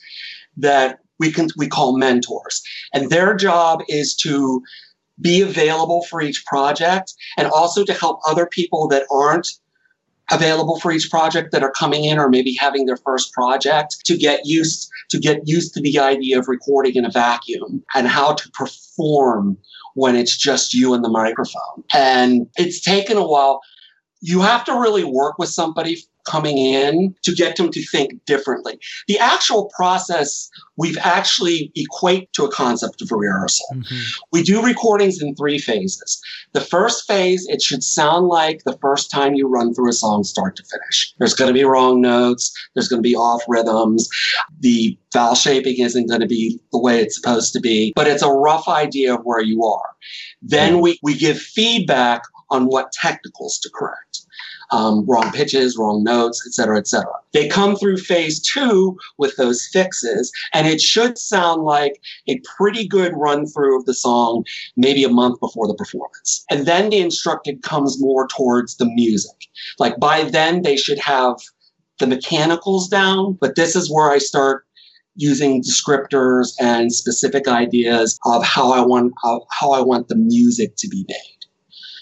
that 0.60 1.00
we 1.18 1.30
can 1.30 1.48
we 1.56 1.68
call 1.68 1.96
mentors. 1.96 2.62
And 2.92 3.10
their 3.10 3.34
job 3.34 3.82
is 3.88 4.14
to 4.16 4.62
be 5.20 5.42
available 5.42 6.02
for 6.04 6.22
each 6.22 6.44
project 6.46 7.12
and 7.36 7.46
also 7.48 7.84
to 7.84 7.92
help 7.92 8.20
other 8.26 8.46
people 8.46 8.88
that 8.88 9.06
aren't 9.10 9.48
available 10.30 10.78
for 10.78 10.92
each 10.92 11.10
project 11.10 11.50
that 11.52 11.62
are 11.62 11.72
coming 11.72 12.04
in 12.04 12.18
or 12.18 12.28
maybe 12.28 12.54
having 12.54 12.86
their 12.86 12.96
first 12.96 13.32
project 13.32 13.96
to 14.04 14.16
get 14.16 14.40
used 14.44 14.88
to 15.10 15.18
get 15.18 15.46
used 15.46 15.74
to 15.74 15.80
the 15.80 15.98
idea 15.98 16.38
of 16.38 16.48
recording 16.48 16.94
in 16.94 17.04
a 17.04 17.10
vacuum 17.10 17.82
and 17.94 18.06
how 18.06 18.32
to 18.34 18.48
perform 18.50 19.58
when 19.94 20.14
it's 20.14 20.36
just 20.36 20.72
you 20.72 20.94
and 20.94 21.04
the 21.04 21.08
microphone. 21.08 21.82
And 21.92 22.46
it's 22.56 22.80
taken 22.80 23.16
a 23.16 23.26
while. 23.26 23.60
You 24.20 24.40
have 24.40 24.64
to 24.66 24.72
really 24.72 25.04
work 25.04 25.36
with 25.38 25.48
somebody 25.48 25.96
coming 26.26 26.58
in 26.58 27.14
to 27.22 27.34
get 27.34 27.56
them 27.56 27.70
to 27.70 27.82
think 27.86 28.24
differently. 28.24 28.78
The 29.08 29.18
actual 29.18 29.70
process 29.76 30.50
we've 30.80 30.98
actually 30.98 31.70
equate 31.76 32.32
to 32.32 32.42
a 32.42 32.50
concept 32.50 33.02
of 33.02 33.12
a 33.12 33.16
rehearsal. 33.16 33.66
Mm-hmm. 33.74 34.00
We 34.32 34.42
do 34.42 34.64
recordings 34.64 35.20
in 35.20 35.34
three 35.34 35.58
phases. 35.58 36.18
The 36.52 36.62
first 36.62 37.06
phase, 37.06 37.46
it 37.50 37.60
should 37.60 37.84
sound 37.84 38.28
like 38.28 38.62
the 38.64 38.78
first 38.78 39.10
time 39.10 39.34
you 39.34 39.46
run 39.46 39.74
through 39.74 39.90
a 39.90 39.92
song 39.92 40.24
start 40.24 40.56
to 40.56 40.64
finish. 40.64 41.14
There's 41.18 41.34
going 41.34 41.48
to 41.48 41.54
be 41.54 41.64
wrong 41.64 42.00
notes, 42.00 42.50
there's 42.74 42.88
going 42.88 43.02
to 43.02 43.08
be 43.08 43.14
off 43.14 43.42
rhythms, 43.46 44.08
the 44.60 44.96
vowel 45.12 45.34
shaping 45.34 45.80
isn't 45.80 46.08
going 46.08 46.22
to 46.22 46.26
be 46.26 46.58
the 46.72 46.80
way 46.80 47.00
it's 47.00 47.16
supposed 47.16 47.52
to 47.52 47.60
be, 47.60 47.92
but 47.94 48.06
it's 48.06 48.22
a 48.22 48.30
rough 48.30 48.66
idea 48.66 49.14
of 49.14 49.20
where 49.24 49.42
you 49.42 49.62
are. 49.64 49.90
Then 50.40 50.80
we, 50.80 50.98
we 51.02 51.14
give 51.14 51.38
feedback 51.38 52.22
on 52.48 52.66
what 52.66 52.92
technicals 52.92 53.58
to 53.58 53.70
correct 53.74 54.19
um, 54.70 55.04
wrong 55.06 55.30
pitches, 55.32 55.76
wrong 55.76 56.02
notes, 56.04 56.42
et 56.46 56.52
cetera, 56.52 56.78
et 56.78 56.86
cetera. 56.86 57.12
They 57.32 57.48
come 57.48 57.76
through 57.76 57.98
phase 57.98 58.40
two 58.40 58.96
with 59.18 59.36
those 59.36 59.68
fixes, 59.72 60.32
and 60.52 60.66
it 60.66 60.80
should 60.80 61.18
sound 61.18 61.62
like 61.62 62.00
a 62.28 62.40
pretty 62.56 62.86
good 62.86 63.12
run 63.14 63.46
through 63.46 63.78
of 63.78 63.86
the 63.86 63.94
song 63.94 64.44
maybe 64.76 65.04
a 65.04 65.08
month 65.08 65.40
before 65.40 65.66
the 65.66 65.74
performance. 65.74 66.44
And 66.50 66.66
then 66.66 66.90
the 66.90 67.00
instructed 67.00 67.62
comes 67.62 68.00
more 68.00 68.26
towards 68.28 68.76
the 68.76 68.86
music. 68.86 69.36
Like 69.78 69.98
by 69.98 70.24
then, 70.24 70.62
they 70.62 70.76
should 70.76 70.98
have 70.98 71.36
the 71.98 72.06
mechanicals 72.06 72.88
down, 72.88 73.36
but 73.40 73.56
this 73.56 73.76
is 73.76 73.90
where 73.92 74.10
I 74.10 74.18
start 74.18 74.64
using 75.16 75.62
descriptors 75.62 76.52
and 76.60 76.92
specific 76.92 77.46
ideas 77.46 78.18
of 78.24 78.44
how 78.44 78.72
I 78.72 78.80
want 78.80 79.12
how, 79.22 79.46
how 79.50 79.72
I 79.72 79.80
want 79.80 80.08
the 80.08 80.16
music 80.16 80.76
to 80.78 80.88
be 80.88 81.04
made 81.08 81.39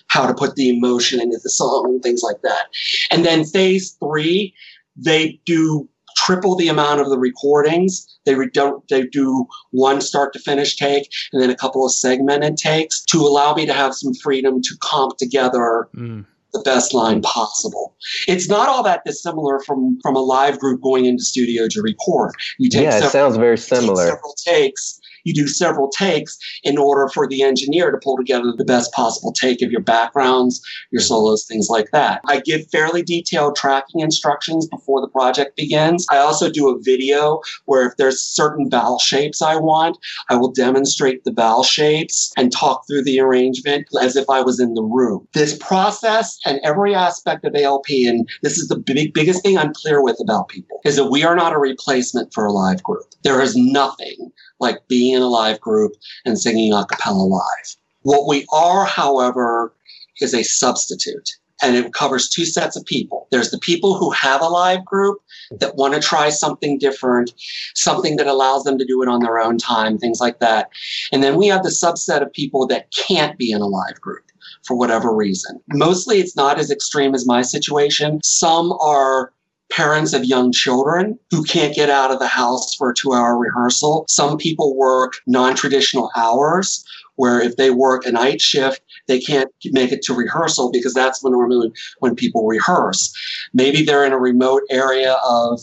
how 0.08 0.26
to 0.26 0.34
put 0.34 0.56
the 0.56 0.68
emotion 0.68 1.20
into 1.20 1.38
the 1.42 1.50
song 1.50 1.84
and 1.86 2.02
things 2.02 2.22
like 2.22 2.40
that. 2.42 2.66
And 3.10 3.24
then 3.24 3.44
phase 3.44 3.96
three, 4.00 4.54
they 4.96 5.40
do 5.46 5.88
triple 6.16 6.56
the 6.56 6.68
amount 6.68 7.00
of 7.00 7.08
the 7.08 7.18
recordings. 7.18 8.06
They 8.26 8.34
re- 8.34 8.50
they 8.90 9.06
do 9.06 9.46
one 9.70 10.00
start 10.00 10.32
to 10.32 10.38
finish 10.38 10.76
take 10.76 11.08
and 11.32 11.40
then 11.40 11.50
a 11.50 11.56
couple 11.56 11.86
of 11.86 11.92
segmented 11.92 12.56
takes 12.56 13.04
to 13.04 13.18
allow 13.18 13.54
me 13.54 13.66
to 13.66 13.72
have 13.72 13.94
some 13.94 14.12
freedom 14.14 14.60
to 14.60 14.76
comp 14.80 15.16
together 15.16 15.88
mm. 15.94 16.26
the 16.52 16.60
best 16.60 16.92
line 16.92 17.22
possible. 17.22 17.94
It's 18.26 18.48
not 18.48 18.68
all 18.68 18.82
that 18.82 19.04
dissimilar 19.04 19.60
from 19.60 19.98
from 20.02 20.16
a 20.16 20.20
live 20.20 20.58
group 20.58 20.82
going 20.82 21.04
into 21.04 21.24
studio 21.24 21.68
to 21.68 21.80
record. 21.80 22.32
You 22.58 22.68
take 22.68 22.82
yeah, 22.82 22.98
it 22.98 23.10
sounds 23.10 23.36
very 23.36 23.58
similar. 23.58 24.06
several 24.06 24.34
takes 24.44 25.00
you 25.24 25.34
do 25.34 25.46
several 25.46 25.88
takes 25.90 26.38
in 26.62 26.78
order 26.78 27.08
for 27.08 27.26
the 27.26 27.42
engineer 27.42 27.90
to 27.90 27.98
pull 27.98 28.16
together 28.16 28.52
the 28.56 28.64
best 28.64 28.92
possible 28.92 29.32
take 29.32 29.62
of 29.62 29.70
your 29.70 29.80
backgrounds, 29.80 30.60
your 30.90 31.00
solos, 31.00 31.44
things 31.44 31.68
like 31.68 31.90
that. 31.92 32.20
I 32.26 32.40
give 32.40 32.68
fairly 32.70 33.02
detailed 33.02 33.56
tracking 33.56 34.00
instructions 34.00 34.66
before 34.66 35.00
the 35.00 35.08
project 35.08 35.56
begins. 35.56 36.06
I 36.10 36.18
also 36.18 36.50
do 36.50 36.68
a 36.68 36.80
video 36.80 37.40
where 37.66 37.86
if 37.86 37.96
there's 37.96 38.22
certain 38.22 38.70
vowel 38.70 38.98
shapes 38.98 39.42
I 39.42 39.56
want, 39.56 39.98
I 40.30 40.36
will 40.36 40.52
demonstrate 40.52 41.24
the 41.24 41.32
vowel 41.32 41.62
shapes 41.62 42.32
and 42.36 42.52
talk 42.52 42.86
through 42.86 43.04
the 43.04 43.20
arrangement 43.20 43.86
as 44.00 44.16
if 44.16 44.28
I 44.28 44.42
was 44.42 44.60
in 44.60 44.74
the 44.74 44.82
room. 44.82 45.26
This 45.32 45.56
process 45.58 46.38
and 46.44 46.60
every 46.62 46.94
aspect 46.94 47.44
of 47.44 47.54
ALP, 47.54 47.86
and 47.90 48.28
this 48.42 48.58
is 48.58 48.68
the 48.68 48.78
big, 48.78 49.14
biggest 49.14 49.42
thing 49.42 49.58
I'm 49.58 49.72
clear 49.74 50.02
with 50.02 50.18
about 50.20 50.48
people, 50.48 50.80
is 50.84 50.96
that 50.96 51.10
we 51.10 51.24
are 51.24 51.36
not 51.36 51.52
a 51.52 51.58
replacement 51.58 52.32
for 52.32 52.44
a 52.44 52.52
live 52.52 52.82
group. 52.82 53.04
There 53.22 53.40
is 53.40 53.56
nothing 53.56 54.32
like 54.60 54.86
being 54.88 55.14
in 55.14 55.22
a 55.22 55.28
live 55.28 55.60
group 55.60 55.92
and 56.24 56.38
singing 56.38 56.72
a 56.72 56.84
cappella 56.86 57.22
live. 57.22 57.76
What 58.02 58.26
we 58.28 58.46
are, 58.52 58.84
however, 58.84 59.74
is 60.20 60.34
a 60.34 60.42
substitute. 60.42 61.30
And 61.60 61.74
it 61.74 61.92
covers 61.92 62.28
two 62.28 62.44
sets 62.44 62.76
of 62.76 62.84
people. 62.84 63.26
There's 63.32 63.50
the 63.50 63.58
people 63.58 63.98
who 63.98 64.10
have 64.12 64.40
a 64.40 64.48
live 64.48 64.84
group 64.84 65.18
that 65.58 65.74
want 65.74 65.94
to 65.94 66.00
try 66.00 66.28
something 66.28 66.78
different, 66.78 67.32
something 67.74 68.14
that 68.16 68.28
allows 68.28 68.62
them 68.62 68.78
to 68.78 68.84
do 68.84 69.02
it 69.02 69.08
on 69.08 69.20
their 69.20 69.40
own 69.40 69.58
time, 69.58 69.98
things 69.98 70.20
like 70.20 70.38
that. 70.38 70.70
And 71.12 71.22
then 71.22 71.36
we 71.36 71.48
have 71.48 71.64
the 71.64 71.70
subset 71.70 72.22
of 72.22 72.32
people 72.32 72.66
that 72.68 72.92
can't 72.92 73.36
be 73.36 73.50
in 73.50 73.60
a 73.60 73.66
live 73.66 74.00
group 74.00 74.24
for 74.64 74.76
whatever 74.76 75.12
reason. 75.12 75.60
Mostly 75.68 76.18
it's 76.20 76.36
not 76.36 76.60
as 76.60 76.70
extreme 76.70 77.12
as 77.14 77.26
my 77.26 77.42
situation. 77.42 78.20
Some 78.22 78.72
are 78.80 79.32
parents 79.70 80.12
of 80.12 80.24
young 80.24 80.52
children 80.52 81.18
who 81.30 81.44
can't 81.44 81.74
get 81.74 81.90
out 81.90 82.10
of 82.10 82.18
the 82.18 82.26
house 82.26 82.74
for 82.74 82.90
a 82.90 82.94
two 82.94 83.12
hour 83.12 83.36
rehearsal. 83.36 84.04
Some 84.08 84.38
people 84.38 84.76
work 84.76 85.14
non 85.26 85.54
traditional 85.54 86.10
hours 86.16 86.84
where 87.16 87.40
if 87.40 87.56
they 87.56 87.70
work 87.70 88.06
a 88.06 88.12
night 88.12 88.40
shift, 88.40 88.80
they 89.08 89.18
can't 89.18 89.50
make 89.72 89.90
it 89.90 90.02
to 90.02 90.14
rehearsal 90.14 90.70
because 90.70 90.94
that's 90.94 91.22
when 91.22 91.32
normally 91.32 91.72
when 91.98 92.14
people 92.14 92.46
rehearse. 92.46 93.12
Maybe 93.52 93.82
they're 93.82 94.04
in 94.04 94.12
a 94.12 94.18
remote 94.18 94.62
area 94.70 95.16
of 95.24 95.60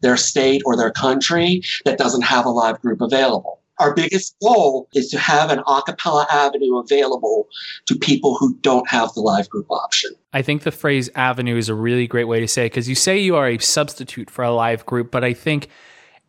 their 0.00 0.16
state 0.16 0.62
or 0.64 0.76
their 0.76 0.90
country 0.90 1.62
that 1.84 1.98
doesn't 1.98 2.22
have 2.22 2.46
a 2.46 2.50
live 2.50 2.80
group 2.80 3.00
available. 3.00 3.61
Our 3.82 3.92
biggest 3.94 4.36
goal 4.40 4.88
is 4.94 5.10
to 5.10 5.18
have 5.18 5.50
an 5.50 5.58
a 5.66 5.82
cappella 5.82 6.26
avenue 6.30 6.78
available 6.78 7.48
to 7.86 7.96
people 7.96 8.36
who 8.36 8.56
don't 8.60 8.88
have 8.88 9.12
the 9.14 9.20
live 9.20 9.48
group 9.50 9.66
option. 9.70 10.12
I 10.32 10.40
think 10.42 10.62
the 10.62 10.70
phrase 10.70 11.10
avenue 11.16 11.56
is 11.56 11.68
a 11.68 11.74
really 11.74 12.06
great 12.06 12.28
way 12.28 12.38
to 12.38 12.46
say 12.46 12.66
because 12.66 12.88
you 12.88 12.94
say 12.94 13.18
you 13.18 13.34
are 13.34 13.48
a 13.48 13.58
substitute 13.58 14.30
for 14.30 14.44
a 14.44 14.52
live 14.52 14.86
group, 14.86 15.10
but 15.10 15.24
I 15.24 15.34
think, 15.34 15.68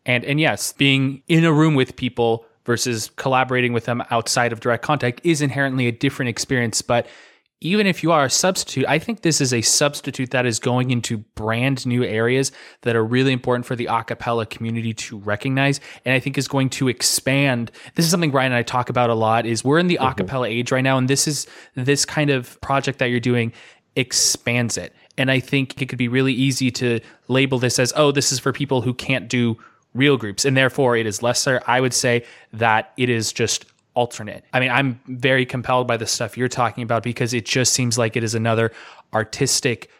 and 0.04 0.24
and 0.24 0.40
yes, 0.40 0.72
being 0.72 1.22
in 1.28 1.44
a 1.44 1.52
room 1.52 1.76
with 1.76 1.94
people 1.94 2.44
versus 2.66 3.10
collaborating 3.16 3.72
with 3.72 3.84
them 3.84 4.02
outside 4.10 4.52
of 4.52 4.58
direct 4.58 4.82
contact 4.82 5.20
is 5.22 5.40
inherently 5.40 5.86
a 5.86 5.92
different 5.92 6.30
experience. 6.30 6.82
But 6.82 7.06
even 7.64 7.86
if 7.86 8.02
you 8.02 8.12
are 8.12 8.26
a 8.26 8.30
substitute, 8.30 8.84
I 8.86 8.98
think 8.98 9.22
this 9.22 9.40
is 9.40 9.54
a 9.54 9.62
substitute 9.62 10.30
that 10.32 10.44
is 10.44 10.58
going 10.58 10.90
into 10.90 11.18
brand 11.34 11.86
new 11.86 12.04
areas 12.04 12.52
that 12.82 12.94
are 12.94 13.04
really 13.04 13.32
important 13.32 13.64
for 13.64 13.74
the 13.74 13.86
acapella 13.86 14.48
community 14.48 14.92
to 14.92 15.18
recognize. 15.18 15.80
And 16.04 16.14
I 16.14 16.20
think 16.20 16.36
is 16.36 16.46
going 16.46 16.68
to 16.70 16.88
expand. 16.88 17.72
This 17.94 18.04
is 18.04 18.10
something 18.10 18.32
Ryan 18.32 18.52
and 18.52 18.58
I 18.58 18.62
talk 18.62 18.90
about 18.90 19.08
a 19.08 19.14
lot 19.14 19.46
is 19.46 19.64
we're 19.64 19.78
in 19.78 19.86
the 19.86 19.98
mm-hmm. 20.00 20.20
acapella 20.20 20.46
age 20.46 20.70
right 20.72 20.84
now. 20.84 20.98
And 20.98 21.08
this 21.08 21.26
is 21.26 21.46
this 21.74 22.04
kind 22.04 22.28
of 22.28 22.60
project 22.60 22.98
that 22.98 23.06
you're 23.06 23.18
doing 23.18 23.52
expands 23.96 24.76
it. 24.76 24.92
And 25.16 25.30
I 25.30 25.40
think 25.40 25.80
it 25.80 25.88
could 25.88 25.98
be 25.98 26.08
really 26.08 26.34
easy 26.34 26.70
to 26.72 27.00
label 27.28 27.58
this 27.58 27.78
as, 27.78 27.94
oh, 27.96 28.12
this 28.12 28.30
is 28.30 28.38
for 28.38 28.52
people 28.52 28.82
who 28.82 28.92
can't 28.92 29.26
do 29.26 29.56
real 29.94 30.18
groups. 30.18 30.44
And 30.44 30.54
therefore 30.54 30.96
it 30.98 31.06
is 31.06 31.22
lesser. 31.22 31.62
I 31.66 31.80
would 31.80 31.94
say 31.94 32.26
that 32.52 32.92
it 32.98 33.08
is 33.08 33.32
just 33.32 33.64
alternate. 33.94 34.44
I 34.52 34.60
mean, 34.60 34.70
I'm 34.70 35.00
very 35.06 35.46
compelled 35.46 35.86
by 35.86 35.96
the 35.96 36.06
stuff 36.06 36.36
you're 36.36 36.48
talking 36.48 36.82
about 36.82 37.02
because 37.02 37.32
it 37.32 37.46
just 37.46 37.72
seems 37.72 37.96
like 37.96 38.16
it 38.16 38.24
is 38.24 38.34
another 38.34 38.72
artistic 39.12 39.90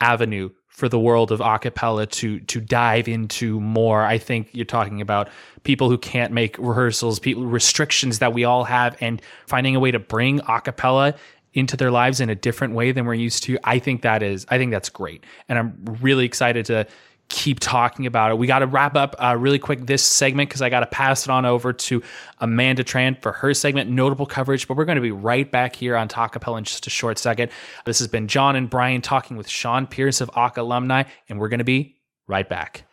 avenue 0.00 0.50
for 0.74 0.88
the 0.88 0.98
world 0.98 1.30
of 1.30 1.38
acapella 1.38 2.10
to 2.10 2.40
to 2.40 2.60
dive 2.60 3.06
into 3.06 3.60
more. 3.60 4.02
I 4.02 4.18
think 4.18 4.50
you're 4.52 4.64
talking 4.64 5.00
about 5.00 5.28
people 5.62 5.88
who 5.88 5.96
can't 5.96 6.32
make 6.32 6.58
rehearsals, 6.58 7.20
people 7.20 7.46
restrictions 7.46 8.18
that 8.18 8.32
we 8.32 8.42
all 8.42 8.64
have 8.64 8.96
and 9.00 9.22
finding 9.46 9.76
a 9.76 9.80
way 9.80 9.92
to 9.92 10.00
bring 10.00 10.40
acapella 10.40 11.16
into 11.52 11.76
their 11.76 11.92
lives 11.92 12.20
in 12.20 12.28
a 12.28 12.34
different 12.34 12.74
way 12.74 12.90
than 12.90 13.06
we're 13.06 13.14
used 13.14 13.44
to. 13.44 13.56
I 13.62 13.78
think 13.78 14.02
that 14.02 14.20
is 14.22 14.46
I 14.48 14.58
think 14.58 14.72
that's 14.72 14.88
great. 14.88 15.24
And 15.48 15.60
I'm 15.60 15.98
really 16.02 16.24
excited 16.24 16.66
to 16.66 16.88
keep 17.28 17.60
talking 17.60 18.06
about 18.06 18.30
it. 18.30 18.38
We 18.38 18.46
got 18.46 18.60
to 18.60 18.66
wrap 18.66 18.96
up 18.96 19.16
uh, 19.18 19.36
really 19.38 19.58
quick 19.58 19.86
this 19.86 20.02
segment 20.02 20.48
because 20.48 20.62
I 20.62 20.68
got 20.68 20.80
to 20.80 20.86
pass 20.86 21.26
it 21.26 21.30
on 21.30 21.44
over 21.44 21.72
to 21.72 22.02
Amanda 22.38 22.84
Tran 22.84 23.20
for 23.20 23.32
her 23.32 23.54
segment, 23.54 23.90
notable 23.90 24.26
coverage. 24.26 24.68
But 24.68 24.76
we're 24.76 24.84
going 24.84 24.96
to 24.96 25.02
be 25.02 25.10
right 25.10 25.50
back 25.50 25.74
here 25.76 25.96
on 25.96 26.08
Talkapella 26.08 26.58
in 26.58 26.64
just 26.64 26.86
a 26.86 26.90
short 26.90 27.18
second. 27.18 27.50
This 27.84 27.98
has 27.98 28.08
been 28.08 28.28
John 28.28 28.56
and 28.56 28.68
Brian 28.68 29.02
talking 29.02 29.36
with 29.36 29.48
Sean 29.48 29.86
Pierce 29.86 30.20
of 30.20 30.30
ACA 30.34 30.62
alumni, 30.62 31.04
and 31.28 31.38
we're 31.38 31.48
going 31.48 31.58
to 31.58 31.64
be 31.64 31.96
right 32.26 32.48
back. 32.48 32.84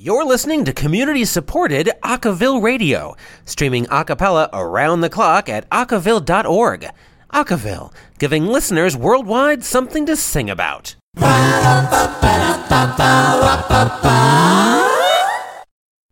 You're 0.00 0.24
listening 0.24 0.64
to 0.64 0.72
community 0.72 1.24
supported 1.26 1.90
Acaville 2.02 2.62
Radio, 2.62 3.16
streaming 3.44 3.84
acapella 3.86 4.48
around 4.52 5.02
the 5.02 5.10
clock 5.10 5.48
at 5.48 5.68
acaville.org. 5.70 6.88
Acaville, 7.32 7.92
giving 8.18 8.46
listeners 8.46 8.96
worldwide 8.96 9.62
something 9.64 10.06
to 10.06 10.16
sing 10.16 10.48
about. 10.48 10.94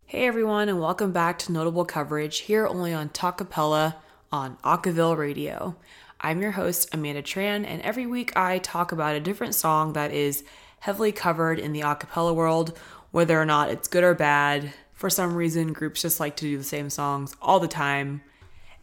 Hey 0.05 0.27
everyone, 0.27 0.69
and 0.69 0.79
welcome 0.79 1.11
back 1.11 1.39
to 1.39 1.51
Notable 1.51 1.85
Coverage 1.85 2.39
here 2.39 2.67
only 2.67 2.93
on 2.93 3.09
Talkapella 3.09 3.95
on 4.31 4.57
Acaville 4.63 5.17
Radio. 5.17 5.75
I'm 6.21 6.41
your 6.41 6.51
host, 6.51 6.89
Amanda 6.93 7.21
Tran, 7.21 7.65
and 7.65 7.81
every 7.81 8.05
week 8.05 8.35
I 8.35 8.59
talk 8.59 8.91
about 8.91 9.15
a 9.15 9.19
different 9.19 9.55
song 9.55 9.93
that 9.93 10.11
is 10.11 10.43
heavily 10.79 11.11
covered 11.11 11.59
in 11.59 11.73
the 11.73 11.81
acapella 11.81 12.33
world, 12.33 12.77
whether 13.11 13.39
or 13.39 13.45
not 13.45 13.69
it's 13.69 13.87
good 13.87 14.03
or 14.03 14.13
bad. 14.13 14.73
For 14.93 15.09
some 15.09 15.35
reason, 15.35 15.73
groups 15.73 16.01
just 16.01 16.19
like 16.19 16.35
to 16.37 16.45
do 16.45 16.57
the 16.57 16.63
same 16.63 16.89
songs 16.89 17.35
all 17.41 17.59
the 17.59 17.67
time. 17.67 18.21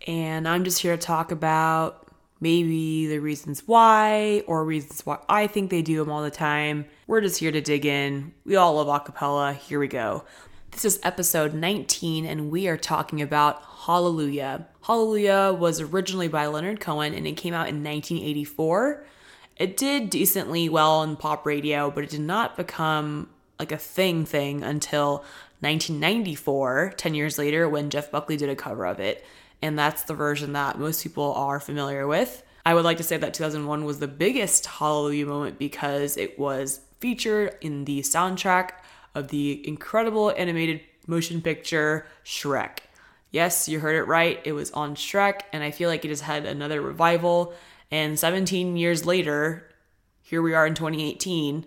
And 0.07 0.47
I'm 0.47 0.65
just 0.65 0.81
here 0.81 0.97
to 0.97 1.03
talk 1.03 1.33
about 1.33 2.04
maybe 2.45 3.07
the 3.07 3.21
reasons 3.21 3.67
why 3.67 4.45
or 4.47 4.67
reasons 4.67 5.01
why 5.07 5.17
I 5.31 5.47
think 5.47 5.71
they 5.71 5.81
do 5.81 5.97
them 5.97 6.11
all 6.11 6.23
the 6.23 6.31
time. 6.31 6.85
We're 7.07 7.23
just 7.23 7.41
here 7.41 7.51
to 7.51 7.63
dig 7.63 7.87
in. 7.87 8.35
We 8.45 8.55
all 8.55 8.75
love 8.75 8.87
acapella. 8.87 9.55
Here 9.55 9.81
we 9.81 9.89
go. 9.89 10.25
This 10.71 10.85
is 10.85 11.01
episode 11.03 11.55
19, 11.55 12.27
and 12.27 12.51
we 12.51 12.69
are 12.69 12.77
talking 12.77 13.23
about 13.23 13.63
Hallelujah. 13.87 14.69
Hallelujah 14.83 15.57
was 15.59 15.81
originally 15.81 16.29
by 16.29 16.47
Leonard 16.47 16.81
Cohen 16.81 17.15
and 17.15 17.27
it 17.27 17.39
came 17.39 17.55
out 17.55 17.69
in 17.69 17.83
1984. 17.83 19.07
It 19.57 19.79
did 19.79 20.11
decently 20.11 20.69
well 20.69 20.97
on 20.97 21.17
pop 21.17 21.47
radio, 21.47 21.91
but 21.91 22.05
it 22.05 22.11
did 22.11 22.21
not 22.21 22.59
become 22.59 23.31
like 23.59 23.73
a 23.73 23.79
thing 23.79 24.27
thing 24.27 24.63
until 24.63 25.25
1994, 25.61 26.93
10 26.99 27.15
years 27.15 27.39
later, 27.39 27.67
when 27.71 27.89
Jeff 27.89 28.11
Buckley 28.11 28.37
did 28.37 28.51
a 28.51 28.57
cover 28.57 28.85
of 28.85 29.01
it 29.01 29.25
and 29.65 29.79
that's 29.79 30.03
the 30.03 30.13
version 30.13 30.53
that 30.53 30.79
most 30.79 31.03
people 31.03 31.33
are 31.33 31.59
familiar 31.59 32.07
with. 32.07 32.43
I 32.67 32.75
would 32.75 32.85
like 32.85 32.99
to 32.99 33.03
say 33.03 33.17
that 33.17 33.33
2001 33.33 33.87
was 33.87 33.99
the 33.99 34.07
biggest 34.07 34.67
Hallelujah 34.67 35.25
moment 35.25 35.59
because 35.59 36.19
it 36.19 36.39
was 36.39 36.83
featured 37.01 37.57
in 37.63 37.87
the 37.87 38.01
soundtrack 38.01 38.73
of 39.15 39.29
the 39.29 39.67
incredible 39.67 40.35
animated 40.37 40.83
motion 41.07 41.41
picture 41.41 42.07
Shrek. 42.27 42.81
Yes, 43.31 43.67
you 43.67 43.81
heard 43.81 43.97
it 43.97 44.07
right. 44.07 44.39
It 44.45 44.53
was 44.53 44.71
on 44.73 44.95
Shrek, 44.97 45.41
and 45.51 45.65
I 45.65 45.71
feel 45.71 45.89
like 45.89 46.05
it 46.05 46.11
has 46.11 46.21
had 46.21 46.45
another 46.45 46.83
revival. 46.83 47.55
And 47.91 48.19
17 48.19 48.77
years 48.77 49.07
later, 49.07 49.71
here 50.21 50.43
we 50.43 50.53
are 50.53 50.67
in 50.67 50.75
2018, 50.75 51.65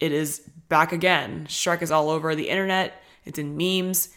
it 0.00 0.10
is 0.10 0.40
back 0.68 0.90
again. 0.90 1.46
Shrek 1.48 1.80
is 1.80 1.92
all 1.92 2.10
over 2.10 2.34
the 2.34 2.48
internet, 2.48 3.00
it's 3.24 3.38
in 3.38 3.56
memes, 3.56 4.08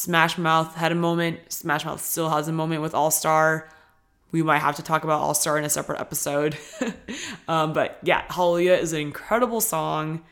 Smash 0.00 0.38
Mouth 0.38 0.76
had 0.76 0.92
a 0.92 0.94
moment. 0.94 1.40
Smash 1.52 1.84
Mouth 1.84 2.02
still 2.02 2.30
has 2.30 2.48
a 2.48 2.52
moment 2.52 2.80
with 2.80 2.94
All 2.94 3.10
Star. 3.10 3.68
We 4.32 4.42
might 4.42 4.60
have 4.60 4.76
to 4.76 4.82
talk 4.82 5.04
about 5.04 5.20
All 5.20 5.34
Star 5.34 5.58
in 5.58 5.64
a 5.64 5.68
separate 5.68 6.00
episode. 6.00 6.56
um, 7.48 7.74
but 7.74 7.98
yeah, 8.02 8.24
Hallelujah 8.30 8.76
is 8.76 8.94
an 8.94 9.00
incredible 9.00 9.60
song. 9.60 10.22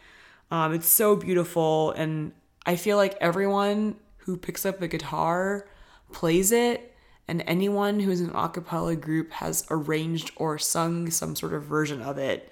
Um, 0.51 0.73
it's 0.73 0.89
so 0.89 1.17
beautiful. 1.17 1.91
And 1.91 2.33
I 2.65 2.77
feel 2.77 2.97
like 2.97 3.19
everyone 3.21 3.97
who 4.17 4.39
picks 4.39 4.65
up 4.65 4.81
a 4.81 4.89
guitar 4.89 5.69
plays 6.13 6.51
it. 6.51 6.95
And 7.29 7.45
anyone 7.47 8.01
who's 8.01 8.23
in 8.23 8.31
an 8.31 8.37
a 8.37 8.49
cappella 8.49 8.97
group 8.97 9.33
has 9.33 9.67
arranged 9.71 10.31
or 10.37 10.57
sung 10.57 11.11
some 11.11 11.37
sort 11.37 11.53
of 11.53 11.65
version 11.65 12.01
of 12.01 12.17
it 12.17 12.51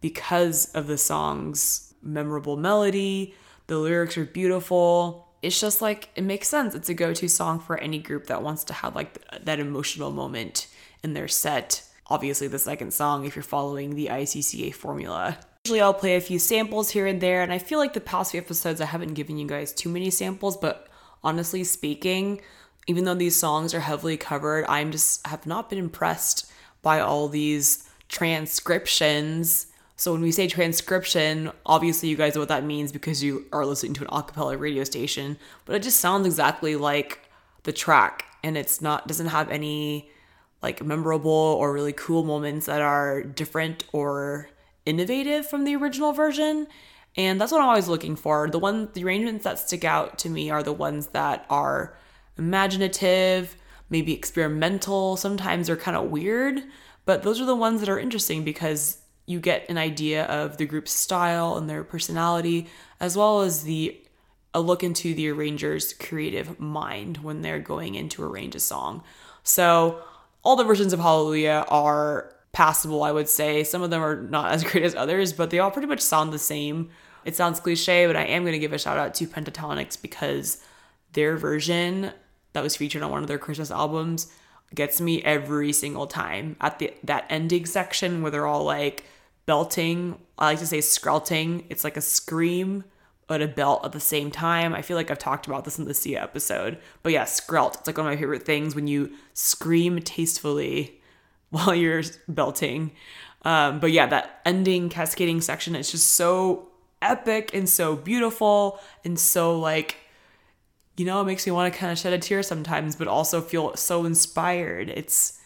because 0.00 0.74
of 0.74 0.88
the 0.88 0.98
song's 0.98 1.94
memorable 2.02 2.56
melody. 2.56 3.36
The 3.68 3.78
lyrics 3.78 4.18
are 4.18 4.24
beautiful 4.24 5.27
it's 5.42 5.60
just 5.60 5.80
like 5.80 6.08
it 6.14 6.24
makes 6.24 6.48
sense. 6.48 6.74
It's 6.74 6.88
a 6.88 6.94
go-to 6.94 7.28
song 7.28 7.60
for 7.60 7.78
any 7.78 7.98
group 7.98 8.26
that 8.26 8.42
wants 8.42 8.64
to 8.64 8.72
have 8.72 8.94
like 8.94 9.18
that 9.44 9.60
emotional 9.60 10.10
moment 10.10 10.66
in 11.02 11.14
their 11.14 11.28
set. 11.28 11.84
Obviously, 12.08 12.48
the 12.48 12.58
second 12.58 12.92
song 12.92 13.24
if 13.24 13.36
you're 13.36 13.42
following 13.42 13.94
the 13.94 14.06
ICCA 14.06 14.74
formula. 14.74 15.38
Usually, 15.64 15.80
I'll 15.80 15.94
play 15.94 16.16
a 16.16 16.20
few 16.20 16.38
samples 16.38 16.90
here 16.90 17.06
and 17.06 17.20
there, 17.20 17.42
and 17.42 17.52
I 17.52 17.58
feel 17.58 17.78
like 17.78 17.92
the 17.92 18.00
past 18.00 18.30
few 18.30 18.40
episodes 18.40 18.80
I 18.80 18.86
haven't 18.86 19.14
given 19.14 19.36
you 19.38 19.46
guys 19.46 19.72
too 19.72 19.90
many 19.90 20.10
samples, 20.10 20.56
but 20.56 20.88
honestly 21.22 21.64
speaking, 21.64 22.40
even 22.86 23.04
though 23.04 23.14
these 23.14 23.36
songs 23.36 23.74
are 23.74 23.80
heavily 23.80 24.16
covered, 24.16 24.64
I'm 24.66 24.90
just 24.90 25.26
have 25.26 25.46
not 25.46 25.68
been 25.68 25.78
impressed 25.78 26.50
by 26.82 27.00
all 27.00 27.28
these 27.28 27.88
transcriptions 28.08 29.66
so 29.98 30.12
when 30.12 30.22
we 30.22 30.30
say 30.30 30.46
transcription, 30.46 31.50
obviously 31.66 32.08
you 32.08 32.14
guys 32.14 32.36
know 32.36 32.40
what 32.40 32.50
that 32.50 32.62
means 32.62 32.92
because 32.92 33.20
you 33.20 33.46
are 33.52 33.66
listening 33.66 33.94
to 33.94 34.04
an 34.04 34.08
acapella 34.10 34.56
radio 34.56 34.84
station, 34.84 35.36
but 35.64 35.74
it 35.74 35.82
just 35.82 35.98
sounds 35.98 36.24
exactly 36.24 36.76
like 36.76 37.28
the 37.64 37.72
track 37.72 38.24
and 38.44 38.56
it's 38.56 38.80
not 38.80 39.08
doesn't 39.08 39.26
have 39.26 39.50
any 39.50 40.08
like 40.62 40.84
memorable 40.84 41.32
or 41.32 41.72
really 41.72 41.92
cool 41.92 42.22
moments 42.22 42.66
that 42.66 42.80
are 42.80 43.24
different 43.24 43.82
or 43.92 44.48
innovative 44.86 45.48
from 45.48 45.64
the 45.64 45.74
original 45.74 46.12
version. 46.12 46.68
And 47.16 47.40
that's 47.40 47.50
what 47.50 47.60
I'm 47.60 47.68
always 47.68 47.88
looking 47.88 48.14
for. 48.14 48.48
The 48.48 48.60
one 48.60 48.90
the 48.92 49.02
arrangements 49.02 49.42
that 49.42 49.58
stick 49.58 49.82
out 49.82 50.16
to 50.18 50.30
me 50.30 50.48
are 50.48 50.62
the 50.62 50.72
ones 50.72 51.08
that 51.08 51.44
are 51.50 51.98
imaginative, 52.38 53.56
maybe 53.90 54.12
experimental, 54.12 55.16
sometimes 55.16 55.66
they're 55.66 55.76
kind 55.76 55.96
of 55.96 56.08
weird, 56.12 56.62
but 57.04 57.24
those 57.24 57.40
are 57.40 57.46
the 57.46 57.56
ones 57.56 57.80
that 57.80 57.88
are 57.88 57.98
interesting 57.98 58.44
because 58.44 58.98
you 59.28 59.40
get 59.40 59.68
an 59.68 59.76
idea 59.76 60.24
of 60.24 60.56
the 60.56 60.64
group's 60.64 60.90
style 60.90 61.56
and 61.58 61.68
their 61.68 61.84
personality, 61.84 62.66
as 62.98 63.14
well 63.14 63.42
as 63.42 63.64
the 63.64 64.00
a 64.54 64.60
look 64.60 64.82
into 64.82 65.14
the 65.14 65.28
arranger's 65.28 65.92
creative 65.92 66.58
mind 66.58 67.18
when 67.18 67.42
they're 67.42 67.58
going 67.58 67.94
in 67.94 68.08
to 68.08 68.24
arrange 68.24 68.54
a 68.54 68.60
song. 68.60 69.02
So 69.42 70.00
all 70.42 70.56
the 70.56 70.64
versions 70.64 70.94
of 70.94 71.00
Hallelujah 71.00 71.66
are 71.68 72.34
passable, 72.52 73.02
I 73.02 73.12
would 73.12 73.28
say. 73.28 73.62
Some 73.64 73.82
of 73.82 73.90
them 73.90 74.02
are 74.02 74.22
not 74.22 74.52
as 74.52 74.64
great 74.70 74.84
as 74.84 74.94
others, 74.94 75.34
but 75.34 75.50
they 75.50 75.58
all 75.58 75.70
pretty 75.70 75.88
much 75.88 76.00
sound 76.00 76.32
the 76.32 76.38
same. 76.38 76.88
It 77.26 77.36
sounds 77.36 77.60
cliche, 77.60 78.06
but 78.06 78.16
I 78.16 78.24
am 78.24 78.44
going 78.44 78.54
to 78.54 78.58
give 78.58 78.72
a 78.72 78.78
shout 78.78 78.96
out 78.96 79.12
to 79.16 79.26
Pentatonix 79.26 80.00
because 80.00 80.64
their 81.12 81.36
version 81.36 82.12
that 82.54 82.62
was 82.62 82.76
featured 82.76 83.02
on 83.02 83.10
one 83.10 83.20
of 83.20 83.28
their 83.28 83.38
Christmas 83.38 83.70
albums 83.70 84.32
gets 84.74 85.00
me 85.00 85.22
every 85.22 85.72
single 85.72 86.06
time 86.06 86.56
at 86.60 86.78
the 86.78 86.92
that 87.04 87.26
ending 87.30 87.66
section 87.66 88.22
where 88.22 88.30
they're 88.30 88.46
all 88.46 88.64
like 88.64 89.04
belting. 89.48 90.18
I 90.38 90.44
like 90.44 90.58
to 90.58 90.66
say 90.66 90.78
skrelting. 90.78 91.64
It's 91.70 91.82
like 91.82 91.96
a 91.96 92.02
scream 92.02 92.84
at 93.30 93.40
a 93.40 93.48
belt 93.48 93.82
at 93.82 93.92
the 93.92 93.98
same 93.98 94.30
time. 94.30 94.74
I 94.74 94.82
feel 94.82 94.94
like 94.94 95.10
I've 95.10 95.18
talked 95.18 95.46
about 95.46 95.64
this 95.64 95.78
in 95.78 95.86
the 95.86 95.94
Sia 95.94 96.22
episode. 96.22 96.76
But 97.02 97.12
yeah, 97.12 97.24
Skrelt. 97.24 97.78
It's 97.78 97.86
like 97.86 97.96
one 97.96 98.06
of 98.06 98.12
my 98.12 98.16
favorite 98.20 98.44
things 98.44 98.74
when 98.74 98.86
you 98.86 99.10
scream 99.32 100.00
tastefully 100.00 101.00
while 101.50 101.74
you're 101.74 102.02
belting. 102.28 102.92
Um, 103.42 103.80
but 103.80 103.90
yeah, 103.90 104.06
that 104.08 104.42
ending 104.44 104.90
cascading 104.90 105.40
section 105.40 105.74
is 105.74 105.90
just 105.90 106.08
so 106.08 106.68
epic 107.00 107.54
and 107.54 107.66
so 107.66 107.96
beautiful 107.96 108.78
and 109.02 109.18
so 109.18 109.58
like 109.58 109.96
you 110.98 111.04
know, 111.04 111.20
it 111.20 111.24
makes 111.26 111.46
me 111.46 111.52
want 111.52 111.72
to 111.72 111.78
kind 111.78 111.92
of 111.92 111.98
shed 111.98 112.12
a 112.12 112.18
tear 112.18 112.42
sometimes, 112.42 112.96
but 112.96 113.06
also 113.06 113.40
feel 113.40 113.76
so 113.76 114.04
inspired. 114.04 114.88
It's 114.88 115.38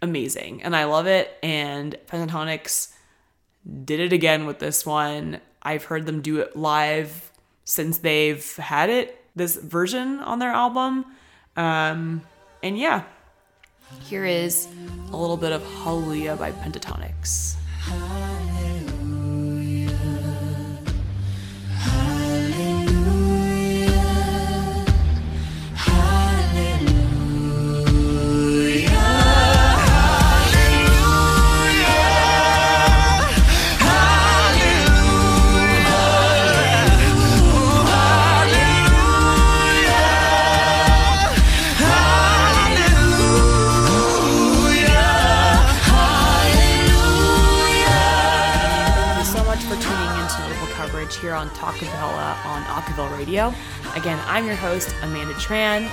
amazing. 0.00 0.62
And 0.62 0.74
I 0.74 0.84
love 0.84 1.06
it. 1.06 1.36
And 1.42 1.94
Pentatonix 2.06 2.94
did 3.84 4.00
it 4.00 4.12
again 4.12 4.46
with 4.46 4.58
this 4.58 4.86
one. 4.86 5.40
I've 5.62 5.84
heard 5.84 6.06
them 6.06 6.22
do 6.22 6.38
it 6.38 6.56
live 6.56 7.32
since 7.64 7.98
they've 7.98 8.56
had 8.56 8.90
it, 8.90 9.20
this 9.34 9.56
version 9.56 10.20
on 10.20 10.38
their 10.38 10.50
album. 10.50 11.04
Um, 11.56 12.22
and 12.62 12.78
yeah, 12.78 13.04
here 14.00 14.24
is 14.24 14.68
a 15.10 15.16
little 15.16 15.36
bit 15.36 15.52
of 15.52 15.64
Hallelujah 15.82 16.36
by 16.36 16.52
Pentatonix. 16.52 17.56
Here 51.74 51.90
on 51.90 52.62
Acapella 52.64 53.16
Radio. 53.18 53.52
Again, 53.94 54.18
I'm 54.26 54.46
your 54.46 54.54
host, 54.54 54.94
Amanda 55.02 55.34
Tran. 55.34 55.90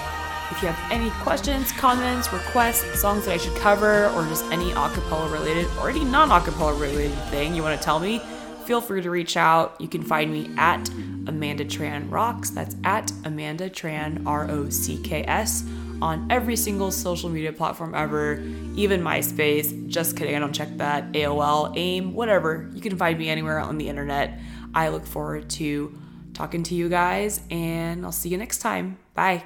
If 0.52 0.62
you 0.62 0.68
have 0.68 0.92
any 0.92 1.10
questions, 1.24 1.72
comments, 1.72 2.32
requests, 2.32 3.00
songs 3.02 3.26
that 3.26 3.34
I 3.34 3.38
should 3.38 3.56
cover, 3.56 4.10
or 4.10 4.24
just 4.28 4.46
any 4.46 4.72
acapella 4.72 5.32
related 5.32 5.68
or 5.80 5.90
any 5.90 6.04
non 6.04 6.30
acapella 6.30 6.80
related 6.80 7.18
thing 7.30 7.56
you 7.56 7.64
want 7.64 7.80
to 7.80 7.84
tell 7.84 8.00
me, 8.00 8.22
feel 8.66 8.82
free 8.82 9.02
to 9.02 9.10
reach 9.10 9.36
out. 9.36 9.80
You 9.80 9.88
can 9.88 10.04
find 10.04 10.32
me 10.32 10.52
at 10.58 10.88
Amanda 11.28 11.66
Tran 11.66 12.12
Rocks. 12.12 12.52
That's 12.52 12.76
at 12.84 13.12
Amanda 13.26 13.70
Tran, 13.70 14.28
R 14.28 14.50
O 14.50 14.70
C 14.70 15.02
K 15.02 15.24
S, 15.24 15.64
on 16.02 16.28
every 16.30 16.56
single 16.56 16.92
social 16.92 17.30
media 17.30 17.52
platform 17.52 17.96
ever, 17.96 18.36
even 18.76 19.02
MySpace. 19.02 19.88
Just 19.88 20.18
kidding, 20.18 20.36
I 20.36 20.40
don't 20.40 20.54
check 20.54 20.78
that. 20.78 21.12
AOL, 21.14 21.76
AIM, 21.76 22.14
whatever. 22.14 22.70
You 22.74 22.82
can 22.82 22.98
find 22.98 23.18
me 23.18 23.30
anywhere 23.30 23.60
on 23.60 23.78
the 23.78 23.90
internet. 23.90 24.40
I 24.74 24.90
look 24.90 25.06
forward 25.06 25.50
to 25.52 25.98
talking 26.34 26.64
to 26.64 26.76
you 26.76 26.90
guys, 26.90 27.42
and 27.50 28.06
I'll 28.06 28.12
see 28.12 28.30
you 28.30 28.38
next 28.38 28.60
time. 28.60 28.98
Bye. 29.14 29.44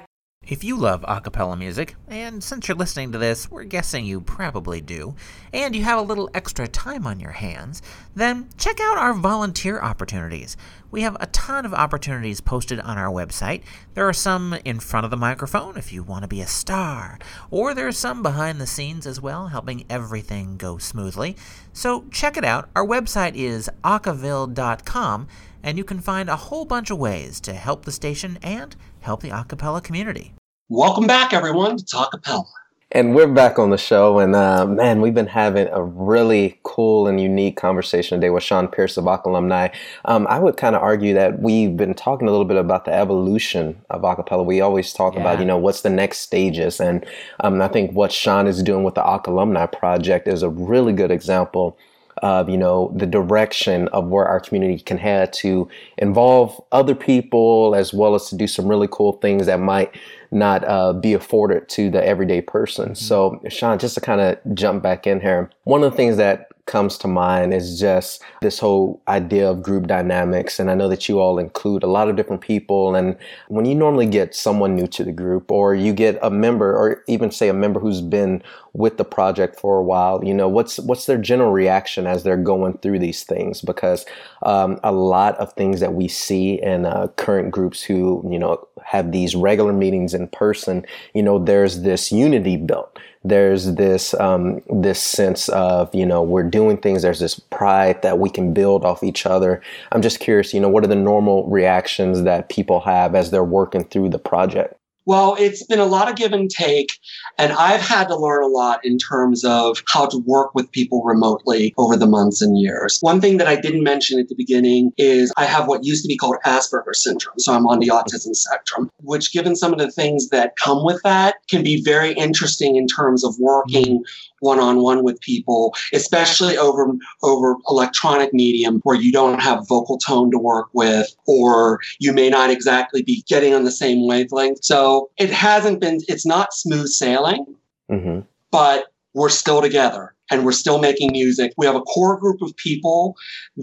If 0.48 0.64
you 0.64 0.78
love 0.78 1.02
acapella 1.02 1.58
music, 1.58 1.94
and 2.08 2.42
since 2.42 2.66
you're 2.66 2.76
listening 2.76 3.12
to 3.12 3.18
this, 3.18 3.50
we're 3.50 3.64
guessing 3.64 4.06
you 4.06 4.22
probably 4.22 4.80
do, 4.80 5.14
and 5.52 5.76
you 5.76 5.82
have 5.82 5.98
a 5.98 6.02
little 6.02 6.30
extra 6.32 6.66
time 6.66 7.06
on 7.06 7.20
your 7.20 7.32
hands, 7.32 7.82
then 8.14 8.48
check 8.56 8.80
out 8.80 8.96
our 8.96 9.12
volunteer 9.12 9.78
opportunities. 9.78 10.56
We 10.90 11.02
have 11.02 11.18
a 11.20 11.26
ton 11.26 11.66
of 11.66 11.74
opportunities 11.74 12.40
posted 12.40 12.80
on 12.80 12.96
our 12.96 13.12
website. 13.12 13.60
There 13.92 14.08
are 14.08 14.14
some 14.14 14.54
in 14.64 14.80
front 14.80 15.04
of 15.04 15.10
the 15.10 15.18
microphone 15.18 15.76
if 15.76 15.92
you 15.92 16.02
want 16.02 16.22
to 16.22 16.28
be 16.28 16.40
a 16.40 16.46
star, 16.46 17.18
or 17.50 17.74
there 17.74 17.86
are 17.86 17.92
some 17.92 18.22
behind 18.22 18.58
the 18.58 18.66
scenes 18.66 19.06
as 19.06 19.20
well, 19.20 19.48
helping 19.48 19.84
everything 19.90 20.56
go 20.56 20.78
smoothly. 20.78 21.36
So 21.74 22.06
check 22.10 22.38
it 22.38 22.44
out. 22.44 22.70
Our 22.74 22.86
website 22.86 23.34
is 23.34 23.68
acaville.com, 23.84 25.28
and 25.62 25.76
you 25.76 25.84
can 25.84 26.00
find 26.00 26.30
a 26.30 26.36
whole 26.36 26.64
bunch 26.64 26.90
of 26.90 26.96
ways 26.96 27.38
to 27.40 27.52
help 27.52 27.84
the 27.84 27.92
station 27.92 28.38
and 28.42 28.74
help 29.00 29.20
the 29.20 29.28
acapella 29.28 29.84
community. 29.84 30.32
Welcome 30.70 31.06
back, 31.06 31.32
everyone, 31.32 31.78
to 31.78 31.84
Talkapella. 31.84 32.44
And 32.92 33.14
we're 33.14 33.26
back 33.26 33.58
on 33.58 33.70
the 33.70 33.78
show, 33.78 34.18
and 34.18 34.36
uh, 34.36 34.66
man, 34.66 35.00
we've 35.00 35.14
been 35.14 35.26
having 35.26 35.66
a 35.68 35.82
really 35.82 36.60
cool 36.62 37.06
and 37.06 37.18
unique 37.18 37.56
conversation 37.56 38.20
today 38.20 38.28
with 38.28 38.42
Sean 38.42 38.68
Pierce 38.68 38.98
of 38.98 39.06
Alumni. 39.06 39.68
Um, 40.04 40.26
I 40.28 40.38
would 40.38 40.58
kind 40.58 40.76
of 40.76 40.82
argue 40.82 41.14
that 41.14 41.40
we've 41.40 41.74
been 41.74 41.94
talking 41.94 42.28
a 42.28 42.30
little 42.30 42.44
bit 42.44 42.58
about 42.58 42.84
the 42.84 42.92
evolution 42.92 43.80
of 43.88 44.02
acapella. 44.02 44.44
We 44.44 44.60
always 44.60 44.92
talk 44.92 45.14
yeah. 45.14 45.22
about, 45.22 45.38
you 45.38 45.46
know, 45.46 45.56
what's 45.56 45.80
the 45.80 45.88
next 45.88 46.18
stages, 46.18 46.80
and 46.80 47.06
um, 47.40 47.62
I 47.62 47.68
think 47.68 47.92
what 47.92 48.12
Sean 48.12 48.46
is 48.46 48.62
doing 48.62 48.84
with 48.84 48.96
the 48.96 49.20
Alumni 49.26 49.64
project 49.64 50.28
is 50.28 50.42
a 50.42 50.50
really 50.50 50.92
good 50.92 51.10
example 51.10 51.78
of 52.22 52.48
you 52.48 52.56
know 52.56 52.92
the 52.96 53.06
direction 53.06 53.88
of 53.88 54.08
where 54.08 54.26
our 54.26 54.40
community 54.40 54.80
can 54.80 54.98
head 54.98 55.32
to 55.32 55.68
involve 55.98 56.60
other 56.72 56.94
people 56.94 57.74
as 57.76 57.94
well 57.94 58.14
as 58.14 58.28
to 58.28 58.36
do 58.36 58.46
some 58.46 58.66
really 58.66 58.88
cool 58.90 59.12
things 59.12 59.46
that 59.46 59.60
might 59.60 59.94
not 60.30 60.64
uh, 60.64 60.92
be 60.92 61.12
afforded 61.12 61.68
to 61.70 61.90
the 61.90 62.04
everyday 62.04 62.40
person. 62.40 62.86
Mm-hmm. 62.86 62.94
So, 62.94 63.40
Sean, 63.48 63.78
just 63.78 63.94
to 63.94 64.00
kind 64.00 64.20
of 64.20 64.38
jump 64.54 64.82
back 64.82 65.06
in 65.06 65.20
here, 65.20 65.50
one 65.64 65.82
of 65.82 65.90
the 65.90 65.96
things 65.96 66.16
that 66.16 66.48
comes 66.68 66.96
to 66.98 67.08
mind 67.08 67.52
is 67.52 67.80
just 67.80 68.22
this 68.40 68.60
whole 68.60 69.02
idea 69.08 69.50
of 69.50 69.62
group 69.62 69.88
dynamics. 69.88 70.60
And 70.60 70.70
I 70.70 70.74
know 70.74 70.88
that 70.88 71.08
you 71.08 71.18
all 71.18 71.38
include 71.38 71.82
a 71.82 71.88
lot 71.88 72.08
of 72.08 72.14
different 72.14 72.42
people. 72.42 72.94
And 72.94 73.16
when 73.48 73.64
you 73.64 73.74
normally 73.74 74.06
get 74.06 74.34
someone 74.34 74.76
new 74.76 74.86
to 74.88 75.02
the 75.02 75.10
group, 75.10 75.50
or 75.50 75.74
you 75.74 75.92
get 75.92 76.18
a 76.22 76.30
member, 76.30 76.76
or 76.76 77.02
even 77.08 77.32
say 77.32 77.48
a 77.48 77.54
member 77.54 77.80
who's 77.80 78.00
been 78.00 78.42
with 78.74 78.98
the 78.98 79.04
project 79.04 79.58
for 79.58 79.78
a 79.78 79.82
while, 79.82 80.22
you 80.22 80.34
know, 80.34 80.48
what's 80.48 80.78
what's 80.78 81.06
their 81.06 81.18
general 81.18 81.50
reaction 81.50 82.06
as 82.06 82.22
they're 82.22 82.36
going 82.36 82.78
through 82.78 83.00
these 83.00 83.24
things? 83.24 83.62
Because 83.62 84.06
um, 84.42 84.78
a 84.84 84.92
lot 84.92 85.36
of 85.38 85.52
things 85.54 85.80
that 85.80 85.94
we 85.94 86.06
see 86.06 86.62
in 86.62 86.86
uh, 86.86 87.08
current 87.16 87.50
groups 87.50 87.82
who, 87.82 88.22
you 88.30 88.38
know, 88.38 88.68
have 88.84 89.10
these 89.10 89.34
regular 89.34 89.72
meetings 89.72 90.14
in 90.14 90.28
person, 90.28 90.84
you 91.14 91.22
know, 91.22 91.38
there's 91.38 91.80
this 91.80 92.12
unity 92.12 92.56
built 92.56 92.98
there's 93.24 93.74
this 93.74 94.14
um, 94.14 94.62
this 94.70 95.02
sense 95.02 95.48
of 95.50 95.94
you 95.94 96.06
know 96.06 96.22
we're 96.22 96.42
doing 96.42 96.76
things. 96.76 97.02
There's 97.02 97.20
this 97.20 97.38
pride 97.38 98.02
that 98.02 98.18
we 98.18 98.30
can 98.30 98.54
build 98.54 98.84
off 98.84 99.02
each 99.02 99.26
other. 99.26 99.60
I'm 99.92 100.02
just 100.02 100.20
curious 100.20 100.54
you 100.54 100.60
know 100.60 100.68
what 100.68 100.84
are 100.84 100.88
the 100.88 100.96
normal 100.96 101.44
reactions 101.48 102.22
that 102.22 102.48
people 102.48 102.80
have 102.80 103.14
as 103.14 103.30
they're 103.30 103.44
working 103.44 103.84
through 103.84 104.10
the 104.10 104.18
project 104.18 104.77
well, 105.08 105.36
it's 105.38 105.64
been 105.64 105.78
a 105.78 105.86
lot 105.86 106.10
of 106.10 106.16
give 106.16 106.34
and 106.34 106.50
take, 106.50 106.98
and 107.38 107.50
I've 107.54 107.80
had 107.80 108.08
to 108.08 108.16
learn 108.16 108.42
a 108.44 108.46
lot 108.46 108.84
in 108.84 108.98
terms 108.98 109.42
of 109.42 109.82
how 109.88 110.04
to 110.04 110.18
work 110.26 110.54
with 110.54 110.70
people 110.70 111.02
remotely 111.02 111.72
over 111.78 111.96
the 111.96 112.06
months 112.06 112.42
and 112.42 112.60
years. 112.60 112.98
One 113.00 113.18
thing 113.18 113.38
that 113.38 113.48
I 113.48 113.56
didn't 113.56 113.82
mention 113.82 114.20
at 114.20 114.28
the 114.28 114.34
beginning 114.34 114.92
is 114.98 115.32
I 115.38 115.46
have 115.46 115.66
what 115.66 115.82
used 115.82 116.04
to 116.04 116.08
be 116.08 116.18
called 116.18 116.36
Asperger's 116.44 117.02
syndrome. 117.02 117.38
So 117.38 117.54
I'm 117.54 117.66
on 117.66 117.78
the 117.78 117.88
autism 117.88 118.34
spectrum, 118.34 118.90
which, 118.98 119.32
given 119.32 119.56
some 119.56 119.72
of 119.72 119.78
the 119.78 119.90
things 119.90 120.28
that 120.28 120.56
come 120.56 120.84
with 120.84 121.00
that, 121.04 121.36
can 121.48 121.64
be 121.64 121.82
very 121.82 122.12
interesting 122.12 122.76
in 122.76 122.86
terms 122.86 123.24
of 123.24 123.34
working 123.38 124.04
one-on-one 124.40 125.02
with 125.04 125.20
people, 125.20 125.74
especially 125.92 126.56
over 126.56 126.92
over 127.22 127.56
electronic 127.68 128.32
medium 128.32 128.80
where 128.84 128.96
you 128.96 129.12
don't 129.12 129.40
have 129.40 129.66
vocal 129.68 129.98
tone 129.98 130.30
to 130.30 130.38
work 130.38 130.68
with, 130.72 131.14
or 131.26 131.80
you 131.98 132.12
may 132.12 132.28
not 132.28 132.50
exactly 132.50 133.02
be 133.02 133.24
getting 133.28 133.54
on 133.54 133.64
the 133.64 133.70
same 133.70 134.06
wavelength. 134.06 134.64
So 134.64 135.10
it 135.18 135.30
hasn't 135.30 135.80
been. 135.80 136.00
It's 136.08 136.26
not 136.26 136.52
smooth 136.52 136.88
sailing, 136.88 137.46
mm-hmm. 137.90 138.20
but 138.50 138.86
we're 139.14 139.28
still 139.28 139.60
together 139.60 140.14
and 140.30 140.44
we're 140.44 140.52
still 140.52 140.78
making 140.78 141.12
music. 141.12 141.52
We 141.56 141.66
have 141.66 141.74
a 141.74 141.80
core 141.80 142.18
group 142.18 142.42
of 142.42 142.56
people 142.56 143.16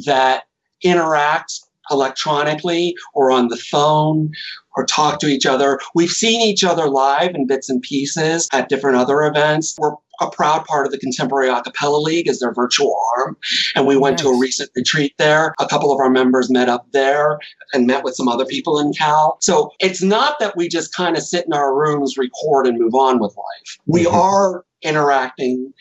that 0.06 0.44
interact 0.82 1.62
electronically 1.92 2.96
or 3.14 3.32
on 3.32 3.48
the 3.50 3.58
phone 3.58 4.32
or 4.76 4.86
talk 4.86 5.20
to 5.20 5.28
each 5.28 5.46
other. 5.46 5.80
We've 5.94 6.10
seen 6.10 6.42
each 6.42 6.64
other 6.64 6.88
live 6.88 7.36
in 7.36 7.48
bits 7.48 7.70
and 7.70 7.82
pieces 7.82 8.50
at 8.52 8.70
different 8.70 8.98
other 8.98 9.24
events. 9.24 9.76
We're 9.78 9.96
a 10.22 10.30
proud 10.30 10.66
part 10.66 10.86
of 10.86 10.92
the 10.92 10.98
Contemporary 10.98 11.50
Acapella 11.50 12.02
League 12.02 12.28
as 12.28 12.40
their 12.40 12.54
virtual 12.54 12.96
arm. 13.18 13.38
And 13.76 13.86
we 13.86 13.98
went 13.98 14.18
nice. 14.18 14.26
to 14.26 14.30
a 14.30 14.40
recent 14.40 14.70
retreat 14.76 15.14
there. 15.18 15.54
A 15.60 15.68
couple 15.68 15.92
of 15.92 16.00
our 16.00 16.10
members 16.10 16.50
met 16.50 16.70
up 16.70 16.88
there 16.92 17.40
and 17.74 17.88
met 17.88 18.04
with 18.04 18.16
some 18.16 18.28
other 18.28 18.46
people 18.46 18.80
in 18.80 18.94
Cal. 18.94 19.38
So 19.42 19.72
it's 19.80 20.02
not 20.02 20.40
that 20.40 20.56
we 20.56 20.68
just 20.68 20.94
kind 20.94 21.18
of 21.18 21.24
sit 21.24 21.46
in 21.46 21.54
our 21.54 21.76
rooms, 21.76 22.18
record, 22.18 22.68
and 22.68 22.80
move 22.80 22.94
on 22.94 23.20
with 23.20 23.36
life. 23.36 23.78
We 23.86 24.06
mm-hmm. 24.06 24.16
are 24.16 24.66
interacting 24.82 25.74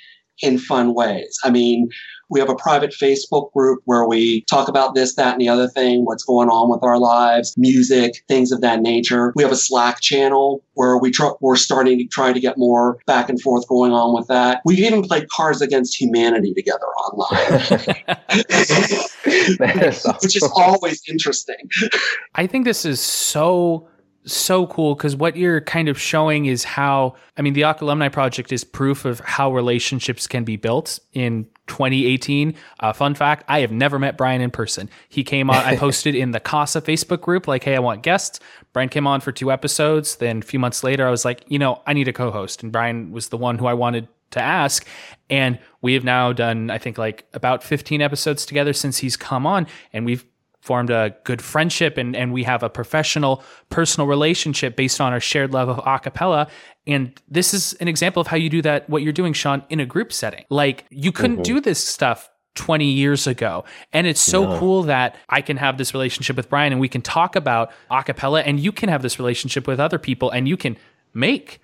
in 0.43 0.59
fun 0.59 0.95
ways. 0.95 1.39
I 1.45 1.51
mean, 1.51 1.89
We 2.31 2.41
have 2.41 2.49
a 2.49 2.55
private 2.55 2.91
Facebook 2.91 3.53
group 3.53 3.81
where 3.85 4.07
we 4.07 4.43
talk 4.43 4.69
about 4.69 4.95
this, 4.95 5.15
that, 5.17 5.33
and 5.33 5.41
the 5.41 5.49
other 5.49 5.69
thing, 5.69 6.05
what's 6.05 6.25
going 6.25 6.49
on 6.49 6.71
with 6.71 6.83
our 6.83 6.99
lives, 6.99 7.55
music, 7.57 8.25
things 8.29 8.53
of 8.53 8.61
that 8.61 8.81
nature. 8.81 9.33
We 9.37 9.43
have 9.43 9.53
a 9.53 9.57
Slack 9.57 10.01
channel 10.01 10.63
where 10.75 10.99
we 10.99 11.11
tr- 11.11 11.37
we're 11.41 11.57
starting 11.57 11.99
to 11.99 12.07
try 12.07 12.33
to 12.33 12.41
get 12.41 12.59
more 12.59 12.99
back 13.07 13.29
and 13.29 13.41
forth 13.41 13.67
going 13.69 13.93
on 13.93 14.15
with 14.15 14.27
that. 14.29 14.61
We've 14.65 14.79
even 14.79 15.03
played 15.03 15.29
Cards 15.29 15.61
Against 15.61 16.01
Humanity 16.01 16.55
together 16.55 16.87
online, 16.87 17.61
which 20.23 20.37
is 20.37 20.51
always 20.55 21.03
interesting. 21.09 21.57
I 22.35 22.47
think 22.47 22.65
this 22.65 22.85
is 22.85 23.01
so 23.01 23.89
so 24.27 24.67
cool 24.69 24.95
because 24.95 25.15
what 25.15 25.37
you're 25.37 25.61
kind 25.61 25.89
of 25.89 26.01
showing 26.01 26.47
is 26.47 26.65
how 26.65 27.15
I 27.37 27.43
mean 27.43 27.53
the 27.53 27.65
ACA 27.65 27.85
Alumni 27.85 28.09
Project 28.09 28.53
is 28.53 28.65
proof 28.65 29.05
of 29.05 29.21
how 29.21 29.53
relationships 29.53 30.27
can 30.27 30.45
be 30.45 30.57
built 30.57 30.99
in 31.13 31.47
2018. 31.67 32.55
Uh, 32.81 32.93
fun 32.93 33.15
fact: 33.15 33.45
I 33.49 33.61
have 33.61 33.73
never 33.73 33.99
met 33.99 34.17
Brian 34.17 34.41
in 34.41 34.51
person. 34.51 34.89
He 35.09 35.25
came 35.25 35.51
on. 35.51 35.57
I 35.57 35.77
posted 35.85 36.15
in 36.15 36.33
the 36.33 36.41
CASA 36.41 36.83
Facebook 36.83 37.21
group 37.21 37.47
like, 37.47 37.65
"Hey, 37.65 37.77
I 37.77 37.81
want 37.81 38.03
guests." 38.03 38.41
Brian 38.73 38.89
came 38.89 39.07
on 39.07 39.21
for 39.21 39.33
two 39.33 39.53
episodes. 39.53 40.17
Then 40.17 40.39
a 40.39 40.43
few 40.43 40.59
months 40.59 40.83
later, 40.83 41.07
I 41.07 41.11
was 41.11 41.25
like, 41.25 41.45
you 41.49 41.59
know, 41.59 41.81
I 41.87 41.93
need 41.93 42.09
a 42.09 42.13
co-host, 42.13 42.63
and 42.63 42.73
Brian 42.73 43.13
was 43.13 43.29
the 43.29 43.37
one 43.37 43.59
who 43.59 43.67
I 43.67 43.75
wanted 43.75 44.09
to 44.33 44.41
ask. 44.41 44.87
And 45.31 45.59
we 45.81 45.95
have 45.95 46.05
now 46.05 46.33
done, 46.33 46.71
I 46.71 46.79
think, 46.79 46.99
like 46.99 47.27
about 47.33 47.63
15 47.63 48.03
episodes 48.03 48.45
together 48.45 48.73
since 48.73 48.99
he's 48.99 49.17
come 49.17 49.47
on, 49.47 49.67
and 49.93 50.05
we've 50.05 50.25
formed 50.65 50.89
a 50.89 51.15
good 51.25 51.43
friendship 51.43 51.99
and, 51.99 52.17
and 52.17 52.33
we 52.33 52.43
have 52.43 52.63
a 52.63 52.71
professional 52.71 53.45
personal 53.69 54.07
relationship 54.07 54.77
based 54.77 54.99
on 54.99 55.13
our 55.13 55.21
shared 55.21 55.53
love 55.53 55.69
of 55.69 55.77
acapella 55.85 56.49
and 56.87 57.21
this 57.29 57.53
is 57.53 57.75
an 57.75 57.89
example 57.89 58.21
of 58.21 58.27
how 58.27 58.37
you 58.37 58.49
do 58.49 58.63
that 58.63 58.89
what 58.89 59.03
you're 59.03 59.13
doing 59.13 59.35
sean 59.35 59.63
in 59.69 59.79
a 59.79 59.85
group 59.85 60.11
setting 60.11 60.45
like 60.49 60.87
you 60.89 61.13
couldn't 61.13 61.37
mm-hmm. 61.37 61.55
do 61.55 61.61
this 61.61 61.79
stuff 61.85 62.31
20 62.55 62.85
years 62.85 63.27
ago. 63.27 63.65
And 63.93 64.07
it's 64.07 64.21
so 64.21 64.45
no. 64.45 64.59
cool 64.61 64.85
that 64.85 65.17
I 65.29 65.41
can 65.41 65.57
have 65.57 65.77
this 65.77 65.93
relationship 65.93 66.37
with 66.37 66.49
Brian 66.49 66.73
and 66.73 66.81
we 66.81 66.89
can 66.89 67.03
talk 67.03 67.35
about 67.35 67.73
acapella 67.91 68.45
and 68.47 68.61
you 68.61 68.71
can 68.71 68.89
have 68.89 69.03
this 69.03 69.19
relationship 69.19 69.67
with 69.67 69.81
other 69.81 69.99
people 69.99 70.31
and 70.31 70.49
you 70.49 70.57
can 70.57 70.77
make 71.13 71.61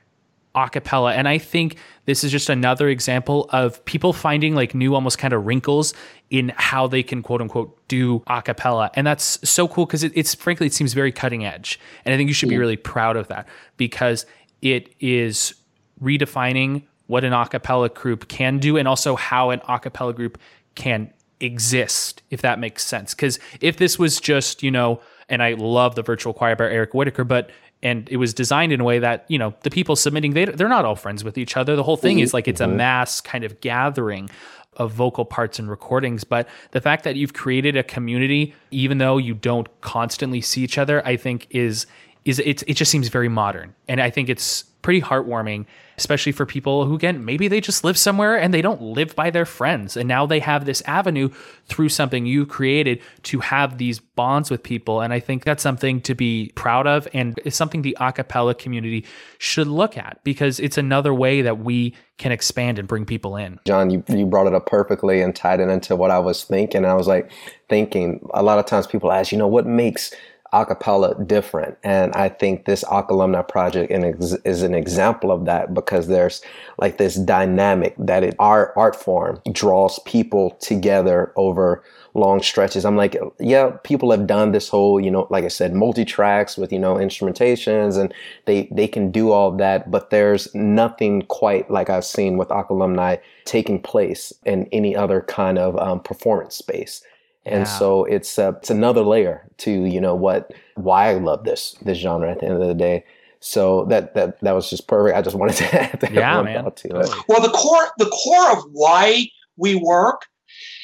acapella. 0.54 1.14
And 1.14 1.28
I 1.28 1.38
think 1.38 1.76
this 2.06 2.24
is 2.24 2.32
just 2.32 2.48
another 2.48 2.88
example 2.88 3.48
of 3.52 3.84
people 3.84 4.12
finding 4.12 4.54
like 4.54 4.74
new, 4.74 4.94
almost 4.94 5.18
kind 5.18 5.32
of 5.32 5.46
wrinkles 5.46 5.94
in 6.30 6.52
how 6.56 6.86
they 6.86 7.02
can 7.02 7.22
quote 7.22 7.40
unquote 7.40 7.76
do 7.88 8.20
acapella. 8.20 8.90
And 8.94 9.06
that's 9.06 9.38
so 9.48 9.68
cool 9.68 9.86
because 9.86 10.02
it, 10.02 10.12
it's 10.14 10.34
frankly, 10.34 10.66
it 10.66 10.72
seems 10.72 10.92
very 10.92 11.12
cutting 11.12 11.44
edge. 11.44 11.78
And 12.04 12.12
I 12.12 12.16
think 12.16 12.28
you 12.28 12.34
should 12.34 12.48
be 12.48 12.56
mm. 12.56 12.60
really 12.60 12.76
proud 12.76 13.16
of 13.16 13.28
that 13.28 13.48
because 13.76 14.26
it 14.62 14.94
is 15.00 15.54
redefining 16.02 16.82
what 17.06 17.24
an 17.24 17.32
acapella 17.32 17.92
group 17.92 18.28
can 18.28 18.58
do 18.58 18.76
and 18.76 18.86
also 18.86 19.16
how 19.16 19.50
an 19.50 19.60
acapella 19.60 20.14
group 20.14 20.38
can 20.74 21.12
exist, 21.40 22.22
if 22.30 22.42
that 22.42 22.58
makes 22.58 22.84
sense. 22.84 23.14
Because 23.14 23.38
if 23.60 23.76
this 23.78 23.98
was 23.98 24.20
just, 24.20 24.62
you 24.62 24.70
know, 24.70 25.00
and 25.28 25.42
I 25.42 25.54
love 25.54 25.94
the 25.94 26.02
virtual 26.02 26.32
choir 26.32 26.56
by 26.56 26.64
Eric 26.64 26.92
Whitacre, 26.92 27.24
but 27.24 27.50
and 27.83 28.09
it 28.11 28.16
was 28.19 28.35
designed 28.35 28.73
in 28.73 28.81
a 28.81 28.85
way 28.85 28.99
that 28.99 29.25
you 29.29 29.38
know 29.38 29.55
the 29.62 29.71
people 29.71 29.97
submitting 29.97 30.35
they 30.35 30.45
they're 30.45 30.69
not 30.69 30.85
all 30.85 30.97
friends 30.97 31.25
with 31.25 31.38
each 31.38 31.57
other. 31.57 31.77
The 31.77 31.83
whole 31.83 31.97
thing 31.97 32.19
is 32.19 32.35
like 32.35 32.49
it's 32.49 32.61
a 32.61 32.66
mm-hmm. 32.66 32.77
mass 32.77 33.21
kind 33.21 33.45
of 33.45 33.61
gathering 33.61 34.31
of 34.77 34.93
vocal 34.93 35.25
parts 35.25 35.59
and 35.59 35.69
recordings. 35.69 36.25
But 36.25 36.49
the 36.71 36.81
fact 36.81 37.05
that 37.05 37.16
you've 37.16 37.35
created 37.35 37.77
a 37.77 37.83
community, 37.83 38.55
even 38.71 38.99
though 38.99 39.19
you 39.19 39.35
don't 39.35 39.69
constantly 39.81 40.40
see 40.40 40.62
each 40.62 40.79
other, 40.79 41.07
I 41.07 41.16
think 41.16 41.47
is 41.51 41.87
is 42.25 42.38
it 42.40 42.62
it 42.66 42.75
just 42.75 42.90
seems 42.90 43.09
very 43.09 43.29
modern, 43.29 43.75
and 43.88 44.01
I 44.01 44.11
think 44.11 44.29
it's 44.29 44.64
pretty 44.83 45.01
heartwarming 45.01 45.66
especially 46.00 46.32
for 46.32 46.46
people 46.46 46.86
who 46.86 46.94
again 46.94 47.24
maybe 47.24 47.46
they 47.46 47.60
just 47.60 47.84
live 47.84 47.96
somewhere 47.96 48.34
and 48.40 48.52
they 48.54 48.62
don't 48.62 48.80
live 48.80 49.14
by 49.14 49.28
their 49.30 49.44
friends. 49.44 49.96
And 49.96 50.08
now 50.08 50.24
they 50.24 50.40
have 50.40 50.64
this 50.64 50.82
avenue 50.86 51.28
through 51.66 51.90
something 51.90 52.24
you 52.24 52.46
created 52.46 53.02
to 53.24 53.40
have 53.40 53.76
these 53.76 54.00
bonds 54.00 54.50
with 54.50 54.62
people. 54.62 55.02
And 55.02 55.12
i 55.12 55.20
think 55.20 55.44
that's 55.44 55.62
something 55.62 56.00
to 56.02 56.14
be 56.14 56.52
proud 56.54 56.86
of 56.86 57.06
and 57.12 57.38
it's 57.44 57.56
something 57.56 57.82
the 57.82 57.96
acapella 58.00 58.56
community 58.56 59.04
should 59.38 59.66
look 59.66 59.98
at 59.98 60.24
because 60.24 60.58
it's 60.58 60.78
another 60.78 61.12
way 61.12 61.42
that 61.42 61.58
we 61.58 61.94
can 62.16 62.32
expand 62.32 62.78
and 62.78 62.88
bring 62.88 63.04
people 63.04 63.36
in. 63.36 63.60
John 63.66 63.90
you, 63.90 64.02
you 64.08 64.26
brought 64.26 64.46
it 64.46 64.54
up 64.54 64.66
perfectly 64.66 65.20
and 65.20 65.36
tied 65.36 65.60
it 65.60 65.68
into 65.68 65.96
what 65.96 66.10
i 66.10 66.18
was 66.18 66.44
thinking. 66.44 66.84
I 66.86 66.94
was 66.94 67.06
like 67.06 67.30
thinking 67.68 68.26
a 68.32 68.42
lot 68.42 68.58
of 68.58 68.64
times 68.64 68.86
people 68.86 69.12
ask 69.12 69.32
you 69.32 69.38
know 69.38 69.48
what 69.48 69.66
makes 69.66 70.12
acapella 70.52 71.26
different. 71.26 71.78
And 71.84 72.12
I 72.14 72.28
think 72.28 72.64
this 72.64 72.84
Alumni 72.90 73.42
Project 73.42 73.92
is 73.92 74.62
an 74.62 74.74
example 74.74 75.30
of 75.30 75.44
that 75.46 75.74
because 75.74 76.08
there's 76.08 76.42
like 76.78 76.98
this 76.98 77.14
dynamic 77.14 77.94
that 77.98 78.24
it, 78.24 78.34
our 78.38 78.76
art 78.76 78.96
form 78.96 79.40
draws 79.52 79.98
people 80.00 80.50
together 80.60 81.32
over 81.36 81.82
long 82.14 82.42
stretches. 82.42 82.84
I'm 82.84 82.96
like, 82.96 83.16
yeah, 83.38 83.70
people 83.84 84.10
have 84.10 84.26
done 84.26 84.52
this 84.52 84.68
whole, 84.68 85.00
you 85.00 85.10
know, 85.10 85.26
like 85.30 85.44
I 85.44 85.48
said, 85.48 85.74
multi 85.74 86.04
tracks 86.04 86.56
with, 86.56 86.72
you 86.72 86.78
know, 86.78 86.96
instrumentations 86.96 87.96
and 87.96 88.12
they, 88.46 88.68
they 88.72 88.88
can 88.88 89.10
do 89.10 89.30
all 89.30 89.52
that, 89.52 89.90
but 89.90 90.10
there's 90.10 90.52
nothing 90.54 91.22
quite 91.22 91.70
like 91.70 91.90
I've 91.90 92.04
seen 92.04 92.36
with 92.36 92.50
Alumni 92.50 93.16
taking 93.44 93.80
place 93.80 94.32
in 94.44 94.68
any 94.72 94.96
other 94.96 95.20
kind 95.20 95.58
of 95.58 95.76
um, 95.78 96.00
performance 96.00 96.56
space. 96.56 97.02
And 97.50 97.66
yeah. 97.66 97.78
so 97.78 98.04
it's 98.04 98.38
uh, 98.38 98.52
it's 98.58 98.70
another 98.70 99.02
layer 99.02 99.48
to 99.58 99.70
you 99.70 100.00
know 100.00 100.14
what 100.14 100.52
why 100.74 101.10
I 101.10 101.14
love 101.14 101.44
this 101.44 101.76
this 101.82 101.98
genre 101.98 102.30
at 102.30 102.40
the 102.40 102.46
end 102.46 102.62
of 102.62 102.68
the 102.68 102.74
day. 102.74 103.04
So 103.40 103.86
that 103.86 104.14
that 104.14 104.40
that 104.40 104.52
was 104.52 104.70
just 104.70 104.86
perfect. 104.86 105.16
I 105.16 105.22
just 105.22 105.36
wanted 105.36 105.56
to 105.56 105.82
add 105.82 106.00
that 106.00 106.12
yeah, 106.12 106.42
man. 106.42 106.64
to 106.64 107.00
it. 107.00 107.10
Well, 107.28 107.40
the 107.40 107.50
core 107.50 107.88
the 107.98 108.06
core 108.06 108.52
of 108.52 108.64
why 108.72 109.26
we 109.56 109.74
work 109.74 110.22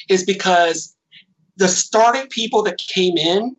is 0.09 0.23
because 0.23 0.95
the 1.57 1.67
starting 1.67 2.27
people 2.27 2.63
that 2.63 2.77
came 2.77 3.17
in 3.17 3.55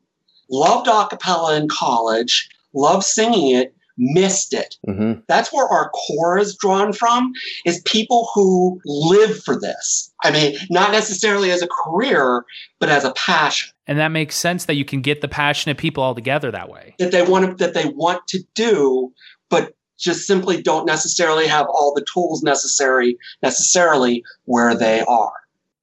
loved 0.50 0.86
acapella 0.86 1.58
in 1.60 1.68
college, 1.68 2.48
loved 2.72 3.04
singing 3.04 3.54
it, 3.54 3.74
missed 3.98 4.54
it. 4.54 4.76
Mm-hmm. 4.88 5.20
That's 5.26 5.52
where 5.52 5.66
our 5.66 5.90
core 5.90 6.38
is 6.38 6.56
drawn 6.56 6.92
from 6.92 7.32
is 7.66 7.82
people 7.82 8.28
who 8.34 8.80
live 8.84 9.42
for 9.42 9.58
this. 9.58 10.12
I 10.24 10.30
mean, 10.30 10.56
not 10.70 10.92
necessarily 10.92 11.50
as 11.50 11.62
a 11.62 11.68
career, 11.68 12.44
but 12.78 12.88
as 12.88 13.04
a 13.04 13.12
passion. 13.12 13.70
And 13.86 13.98
that 13.98 14.08
makes 14.08 14.36
sense 14.36 14.64
that 14.66 14.74
you 14.74 14.84
can 14.84 15.00
get 15.00 15.20
the 15.20 15.28
passionate 15.28 15.78
people 15.78 16.02
all 16.02 16.14
together 16.14 16.50
that 16.50 16.68
way. 16.68 16.94
That 16.98 17.10
they 17.10 17.22
want 17.22 17.58
to, 17.58 17.64
that 17.64 17.74
they 17.74 17.86
want 17.86 18.26
to 18.28 18.40
do, 18.54 19.12
but 19.50 19.74
just 19.98 20.26
simply 20.26 20.62
don't 20.62 20.86
necessarily 20.86 21.46
have 21.46 21.66
all 21.66 21.92
the 21.94 22.06
tools 22.12 22.42
necessary 22.42 23.18
necessarily 23.42 24.22
where 24.44 24.74
they 24.76 25.00
are. 25.02 25.32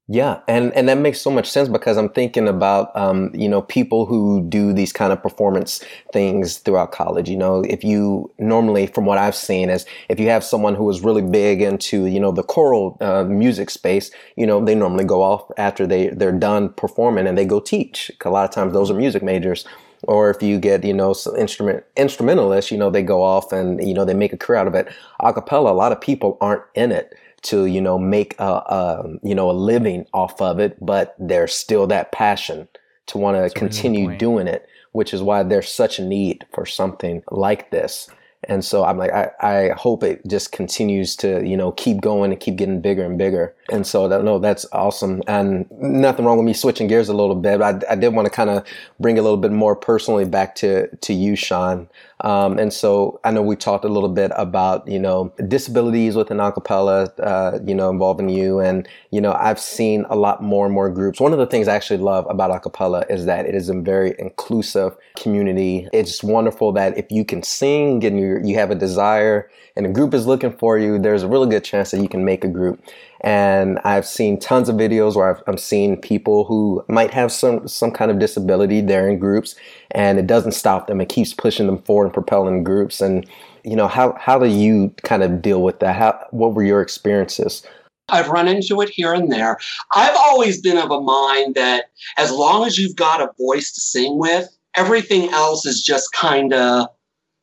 Yeah, 0.07 0.41
and 0.47 0.71
and 0.73 0.87
that 0.87 0.99
makes 0.99 1.19
so 1.19 1.31
much 1.31 1.49
sense 1.49 1.67
because 1.67 1.97
I'm 1.97 2.09
thinking 2.09 2.47
about 2.47 2.95
um, 2.95 3.31
you 3.33 3.49
know 3.49 3.63
people 3.63 4.05
who 4.05 4.45
do 4.47 4.71
these 4.71 4.93
kind 4.93 5.11
of 5.11 5.19
performance 5.23 5.83
things 6.13 6.59
throughout 6.59 6.91
college. 6.91 7.27
You 7.27 7.37
know, 7.37 7.61
if 7.63 7.83
you 7.83 8.31
normally, 8.37 8.85
from 8.85 9.05
what 9.05 9.17
I've 9.17 9.35
seen, 9.35 9.71
is 9.71 9.83
if 10.07 10.19
you 10.19 10.29
have 10.29 10.43
someone 10.43 10.75
who 10.75 10.87
is 10.91 11.01
really 11.01 11.23
big 11.23 11.59
into 11.59 12.05
you 12.05 12.19
know 12.19 12.31
the 12.31 12.43
choral 12.43 12.97
uh, 13.01 13.23
music 13.23 13.71
space, 13.71 14.11
you 14.35 14.45
know 14.45 14.63
they 14.63 14.75
normally 14.75 15.05
go 15.05 15.23
off 15.23 15.49
after 15.57 15.87
they 15.87 16.09
they're 16.09 16.31
done 16.31 16.69
performing 16.73 17.25
and 17.25 17.35
they 17.35 17.45
go 17.45 17.59
teach. 17.59 18.11
A 18.23 18.29
lot 18.29 18.45
of 18.47 18.51
times 18.51 18.73
those 18.73 18.91
are 18.91 18.95
music 18.95 19.23
majors 19.23 19.65
or 20.03 20.29
if 20.29 20.43
you 20.43 20.59
get 20.59 20.83
you 20.83 20.93
know 20.93 21.15
instrument 21.37 21.83
instrumentalists 21.95 22.69
you 22.69 22.77
know 22.77 22.89
they 22.91 23.01
go 23.01 23.23
off 23.23 23.51
and 23.51 23.85
you 23.87 23.93
know 23.93 24.05
they 24.05 24.13
make 24.13 24.33
a 24.33 24.37
career 24.37 24.59
out 24.59 24.67
of 24.67 24.75
it 24.75 24.87
a 25.21 25.33
cappella 25.33 25.71
a 25.71 25.73
lot 25.73 25.91
of 25.91 25.99
people 25.99 26.37
aren't 26.41 26.61
in 26.75 26.91
it 26.91 27.15
to 27.45 27.65
you 27.65 27.81
know 27.81 27.97
make 27.97 28.35
a, 28.39 28.43
a 28.43 29.09
you 29.23 29.35
know 29.35 29.49
a 29.49 29.53
living 29.53 30.05
off 30.13 30.41
of 30.41 30.59
it, 30.59 30.77
but 30.83 31.15
there's 31.19 31.53
still 31.53 31.87
that 31.87 32.11
passion 32.11 32.67
to 33.07 33.17
want 33.17 33.37
to 33.37 33.57
continue 33.57 34.17
doing 34.17 34.47
it, 34.47 34.67
which 34.91 35.13
is 35.13 35.21
why 35.21 35.43
there's 35.43 35.71
such 35.71 35.99
a 35.99 36.03
need 36.03 36.45
for 36.53 36.65
something 36.65 37.23
like 37.31 37.71
this. 37.71 38.09
And 38.47 38.63
so 38.63 38.83
I'm 38.83 38.97
like, 38.97 39.11
I, 39.11 39.31
I 39.41 39.69
hope 39.75 40.03
it 40.03 40.21
just 40.27 40.51
continues 40.51 41.15
to, 41.17 41.43
you 41.45 41.57
know, 41.57 41.71
keep 41.71 42.01
going 42.01 42.31
and 42.31 42.39
keep 42.39 42.57
getting 42.57 42.81
bigger 42.81 43.03
and 43.03 43.17
bigger. 43.17 43.55
And 43.71 43.85
so 43.87 44.07
that, 44.07 44.23
no, 44.23 44.39
that's 44.39 44.65
awesome. 44.71 45.23
And 45.27 45.65
nothing 45.71 46.25
wrong 46.25 46.37
with 46.37 46.45
me 46.45 46.53
switching 46.53 46.87
gears 46.87 47.09
a 47.09 47.13
little 47.13 47.35
bit. 47.35 47.59
But 47.59 47.83
I, 47.85 47.93
I 47.93 47.95
did 47.95 48.09
want 48.09 48.27
to 48.27 48.29
kind 48.29 48.49
of 48.49 48.63
bring 48.99 49.17
a 49.17 49.21
little 49.21 49.37
bit 49.37 49.51
more 49.51 49.75
personally 49.75 50.25
back 50.25 50.55
to, 50.55 50.95
to 50.95 51.13
you, 51.13 51.35
Sean. 51.35 51.89
Um, 52.21 52.57
and 52.57 52.71
so 52.71 53.19
I 53.23 53.31
know 53.31 53.41
we 53.41 53.55
talked 53.55 53.83
a 53.83 53.89
little 53.89 54.09
bit 54.09 54.31
about, 54.35 54.87
you 54.87 54.99
know, 54.99 55.33
disabilities 55.47 56.15
within 56.15 56.37
acapella, 56.37 57.11
uh, 57.19 57.59
you 57.65 57.75
know, 57.75 57.89
involving 57.89 58.29
you. 58.29 58.59
And, 58.59 58.87
you 59.11 59.19
know, 59.19 59.33
I've 59.33 59.59
seen 59.59 60.05
a 60.09 60.15
lot 60.15 60.41
more 60.41 60.65
and 60.65 60.73
more 60.73 60.89
groups. 60.89 61.19
One 61.19 61.33
of 61.33 61.39
the 61.39 61.45
things 61.45 61.67
I 61.67 61.75
actually 61.75 61.99
love 61.99 62.25
about 62.29 62.51
acapella 62.51 63.09
is 63.11 63.25
that 63.25 63.45
it 63.45 63.53
is 63.53 63.69
a 63.69 63.73
very 63.73 64.15
inclusive 64.17 64.95
community. 65.17 65.89
It's 65.91 66.23
wonderful 66.23 66.71
that 66.73 66.97
if 66.97 67.11
you 67.11 67.25
can 67.25 67.43
sing 67.43 68.03
and 68.05 68.19
you 68.19 68.39
you 68.43 68.55
have 68.55 68.71
a 68.71 68.75
desire 68.75 69.49
and 69.75 69.85
a 69.85 69.89
group 69.89 70.13
is 70.13 70.25
looking 70.25 70.53
for 70.53 70.77
you, 70.79 70.97
there's 70.97 71.23
a 71.23 71.27
really 71.27 71.49
good 71.49 71.63
chance 71.63 71.91
that 71.91 72.01
you 72.01 72.07
can 72.07 72.23
make 72.23 72.45
a 72.45 72.47
group. 72.47 72.81
And 73.25 73.79
I've 73.83 74.05
seen 74.05 74.39
tons 74.39 74.69
of 74.69 74.75
videos 74.75 75.15
where 75.15 75.31
I've, 75.31 75.43
I've 75.47 75.59
seen 75.59 75.99
people 75.99 76.45
who 76.45 76.85
might 76.87 77.11
have 77.11 77.31
some, 77.31 77.67
some 77.67 77.89
kind 77.89 78.11
of 78.11 78.19
disability. 78.19 78.81
They're 78.81 79.09
in 79.09 79.17
groups 79.17 79.55
and 79.91 80.19
it 80.19 80.27
doesn't 80.27 80.51
stop 80.51 80.85
them. 80.85 81.01
It 81.01 81.09
keeps 81.09 81.33
pushing 81.33 81.65
them 81.65 81.81
forward 81.81 82.05
and 82.05 82.13
propelling 82.13 82.63
groups. 82.63 83.01
And, 83.01 83.27
you 83.63 83.75
know, 83.75 83.87
how, 83.87 84.15
how 84.19 84.37
do 84.37 84.45
you 84.45 84.93
kind 85.03 85.23
of 85.23 85.41
deal 85.41 85.63
with 85.63 85.79
that? 85.79 85.95
How, 85.95 86.23
what 86.29 86.53
were 86.53 86.63
your 86.63 86.81
experiences 86.81 87.63
I've 88.09 88.27
run 88.27 88.47
into 88.47 88.81
it 88.81 88.89
here 88.89 89.13
and 89.13 89.31
there. 89.31 89.57
I've 89.95 90.15
always 90.15 90.61
been 90.61 90.77
of 90.77 90.91
a 90.91 91.01
mind 91.01 91.55
that 91.55 91.85
as 92.17 92.31
long 92.31 92.65
as 92.65 92.77
you've 92.77 92.95
got 92.95 93.19
a 93.19 93.31
voice 93.39 93.71
to 93.71 93.81
sing 93.81 94.19
with, 94.19 94.55
everything 94.75 95.29
else 95.29 95.65
is 95.65 95.81
just 95.81 96.13
kind 96.13 96.53
of 96.53 96.87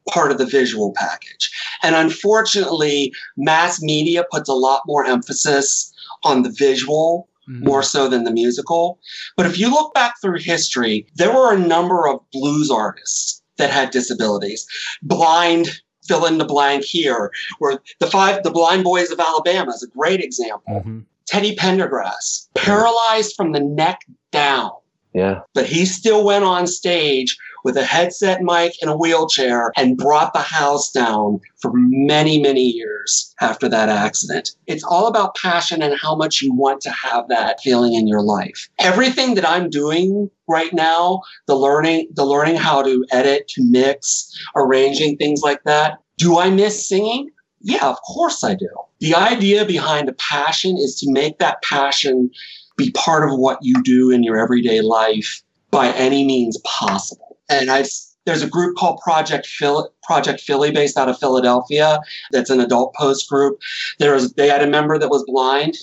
part 0.08 0.30
of 0.30 0.38
the 0.38 0.46
visual 0.46 0.92
package. 0.96 1.50
And 1.82 1.94
unfortunately, 1.94 3.12
mass 3.36 3.80
media 3.80 4.24
puts 4.30 4.48
a 4.48 4.54
lot 4.54 4.82
more 4.86 5.04
emphasis 5.04 5.92
on 6.24 6.42
the 6.42 6.50
visual 6.50 7.28
mm-hmm. 7.48 7.64
more 7.64 7.82
so 7.82 8.08
than 8.08 8.24
the 8.24 8.32
musical. 8.32 8.98
But 9.36 9.46
if 9.46 9.58
you 9.58 9.70
look 9.70 9.94
back 9.94 10.14
through 10.20 10.38
history, 10.38 11.06
there 11.14 11.32
were 11.32 11.52
a 11.52 11.58
number 11.58 12.08
of 12.08 12.20
blues 12.32 12.70
artists 12.70 13.42
that 13.56 13.70
had 13.70 13.90
disabilities. 13.90 14.66
Blind 15.02 15.80
fill 16.06 16.26
in 16.26 16.38
the 16.38 16.44
blank 16.44 16.84
here, 16.84 17.30
where 17.58 17.78
the 18.00 18.06
five 18.06 18.42
the 18.42 18.50
blind 18.50 18.84
boys 18.84 19.10
of 19.10 19.20
Alabama 19.20 19.72
is 19.72 19.82
a 19.82 19.88
great 19.88 20.20
example. 20.20 20.74
Mm-hmm. 20.80 21.00
Teddy 21.26 21.54
Pendergrass, 21.54 22.48
paralyzed 22.54 23.34
from 23.36 23.52
the 23.52 23.60
neck 23.60 24.00
down. 24.32 24.72
Yeah. 25.14 25.40
But 25.54 25.66
he 25.66 25.86
still 25.86 26.24
went 26.24 26.44
on 26.44 26.66
stage 26.66 27.36
with 27.64 27.76
a 27.76 27.84
headset 27.84 28.42
mic 28.42 28.74
and 28.80 28.90
a 28.90 28.96
wheelchair 28.96 29.72
and 29.76 29.96
brought 29.96 30.32
the 30.32 30.40
house 30.40 30.90
down 30.90 31.40
for 31.60 31.70
many, 31.74 32.40
many 32.40 32.62
years 32.62 33.34
after 33.40 33.68
that 33.68 33.88
accident. 33.88 34.50
It's 34.66 34.84
all 34.84 35.06
about 35.06 35.36
passion 35.36 35.82
and 35.82 35.98
how 35.98 36.14
much 36.14 36.42
you 36.42 36.52
want 36.52 36.80
to 36.82 36.90
have 36.90 37.28
that 37.28 37.60
feeling 37.60 37.94
in 37.94 38.08
your 38.08 38.22
life. 38.22 38.68
Everything 38.78 39.34
that 39.34 39.48
I'm 39.48 39.70
doing 39.70 40.30
right 40.48 40.72
now, 40.72 41.20
the 41.46 41.56
learning, 41.56 42.08
the 42.14 42.24
learning 42.24 42.56
how 42.56 42.82
to 42.82 43.04
edit, 43.12 43.48
to 43.48 43.62
mix, 43.64 44.30
arranging 44.56 45.16
things 45.16 45.42
like 45.42 45.62
that. 45.64 45.98
Do 46.18 46.38
I 46.38 46.50
miss 46.50 46.88
singing? 46.88 47.30
Yeah, 47.60 47.88
of 47.88 48.00
course 48.02 48.42
I 48.42 48.54
do. 48.54 48.68
The 49.00 49.14
idea 49.14 49.64
behind 49.64 50.08
a 50.08 50.14
passion 50.14 50.76
is 50.76 50.98
to 51.00 51.10
make 51.10 51.38
that 51.38 51.62
passion 51.62 52.30
be 52.76 52.90
part 52.92 53.28
of 53.28 53.38
what 53.38 53.58
you 53.62 53.82
do 53.82 54.10
in 54.10 54.22
your 54.22 54.36
everyday 54.36 54.80
life 54.80 55.42
by 55.70 55.88
any 55.92 56.24
means 56.24 56.58
possible 56.64 57.31
and 57.60 57.70
I've 57.70 57.88
there's 58.24 58.42
a 58.42 58.48
group 58.48 58.76
called 58.76 59.00
Project 59.02 59.46
Philly, 59.46 59.88
Project 60.04 60.40
Philly, 60.40 60.70
based 60.70 60.96
out 60.96 61.08
of 61.08 61.18
Philadelphia. 61.18 62.00
That's 62.30 62.50
an 62.50 62.60
adult 62.60 62.94
post 62.94 63.28
group. 63.28 63.60
There 63.98 64.14
was 64.14 64.32
they 64.34 64.48
had 64.48 64.62
a 64.62 64.66
member 64.66 64.98
that 64.98 65.10
was 65.10 65.24
blind 65.24 65.76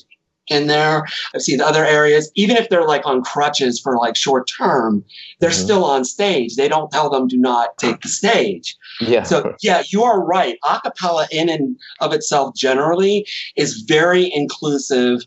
in 0.50 0.68
there. 0.68 1.06
I've 1.34 1.42
seen 1.42 1.62
other 1.62 1.86
areas, 1.86 2.32
even 2.36 2.58
if 2.58 2.70
they're 2.70 2.88
like 2.88 3.06
on 3.06 3.24
crutches 3.24 3.80
for 3.80 3.98
like 3.98 4.16
short 4.16 4.50
term, 4.58 5.04
they're 5.40 5.50
mm-hmm. 5.50 5.64
still 5.64 5.86
on 5.86 6.04
stage. 6.04 6.56
They 6.56 6.68
don't 6.68 6.92
tell 6.92 7.10
them 7.10 7.28
do 7.28 7.38
not 7.38 7.78
take 7.78 8.02
the 8.02 8.08
stage. 8.08 8.76
Yeah. 9.00 9.24
So 9.24 9.56
yeah, 9.62 9.84
you 9.90 10.04
are 10.04 10.24
right. 10.24 10.58
Acapella 10.64 11.28
in 11.32 11.50
and 11.50 11.78
of 12.02 12.14
itself 12.14 12.56
generally 12.56 13.28
is 13.56 13.82
very 13.82 14.32
inclusive 14.34 15.22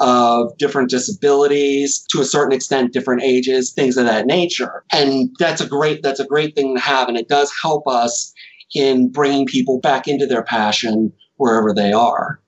of 0.00 0.56
different 0.58 0.90
disabilities 0.90 2.04
to 2.10 2.20
a 2.20 2.24
certain 2.24 2.52
extent 2.52 2.92
different 2.92 3.22
ages 3.22 3.72
things 3.72 3.96
of 3.96 4.06
that 4.06 4.26
nature. 4.26 4.84
And 4.92 5.30
that's 5.38 5.60
a 5.60 5.66
great 5.66 6.02
that's 6.02 6.20
a 6.20 6.26
great 6.26 6.54
thing 6.54 6.74
to 6.74 6.80
have 6.80 7.08
and 7.08 7.16
it 7.16 7.28
does 7.28 7.52
help 7.62 7.86
us 7.86 8.32
in 8.74 9.10
bringing 9.10 9.46
people 9.46 9.80
back 9.80 10.08
into 10.08 10.26
their 10.26 10.42
passion 10.42 11.12
wherever 11.36 11.74
they 11.74 11.92
are. 11.92 12.40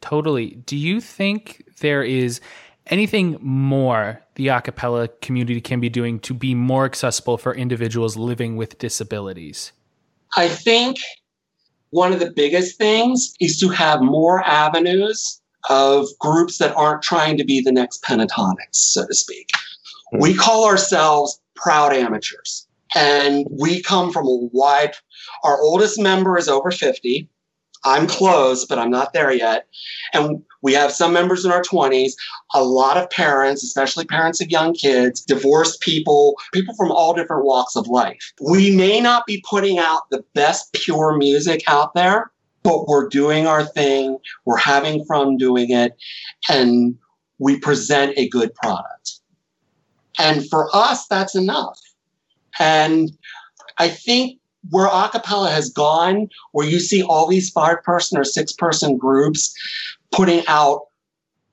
Totally. 0.00 0.56
Do 0.66 0.76
you 0.76 1.00
think 1.00 1.64
there 1.80 2.02
is 2.02 2.40
anything 2.88 3.38
more 3.40 4.20
the 4.34 4.48
acapella 4.48 5.08
community 5.20 5.60
can 5.60 5.80
be 5.80 5.88
doing 5.88 6.18
to 6.20 6.34
be 6.34 6.54
more 6.54 6.84
accessible 6.84 7.38
for 7.38 7.54
individuals 7.54 8.16
living 8.16 8.56
with 8.56 8.78
disabilities? 8.78 9.72
I 10.36 10.48
think 10.48 10.96
one 11.90 12.12
of 12.12 12.20
the 12.20 12.32
biggest 12.32 12.78
things 12.78 13.34
is 13.38 13.58
to 13.60 13.68
have 13.68 14.00
more 14.00 14.42
avenues 14.42 15.41
of 15.70 16.06
groups 16.18 16.58
that 16.58 16.74
aren't 16.76 17.02
trying 17.02 17.36
to 17.36 17.44
be 17.44 17.60
the 17.60 17.72
next 17.72 18.02
Pentatonix, 18.02 18.56
so 18.72 19.06
to 19.06 19.14
speak. 19.14 19.50
We 20.12 20.32
hmm. 20.32 20.38
call 20.38 20.66
ourselves 20.66 21.40
proud 21.54 21.92
amateurs, 21.92 22.66
and 22.94 23.46
we 23.50 23.82
come 23.82 24.12
from 24.12 24.26
a 24.26 24.48
wide. 24.52 24.94
Our 25.44 25.60
oldest 25.60 25.98
member 25.98 26.36
is 26.36 26.48
over 26.48 26.70
50. 26.70 27.28
I'm 27.84 28.06
close, 28.06 28.64
but 28.64 28.78
I'm 28.78 28.90
not 28.90 29.12
there 29.12 29.32
yet. 29.32 29.66
And 30.12 30.42
we 30.62 30.72
have 30.74 30.92
some 30.92 31.12
members 31.12 31.44
in 31.44 31.50
our 31.50 31.62
20s, 31.62 32.12
a 32.54 32.62
lot 32.62 32.96
of 32.96 33.10
parents, 33.10 33.64
especially 33.64 34.04
parents 34.04 34.40
of 34.40 34.50
young 34.50 34.72
kids, 34.72 35.20
divorced 35.20 35.80
people, 35.80 36.36
people 36.52 36.74
from 36.76 36.92
all 36.92 37.12
different 37.12 37.44
walks 37.44 37.74
of 37.74 37.88
life. 37.88 38.32
We 38.40 38.74
may 38.74 39.00
not 39.00 39.26
be 39.26 39.44
putting 39.48 39.78
out 39.78 40.02
the 40.10 40.24
best 40.34 40.72
pure 40.72 41.16
music 41.16 41.64
out 41.66 41.94
there, 41.94 42.30
but 42.62 42.86
we're 42.86 43.08
doing 43.08 43.46
our 43.46 43.64
thing, 43.64 44.18
we're 44.44 44.56
having 44.56 45.04
fun 45.04 45.36
doing 45.36 45.70
it, 45.70 45.96
and 46.48 46.96
we 47.38 47.58
present 47.58 48.14
a 48.16 48.28
good 48.28 48.54
product. 48.54 49.20
And 50.18 50.48
for 50.48 50.68
us, 50.74 51.06
that's 51.08 51.34
enough. 51.34 51.80
And 52.60 53.10
I 53.78 53.88
think 53.88 54.38
where 54.70 54.88
acapella 54.88 55.50
has 55.50 55.70
gone, 55.70 56.28
where 56.52 56.66
you 56.66 56.78
see 56.78 57.02
all 57.02 57.26
these 57.26 57.50
five 57.50 57.82
person 57.82 58.18
or 58.18 58.24
six 58.24 58.52
person 58.52 58.96
groups 58.96 59.52
putting 60.12 60.44
out 60.46 60.82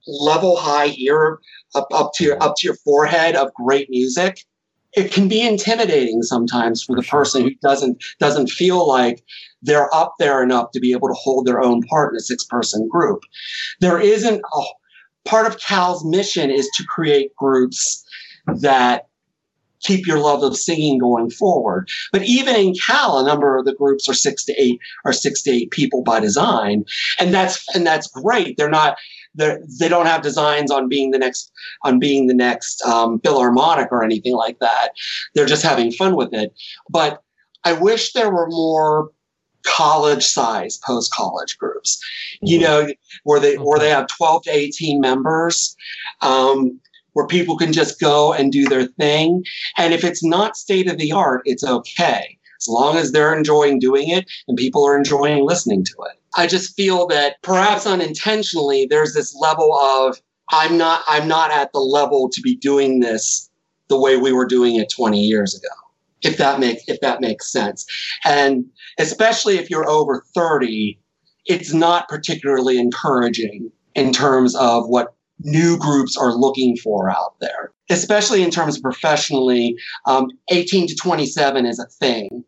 level 0.08 0.58
high 0.58 0.94
ear 0.98 1.40
up, 1.76 1.88
up 1.94 2.12
to 2.16 2.24
your 2.24 2.44
up 2.44 2.56
to 2.58 2.68
your 2.68 2.76
forehead 2.76 3.36
of 3.36 3.54
great 3.54 3.90
music, 3.90 4.46
it 4.94 5.12
can 5.12 5.28
be 5.28 5.42
intimidating 5.42 6.24
sometimes 6.24 6.84
for 6.84 6.96
the 6.96 7.04
person 7.04 7.44
who 7.44 7.52
doesn't 7.62 8.04
doesn't 8.20 8.50
feel 8.50 8.88
like 8.88 9.24
they're 9.62 9.94
up 9.94 10.16
there 10.20 10.42
enough 10.42 10.72
to 10.72 10.80
be 10.80 10.92
able 10.92 11.08
to 11.08 11.14
hold 11.14 11.46
their 11.46 11.62
own 11.62 11.82
part 11.84 12.14
in 12.14 12.18
a 12.18 12.22
six 12.22 12.44
person 12.44 12.88
group. 12.88 13.24
There 13.82 14.00
isn't 14.00 14.42
a 14.42 14.62
part 15.26 15.48
of 15.48 15.60
Cal's 15.60 16.04
mission 16.06 16.50
is 16.50 16.70
to 16.76 16.84
create 16.86 17.36
groups 17.36 18.04
that 18.48 19.08
keep 19.82 20.06
your 20.06 20.20
love 20.20 20.44
of 20.44 20.58
singing 20.58 20.98
going 20.98 21.30
forward. 21.30 21.90
But 22.12 22.24
even 22.24 22.56
in 22.56 22.74
Cal, 22.74 23.20
a 23.20 23.26
number 23.26 23.58
of 23.58 23.66
the 23.66 23.76
groups 23.76 24.10
are 24.10 24.14
six 24.14 24.44
to 24.46 24.62
eight 24.62 24.80
or 25.06 25.14
six 25.14 25.42
to 25.44 25.52
eight 25.52 25.72
people 25.72 26.04
by 26.04 26.20
design. 26.20 26.86
And 27.20 27.34
that's 27.34 27.64
and 27.76 27.86
that's 27.86 28.08
great. 28.08 28.58
They're 28.58 28.70
not 28.70 28.98
they 29.40 29.88
don't 29.88 30.06
have 30.06 30.22
designs 30.22 30.72
on 30.72 30.88
being 30.88 31.12
the 31.12 31.20
next 31.20 31.52
on 31.84 32.00
being 32.00 32.28
the 32.28 32.34
next 32.34 32.82
um, 32.84 33.20
Philharmonic 33.22 33.92
or 33.92 34.04
anything 34.04 34.36
like 34.36 34.60
that. 34.60 34.90
They're 35.34 35.46
just 35.46 35.64
having 35.64 35.92
fun 35.92 36.16
with 36.16 36.34
it. 36.34 36.54
But 36.90 37.22
I 37.64 37.74
wish 37.74 38.14
there 38.14 38.32
were 38.32 38.48
more 38.50 39.12
college 39.66 40.26
size 40.26 40.78
post 40.78 41.12
college 41.14 41.58
groups, 41.58 42.00
you 42.42 42.60
mm-hmm. 42.60 42.88
know, 42.88 42.94
where 43.24 43.40
they 43.40 43.56
where 43.58 43.80
they 43.80 43.90
have 43.90 44.08
12 44.08 44.44
to 44.44 44.52
18 44.52 45.02
members, 45.02 45.76
um, 46.22 46.80
where 47.14 47.28
people 47.28 47.58
can 47.58 47.74
just 47.74 48.00
go 48.00 48.34
and 48.34 48.52
do 48.52 48.68
their 48.68 48.86
thing. 48.86 49.44
And 49.78 49.94
if 49.94 50.04
it's 50.04 50.24
not 50.24 50.58
state 50.58 50.90
of 50.90 50.98
the 50.98 51.12
art, 51.12 51.42
it's 51.46 51.64
okay. 51.64 52.38
As 52.62 52.68
long 52.68 52.98
as 52.98 53.12
they're 53.12 53.36
enjoying 53.36 53.80
doing 53.80 54.10
it 54.10 54.30
and 54.48 54.58
people 54.58 54.86
are 54.86 54.98
enjoying 54.98 55.46
listening 55.46 55.86
to 55.86 55.94
it. 56.12 56.19
I 56.38 56.48
just 56.48 56.76
feel 56.76 57.08
that 57.08 57.42
perhaps 57.42 57.86
unintentionally 57.86 58.88
there's 58.90 59.14
this 59.14 59.36
level 59.36 59.74
of 59.74 60.22
I'm 60.52 60.78
not 60.78 61.04
I'm 61.08 61.28
not 61.28 61.52
at 61.52 61.72
the 61.74 61.80
level 61.80 62.30
to 62.30 62.42
be 62.42 62.56
doing 62.56 63.00
this 63.00 63.50
the 63.88 64.00
way 64.00 64.18
we 64.18 64.32
were 64.32 64.46
doing 64.46 64.76
it 64.76 64.92
20 64.92 65.20
years 65.20 65.56
ago 65.56 65.74
if 66.22 66.38
that 66.38 66.60
makes 66.60 66.84
if 66.88 67.00
that 67.02 67.22
makes 67.22 67.52
sense. 67.52 67.86
And 68.26 68.66
especially 68.98 69.58
if 69.58 69.70
you're 69.70 69.90
over 69.90 70.24
30, 70.34 71.00
it's 71.46 71.74
not 71.74 72.08
particularly 72.08 72.78
encouraging 72.78 73.72
in 73.96 74.12
terms 74.12 74.56
of 74.56 74.88
what 74.88 75.16
new 75.42 75.78
groups 75.78 76.18
are 76.18 76.34
looking 76.34 76.76
for 76.78 77.10
out 77.10 77.40
there. 77.40 77.72
Especially 77.90 78.44
in 78.44 78.52
terms 78.52 78.78
of 78.78 78.84
professionally, 78.84 79.76
um, 80.06 80.28
18 80.52 80.88
to 80.88 80.96
27 80.96 81.66
is 81.66 81.80
a 81.80 81.86
thing. 81.86 82.44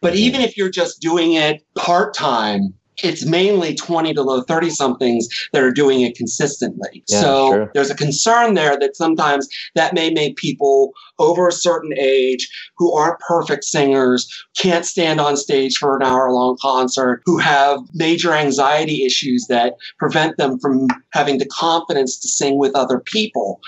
But 0.00 0.14
even 0.14 0.40
if 0.40 0.56
you're 0.56 0.70
just 0.70 1.00
doing 1.00 1.34
it 1.34 1.62
part 1.74 2.14
time, 2.14 2.74
it's 3.02 3.24
mainly 3.24 3.74
20 3.74 4.14
to 4.14 4.22
low 4.22 4.42
30 4.42 4.70
somethings 4.70 5.28
that 5.52 5.62
are 5.62 5.72
doing 5.72 6.02
it 6.02 6.16
consistently. 6.16 7.02
Yeah, 7.08 7.20
so 7.20 7.50
sure. 7.50 7.70
there's 7.74 7.90
a 7.90 7.94
concern 7.94 8.54
there 8.54 8.78
that 8.78 8.96
sometimes 8.96 9.48
that 9.74 9.94
may 9.94 10.10
make 10.10 10.36
people 10.36 10.92
over 11.18 11.48
a 11.48 11.52
certain 11.52 11.92
age 11.98 12.48
who 12.76 12.92
aren't 12.92 13.20
perfect 13.20 13.64
singers, 13.64 14.28
can't 14.56 14.84
stand 14.84 15.20
on 15.20 15.36
stage 15.36 15.76
for 15.76 15.96
an 15.96 16.02
hour 16.02 16.30
long 16.30 16.56
concert, 16.60 17.22
who 17.24 17.38
have 17.38 17.80
major 17.94 18.32
anxiety 18.32 19.04
issues 19.04 19.46
that 19.48 19.74
prevent 19.98 20.36
them 20.36 20.58
from 20.58 20.88
having 21.12 21.38
the 21.38 21.46
confidence 21.46 22.18
to 22.18 22.28
sing 22.28 22.58
with 22.58 22.74
other 22.74 23.00
people. 23.00 23.60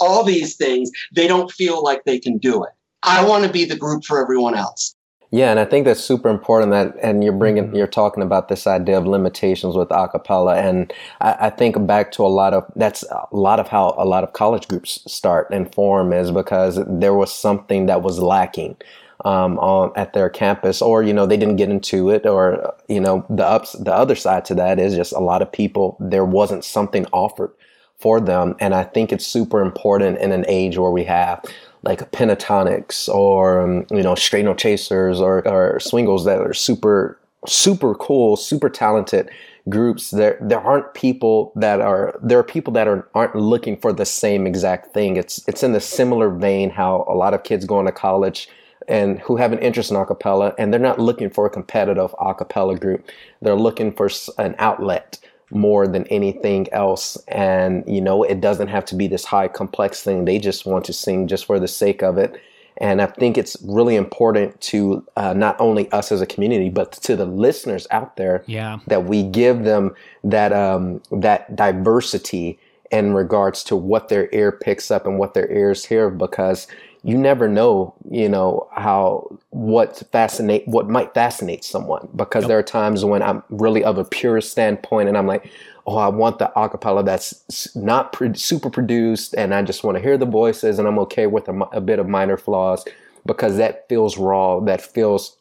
All 0.00 0.24
these 0.24 0.56
things, 0.56 0.90
they 1.14 1.28
don't 1.28 1.50
feel 1.50 1.82
like 1.82 2.04
they 2.04 2.18
can 2.18 2.38
do 2.38 2.62
it. 2.64 2.70
I 3.02 3.24
want 3.24 3.44
to 3.44 3.52
be 3.52 3.64
the 3.64 3.76
group 3.76 4.04
for 4.04 4.22
everyone 4.22 4.54
else. 4.54 4.94
Yeah, 5.34 5.50
and 5.50 5.58
I 5.58 5.64
think 5.64 5.86
that's 5.86 6.04
super 6.04 6.28
important 6.28 6.72
that, 6.72 6.94
and 7.02 7.24
you're 7.24 7.32
bringing, 7.32 7.64
mm-hmm. 7.64 7.76
you're 7.76 7.86
talking 7.86 8.22
about 8.22 8.48
this 8.48 8.66
idea 8.66 8.98
of 8.98 9.06
limitations 9.06 9.74
with 9.74 9.88
acapella. 9.88 10.56
And 10.62 10.92
I, 11.22 11.46
I, 11.46 11.50
think 11.50 11.86
back 11.86 12.12
to 12.12 12.22
a 12.22 12.28
lot 12.28 12.52
of, 12.52 12.70
that's 12.76 13.02
a 13.04 13.26
lot 13.32 13.58
of 13.58 13.66
how 13.66 13.94
a 13.96 14.04
lot 14.04 14.24
of 14.24 14.34
college 14.34 14.68
groups 14.68 15.00
start 15.10 15.48
and 15.50 15.74
form 15.74 16.12
is 16.12 16.30
because 16.30 16.78
there 16.86 17.14
was 17.14 17.32
something 17.32 17.86
that 17.86 18.02
was 18.02 18.18
lacking. 18.18 18.76
um, 19.24 19.58
on 19.58 19.92
at 19.96 20.12
their 20.12 20.28
campus, 20.28 20.82
or 20.82 21.02
you 21.02 21.12
know 21.12 21.26
they 21.26 21.36
didn't 21.36 21.56
get 21.56 21.70
into 21.70 22.10
it, 22.10 22.26
or 22.26 22.74
you 22.88 23.00
know 23.00 23.24
the 23.30 23.46
ups 23.46 23.72
the 23.72 23.94
other 23.94 24.16
side 24.16 24.44
to 24.46 24.54
that 24.54 24.78
is 24.78 24.94
just 24.94 25.12
a 25.12 25.20
lot 25.20 25.42
of 25.42 25.52
people 25.52 25.96
there 26.00 26.24
wasn't 26.24 26.64
something 26.64 27.06
offered 27.12 27.52
for 27.98 28.20
them, 28.20 28.56
and 28.58 28.74
I 28.74 28.84
think 28.84 29.12
it's 29.12 29.26
super 29.26 29.60
important 29.60 30.18
in 30.18 30.32
an 30.32 30.44
age 30.48 30.76
where 30.76 30.90
we 30.90 31.04
have 31.04 31.44
like 31.82 32.10
Pentatonix 32.12 33.08
or 33.08 33.60
um, 33.60 33.86
you 33.90 34.02
know 34.02 34.14
straight 34.14 34.44
no 34.44 34.54
chasers 34.54 35.20
or, 35.20 35.46
or 35.48 35.80
swingles 35.80 36.24
that 36.24 36.40
are 36.40 36.54
super 36.54 37.18
super 37.46 37.94
cool, 37.94 38.36
super 38.36 38.68
talented 38.68 39.30
groups. 39.68 40.10
There 40.10 40.38
there 40.40 40.60
aren't 40.60 40.94
people 40.94 41.52
that 41.56 41.80
are 41.80 42.18
there 42.22 42.38
are 42.38 42.44
people 42.44 42.72
that 42.74 42.88
are 42.88 43.08
aren't 43.14 43.36
looking 43.36 43.76
for 43.76 43.92
the 43.92 44.06
same 44.06 44.46
exact 44.46 44.92
thing. 44.92 45.16
It's 45.16 45.46
it's 45.48 45.62
in 45.62 45.72
the 45.72 45.80
similar 45.80 46.30
vein 46.30 46.70
how 46.70 47.04
a 47.08 47.14
lot 47.14 47.34
of 47.34 47.42
kids 47.42 47.64
going 47.64 47.86
to 47.86 47.92
college 47.92 48.48
and 48.88 49.20
who 49.20 49.36
have 49.36 49.52
an 49.52 49.60
interest 49.60 49.92
in 49.92 49.96
acapella 49.96 50.54
and 50.58 50.72
they're 50.72 50.80
not 50.80 50.98
looking 50.98 51.30
for 51.30 51.46
a 51.46 51.50
competitive 51.50 52.12
acapella 52.12 52.78
group. 52.78 53.08
They're 53.40 53.54
looking 53.54 53.92
for 53.92 54.10
an 54.38 54.56
outlet 54.58 55.18
more 55.54 55.86
than 55.86 56.06
anything 56.06 56.72
else. 56.72 57.16
And, 57.28 57.84
you 57.86 58.00
know, 58.00 58.22
it 58.22 58.40
doesn't 58.40 58.68
have 58.68 58.84
to 58.86 58.94
be 58.94 59.06
this 59.06 59.24
high 59.24 59.48
complex 59.48 60.02
thing. 60.02 60.24
They 60.24 60.38
just 60.38 60.66
want 60.66 60.84
to 60.86 60.92
sing 60.92 61.28
just 61.28 61.44
for 61.44 61.60
the 61.60 61.68
sake 61.68 62.02
of 62.02 62.18
it. 62.18 62.40
And 62.78 63.02
I 63.02 63.06
think 63.06 63.36
it's 63.36 63.56
really 63.62 63.96
important 63.96 64.60
to 64.62 65.06
uh, 65.16 65.34
not 65.34 65.60
only 65.60 65.90
us 65.92 66.10
as 66.10 66.20
a 66.20 66.26
community, 66.26 66.70
but 66.70 66.92
to 66.92 67.16
the 67.16 67.26
listeners 67.26 67.86
out 67.90 68.16
there, 68.16 68.44
yeah. 68.46 68.78
that 68.86 69.04
we 69.04 69.22
give 69.22 69.64
them 69.64 69.94
that 70.24 70.52
um, 70.52 71.02
that 71.10 71.54
diversity 71.54 72.58
in 72.90 73.12
regards 73.14 73.62
to 73.64 73.76
what 73.76 74.08
their 74.08 74.28
ear 74.32 74.52
picks 74.52 74.90
up 74.90 75.06
and 75.06 75.18
what 75.18 75.34
their 75.34 75.50
ears 75.50 75.84
hear, 75.84 76.10
because 76.10 76.66
you 77.04 77.18
never 77.18 77.48
know, 77.48 77.94
you 78.10 78.28
know, 78.28 78.68
how 78.74 79.38
what 79.50 80.02
fascinate 80.12 80.66
what 80.66 80.88
might 80.88 81.12
fascinate 81.14 81.64
someone 81.64 82.08
because 82.14 82.42
yep. 82.44 82.48
there 82.48 82.58
are 82.58 82.62
times 82.62 83.04
when 83.04 83.22
I'm 83.22 83.42
really 83.50 83.82
of 83.82 83.98
a 83.98 84.04
purist 84.04 84.50
standpoint 84.52 85.08
and 85.08 85.18
I'm 85.18 85.26
like, 85.26 85.50
oh, 85.86 85.96
I 85.96 86.08
want 86.08 86.38
the 86.38 86.52
acapella 86.56 87.04
that's 87.04 87.74
not 87.74 88.12
pre- 88.12 88.34
super 88.34 88.70
produced 88.70 89.34
and 89.34 89.52
I 89.52 89.62
just 89.62 89.82
want 89.82 89.96
to 89.96 90.02
hear 90.02 90.16
the 90.16 90.26
voices 90.26 90.78
and 90.78 90.86
I'm 90.86 90.98
okay 91.00 91.26
with 91.26 91.48
a, 91.48 91.58
a 91.72 91.80
bit 91.80 91.98
of 91.98 92.08
minor 92.08 92.36
flaws 92.36 92.84
because 93.26 93.56
that 93.56 93.88
feels 93.88 94.16
raw, 94.16 94.60
that 94.60 94.80
feels 94.80 95.36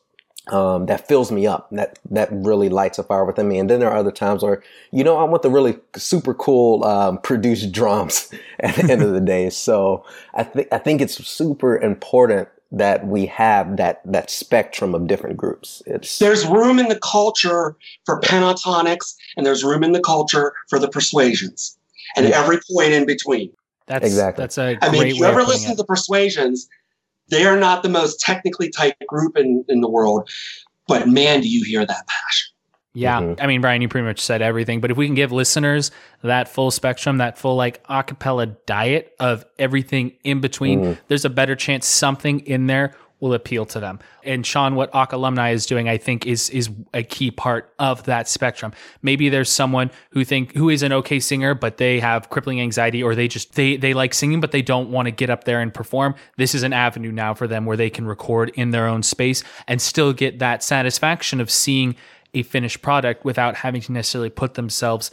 um, 0.48 0.88
that 0.88 1.08
fills 1.08 1.32
me 1.32 1.46
up. 1.46 1.70
That 1.72 2.00
that 2.10 2.30
really 2.32 2.70
lights 2.70 2.98
a 2.98 3.04
fire 3.04 3.26
within 3.26 3.48
me. 3.48 3.60
And 3.60 3.70
then 3.70 3.80
there 3.80 3.90
are 3.90 3.98
other 3.98 4.12
times 4.12 4.44
where, 4.44 4.64
you 4.92 5.04
know, 5.04 5.18
I 5.18 5.24
want 5.24 5.44
the 5.44 5.50
really 5.50 5.78
super 5.96 6.34
cool 6.34 6.84
um, 6.84 7.20
produced 7.20 7.72
drums 7.74 8.32
at 8.60 8.76
the 8.76 8.92
end 8.92 9.02
of 9.02 9.14
the 9.14 9.22
day. 9.22 9.50
So 9.50 10.04
I 10.34 10.44
think 10.44 10.68
I 10.72 10.78
think 10.78 11.02
it's 11.02 11.26
super 11.28 11.78
important 11.78 12.50
that 12.72 13.06
we 13.06 13.26
have 13.26 13.78
that 13.78 14.02
that 14.06 14.30
spectrum 14.30 14.96
of 14.96 15.08
different 15.08 15.38
groups. 15.38 15.84
It's 15.86 16.20
there's 16.20 16.46
room 16.46 16.80
in 16.80 16.88
the 16.88 17.00
culture 17.00 17.76
for 18.06 18.20
Pentatonix, 18.22 19.16
and 19.38 19.46
there's 19.46 19.64
room 19.64 19.84
in 19.84 19.92
the 19.92 20.02
culture 20.02 20.54
for 20.70 20.80
the 20.80 20.88
persuasions, 20.88 21.78
and 22.16 22.28
yeah. 22.28 22.42
every 22.42 22.60
point 22.72 22.94
in 22.94 23.06
between. 23.06 23.52
That's 23.88 24.06
exactly. 24.06 24.44
That's 24.44 24.58
a. 24.58 24.78
I 24.82 24.90
mean, 24.90 25.08
if 25.08 25.18
you 25.18 25.26
ever 25.26 25.44
listen 25.44 25.72
it. 25.72 25.74
to 25.74 25.78
the 25.78 25.86
persuasions, 25.86 26.70
they 27.32 27.46
are 27.46 27.58
not 27.58 27.82
the 27.82 27.90
most 27.90 28.20
technically 28.20 28.70
tight 28.70 28.96
group 29.08 29.36
in, 29.38 29.66
in 29.68 29.82
the 29.82 29.90
world, 29.90 30.30
but 30.88 31.08
man, 31.08 31.42
do 31.42 31.50
you 31.50 31.64
hear 31.64 31.86
that 31.86 32.08
passion. 32.08 32.52
Yeah. 32.94 33.22
Mm-hmm. 33.22 33.42
I 33.42 33.48
mean, 33.48 33.62
Brian, 33.62 33.82
you 33.82 33.88
pretty 33.88 34.06
much 34.06 34.20
said 34.20 34.42
everything, 34.42 34.82
but 34.82 34.92
if 34.92 34.98
we 34.98 35.06
can 35.06 35.16
give 35.16 35.32
listeners 35.32 35.92
that 36.24 36.50
full 36.50 36.72
spectrum, 36.72 37.20
that 37.20 37.38
full 37.38 37.56
like 37.56 37.86
acapella 37.88 38.58
diet 38.66 39.16
of 39.20 39.46
everything 39.58 40.18
in 40.24 40.42
between, 40.42 40.82
mm-hmm. 40.82 41.02
there's 41.08 41.24
a 41.24 41.30
better 41.30 41.56
chance 41.56 41.88
something 41.88 42.42
in 42.42 42.68
there 42.68 42.94
will 43.22 43.34
appeal 43.34 43.66
to 43.68 43.80
them. 43.80 44.00
And 44.24 44.46
Sean, 44.46 44.76
what 44.76 44.94
ACA 44.94 45.16
alumni 45.16 45.52
is 45.52 45.66
doing, 45.66 45.88
I 45.88 45.98
think, 45.98 46.26
is 46.26 46.50
is 46.50 46.70
a 46.94 47.04
key 47.04 47.32
part 47.32 47.74
of 47.80 48.04
that 48.04 48.28
spectrum. 48.28 48.74
Maybe 49.02 49.30
there's 49.30 49.50
someone 49.50 49.92
who 50.10 50.26
think 50.26 50.54
who 50.56 50.70
is 50.70 50.84
an 50.84 50.92
okay 50.92 51.20
singer, 51.20 51.54
but 51.54 51.78
they 51.78 52.00
have 52.02 52.30
crippling 52.30 52.60
anxiety, 52.60 53.02
or 53.02 53.16
they 53.16 53.30
just 53.30 53.54
they 53.54 53.78
they 53.78 53.94
like 53.94 54.14
singing, 54.14 54.42
but 54.42 54.52
they 54.52 54.62
don't 54.62 54.92
want 54.92 55.06
to 55.06 55.12
get 55.12 55.30
up 55.30 55.46
there 55.46 55.62
and 55.62 55.74
perform. 55.74 56.16
This 56.36 56.54
is 56.54 56.64
an 56.64 56.74
avenue 56.74 57.12
now 57.12 57.34
for 57.34 57.48
them 57.48 57.66
where 57.66 57.78
they 57.78 57.90
can 57.90 58.06
record 58.06 58.50
in 58.56 58.72
their 58.72 58.88
own 58.88 59.04
space 59.04 59.44
and 59.68 59.82
still 59.82 60.12
get 60.12 60.40
that 60.40 60.64
satisfaction 60.64 61.40
of 61.40 61.50
seeing 61.50 61.96
a 62.34 62.44
finished 62.44 62.82
product 62.82 63.24
without 63.24 63.56
having 63.56 63.82
to 63.82 63.92
necessarily 63.92 64.30
put 64.30 64.56
themselves 64.56 65.12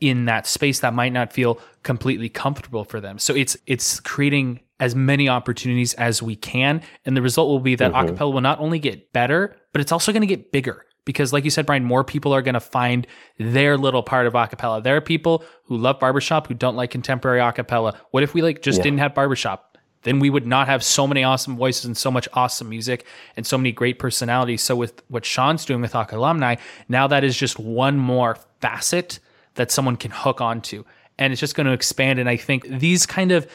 in 0.00 0.26
that 0.26 0.46
space 0.46 0.80
that 0.80 0.94
might 0.94 1.12
not 1.12 1.32
feel 1.32 1.58
completely 1.82 2.28
comfortable 2.28 2.84
for 2.84 3.00
them. 3.00 3.18
So 3.18 3.34
it's 3.34 3.56
it's 3.66 3.98
creating 4.00 4.60
as 4.80 4.94
many 4.94 5.28
opportunities 5.28 5.94
as 5.94 6.22
we 6.22 6.36
can. 6.36 6.82
And 7.04 7.16
the 7.16 7.22
result 7.22 7.48
will 7.48 7.60
be 7.60 7.74
that 7.76 7.92
mm-hmm. 7.92 8.08
acapella 8.08 8.32
will 8.32 8.40
not 8.40 8.60
only 8.60 8.78
get 8.78 9.12
better, 9.12 9.56
but 9.72 9.80
it's 9.80 9.92
also 9.92 10.12
going 10.12 10.22
to 10.22 10.26
get 10.26 10.52
bigger. 10.52 10.84
Because, 11.04 11.32
like 11.32 11.44
you 11.44 11.50
said, 11.50 11.64
Brian, 11.64 11.84
more 11.84 12.04
people 12.04 12.34
are 12.34 12.42
going 12.42 12.54
to 12.54 12.60
find 12.60 13.06
their 13.38 13.78
little 13.78 14.02
part 14.02 14.26
of 14.26 14.34
acapella. 14.34 14.82
There 14.82 14.94
are 14.94 15.00
people 15.00 15.42
who 15.64 15.78
love 15.78 15.98
barbershop 15.98 16.46
who 16.46 16.54
don't 16.54 16.76
like 16.76 16.90
contemporary 16.90 17.40
acapella. 17.40 17.96
What 18.10 18.22
if 18.22 18.34
we 18.34 18.42
like 18.42 18.60
just 18.60 18.78
yeah. 18.78 18.84
didn't 18.84 18.98
have 18.98 19.14
barbershop? 19.14 19.78
Then 20.02 20.20
we 20.20 20.28
would 20.28 20.46
not 20.46 20.68
have 20.68 20.84
so 20.84 21.06
many 21.06 21.24
awesome 21.24 21.56
voices 21.56 21.86
and 21.86 21.96
so 21.96 22.10
much 22.10 22.28
awesome 22.34 22.68
music 22.68 23.06
and 23.36 23.46
so 23.46 23.56
many 23.56 23.72
great 23.72 23.98
personalities. 23.98 24.62
So, 24.62 24.76
with 24.76 25.02
what 25.08 25.24
Sean's 25.24 25.64
doing 25.64 25.80
with 25.80 25.94
ACA 25.94 26.16
alumni, 26.16 26.56
now 26.90 27.06
that 27.06 27.24
is 27.24 27.36
just 27.36 27.58
one 27.58 27.96
more 27.96 28.36
facet 28.60 29.18
that 29.54 29.70
someone 29.70 29.96
can 29.96 30.10
hook 30.10 30.42
onto. 30.42 30.84
And 31.18 31.32
it's 31.32 31.40
just 31.40 31.54
going 31.54 31.66
to 31.66 31.72
expand. 31.72 32.18
And 32.18 32.28
I 32.28 32.36
think 32.36 32.68
these 32.68 33.06
kind 33.06 33.32
of 33.32 33.50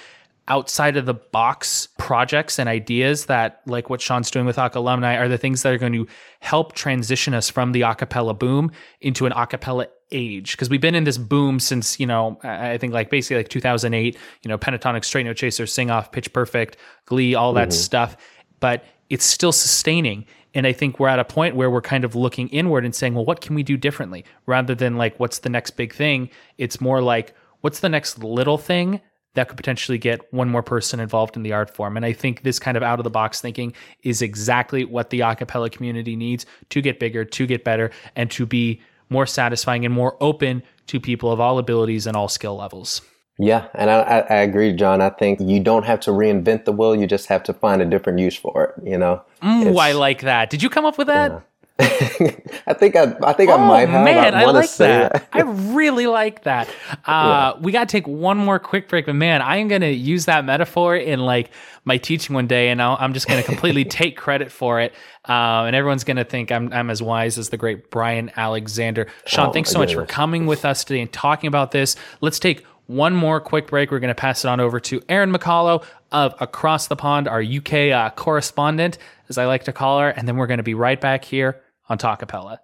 outside 0.47 0.97
of 0.97 1.05
the 1.05 1.13
box 1.13 1.87
projects 1.97 2.59
and 2.59 2.67
ideas 2.67 3.27
that 3.27 3.61
like 3.65 3.89
what 3.89 4.01
Sean's 4.01 4.29
doing 4.29 4.45
with 4.45 4.59
ACA 4.59 4.77
alumni 4.77 5.15
are 5.15 5.29
the 5.29 5.37
things 5.37 5.63
that 5.63 5.73
are 5.73 5.77
going 5.77 5.93
to 5.93 6.05
help 6.41 6.73
transition 6.73 7.33
us 7.33 7.49
from 7.49 7.71
the 7.71 7.81
acapella 7.81 8.37
boom 8.37 8.71
into 8.99 9.25
an 9.25 9.31
acapella 9.31 9.87
age. 10.11 10.51
Because 10.51 10.69
we've 10.69 10.81
been 10.81 10.95
in 10.95 11.05
this 11.05 11.17
boom 11.17 11.59
since 11.59 11.99
you 11.99 12.05
know 12.05 12.39
I 12.43 12.77
think 12.77 12.93
like 12.93 13.09
basically 13.09 13.37
like 13.37 13.49
2008 13.49 14.17
you 14.41 14.49
know 14.49 14.57
pentatonic 14.57 15.05
straight 15.05 15.23
no 15.23 15.33
chaser 15.33 15.65
sing 15.65 15.89
off 15.89 16.11
pitch 16.11 16.33
perfect 16.33 16.77
glee 17.05 17.35
all 17.35 17.53
that 17.53 17.69
mm-hmm. 17.69 17.77
stuff. 17.77 18.17
But 18.59 18.83
it's 19.09 19.25
still 19.25 19.51
sustaining. 19.51 20.25
And 20.55 20.67
I 20.67 20.73
think 20.73 20.99
we're 20.99 21.07
at 21.07 21.19
a 21.19 21.25
point 21.25 21.55
where 21.55 21.71
we're 21.71 21.81
kind 21.81 22.03
of 22.03 22.15
looking 22.15 22.47
inward 22.49 22.83
and 22.83 22.93
saying 22.93 23.13
well 23.13 23.25
what 23.25 23.39
can 23.39 23.55
we 23.55 23.63
do 23.63 23.77
differently? 23.77 24.25
Rather 24.45 24.75
than 24.75 24.97
like 24.97 25.17
what's 25.21 25.39
the 25.39 25.49
next 25.49 25.71
big 25.71 25.93
thing 25.93 26.29
it's 26.57 26.81
more 26.81 27.01
like 27.01 27.33
what's 27.61 27.79
the 27.79 27.89
next 27.89 28.21
little 28.21 28.57
thing 28.57 28.99
that 29.35 29.47
could 29.47 29.57
potentially 29.57 29.97
get 29.97 30.31
one 30.33 30.49
more 30.49 30.63
person 30.63 30.99
involved 30.99 31.35
in 31.35 31.43
the 31.43 31.53
art 31.53 31.69
form. 31.69 31.97
And 31.97 32.05
I 32.05 32.13
think 32.13 32.43
this 32.43 32.59
kind 32.59 32.77
of 32.77 32.83
out 32.83 32.99
of 32.99 33.03
the 33.03 33.09
box 33.09 33.41
thinking 33.41 33.73
is 34.03 34.21
exactly 34.21 34.85
what 34.85 35.09
the 35.09 35.21
acapella 35.21 35.71
community 35.71 36.15
needs 36.15 36.45
to 36.69 36.81
get 36.81 36.99
bigger, 36.99 37.25
to 37.25 37.45
get 37.45 37.63
better, 37.63 37.91
and 38.15 38.29
to 38.31 38.45
be 38.45 38.81
more 39.09 39.25
satisfying 39.25 39.85
and 39.85 39.93
more 39.93 40.17
open 40.21 40.63
to 40.87 40.99
people 40.99 41.31
of 41.31 41.39
all 41.39 41.57
abilities 41.57 42.07
and 42.07 42.15
all 42.15 42.27
skill 42.27 42.57
levels. 42.57 43.01
Yeah, 43.39 43.67
and 43.73 43.89
I, 43.89 44.19
I, 44.29 44.35
agree, 44.41 44.73
John. 44.73 45.01
I 45.01 45.09
think 45.09 45.39
you 45.39 45.59
don't 45.59 45.85
have 45.85 45.99
to 46.01 46.11
reinvent 46.11 46.65
the 46.65 46.71
wheel; 46.71 46.95
you 46.95 47.07
just 47.07 47.25
have 47.27 47.41
to 47.43 47.53
find 47.53 47.81
a 47.81 47.85
different 47.85 48.19
use 48.19 48.35
for 48.35 48.63
it. 48.65 48.87
You 48.87 48.97
know. 48.97 49.23
Mm, 49.41 49.75
I 49.79 49.93
like 49.93 50.21
that. 50.21 50.51
Did 50.51 50.61
you 50.61 50.69
come 50.69 50.85
up 50.85 50.99
with 50.99 51.07
that? 51.07 51.31
Yeah. 51.31 51.39
I 51.79 52.73
think 52.73 52.95
I, 52.95 53.15
I 53.23 53.33
think 53.33 53.49
oh, 53.49 53.55
I 53.55 53.67
might 53.67 53.89
have. 53.89 54.05
Man, 54.05 54.35
I, 54.35 54.43
I 54.43 54.45
like 54.45 54.71
that. 54.75 55.13
that. 55.13 55.27
I 55.33 55.41
really 55.41 56.07
like 56.07 56.43
that. 56.43 56.69
Uh, 57.05 57.53
yeah. 57.55 57.61
We 57.61 57.73
got 57.73 57.89
to 57.89 57.91
take 57.91 58.07
one 58.07 58.37
more 58.37 58.59
quick 58.59 58.87
break, 58.87 59.07
but 59.07 59.15
man, 59.15 59.41
I 59.41 59.57
am 59.57 59.67
going 59.67 59.81
to 59.81 59.91
use 59.91 60.23
that 60.25 60.45
metaphor 60.45 60.95
in 60.95 61.19
like 61.19 61.49
my 61.83 61.97
teaching 61.97 62.33
one 62.33 62.47
day, 62.47 62.69
and 62.69 62.81
i 62.81 63.03
am 63.03 63.13
just 63.13 63.27
going 63.27 63.41
to 63.41 63.45
completely 63.45 63.83
take 63.99 64.15
credit 64.15 64.51
for 64.51 64.79
it. 64.79 64.93
Uh, 65.27 65.63
and 65.65 65.75
everyone's 65.75 66.05
going 66.05 66.15
to 66.17 66.23
think 66.23 66.49
I'm, 66.49 66.71
I'm 66.71 66.89
as 66.89 67.01
wise 67.01 67.37
as 67.37 67.49
the 67.49 67.57
great 67.57 67.89
Brian 67.89 68.31
Alexander. 68.37 69.07
Sean, 69.25 69.49
oh, 69.49 69.51
thanks 69.51 69.69
so 69.69 69.79
much 69.79 69.93
for 69.93 70.05
coming 70.05 70.45
with 70.45 70.63
us 70.63 70.85
today 70.85 71.01
and 71.01 71.11
talking 71.11 71.49
about 71.49 71.71
this. 71.71 71.97
Let's 72.21 72.39
take 72.39 72.65
one 72.87 73.13
more 73.13 73.41
quick 73.41 73.67
break. 73.67 73.91
We're 73.91 73.99
going 73.99 74.07
to 74.09 74.15
pass 74.15 74.45
it 74.45 74.47
on 74.47 74.59
over 74.59 74.79
to 74.81 75.01
Erin 75.09 75.33
McCullough 75.33 75.83
of 76.11 76.35
Across 76.39 76.87
the 76.87 76.95
Pond, 76.95 77.27
our 77.27 77.41
UK 77.41 77.91
uh, 77.91 78.09
correspondent, 78.11 78.97
as 79.33 79.37
I 79.39 79.45
like 79.45 79.63
to 79.63 79.73
call 79.73 79.99
her. 79.99 80.09
And 80.09 80.27
then 80.27 80.37
we're 80.37 80.47
going 80.47 80.59
to 80.59 80.63
be 80.63 80.75
right 80.75 80.99
back 80.99 81.25
here 81.25 81.61
on 81.89 81.97
Talkapella. 81.97 82.59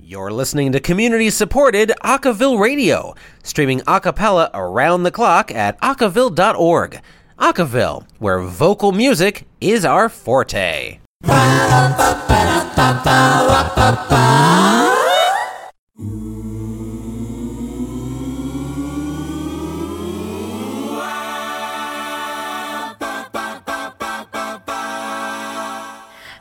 You're 0.00 0.30
listening 0.30 0.72
to 0.72 0.80
community 0.80 1.30
supported 1.30 1.92
Acaville 2.02 2.58
Radio, 2.58 3.14
streaming 3.42 3.80
acapella 3.80 4.50
around 4.52 5.02
the 5.04 5.10
clock 5.10 5.50
at 5.50 5.80
acaville.org. 5.80 7.00
Acaville, 7.38 8.06
where 8.18 8.40
vocal 8.40 8.92
music 8.92 9.46
is 9.60 9.84
our 9.84 10.08
forte. 10.08 10.98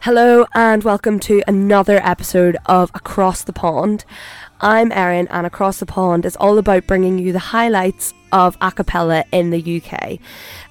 Hello 0.06 0.48
and 0.56 0.84
welcome 0.84 1.20
to 1.20 1.44
another 1.48 1.98
episode 2.04 2.58
of 2.66 2.90
Across 2.96 3.44
the 3.44 3.54
Pond. 3.54 4.04
I'm 4.60 4.92
Erin, 4.92 5.28
and 5.28 5.46
Across 5.46 5.78
the 5.78 5.86
Pond 5.86 6.26
is 6.26 6.36
all 6.38 6.58
about 6.58 6.88
bringing 6.88 7.20
you 7.20 7.32
the 7.32 7.38
highlights 7.38 8.12
of 8.32 8.58
a 8.62 8.72
cappella 8.72 9.26
in 9.32 9.52
the 9.52 9.80
UK. 9.80 10.18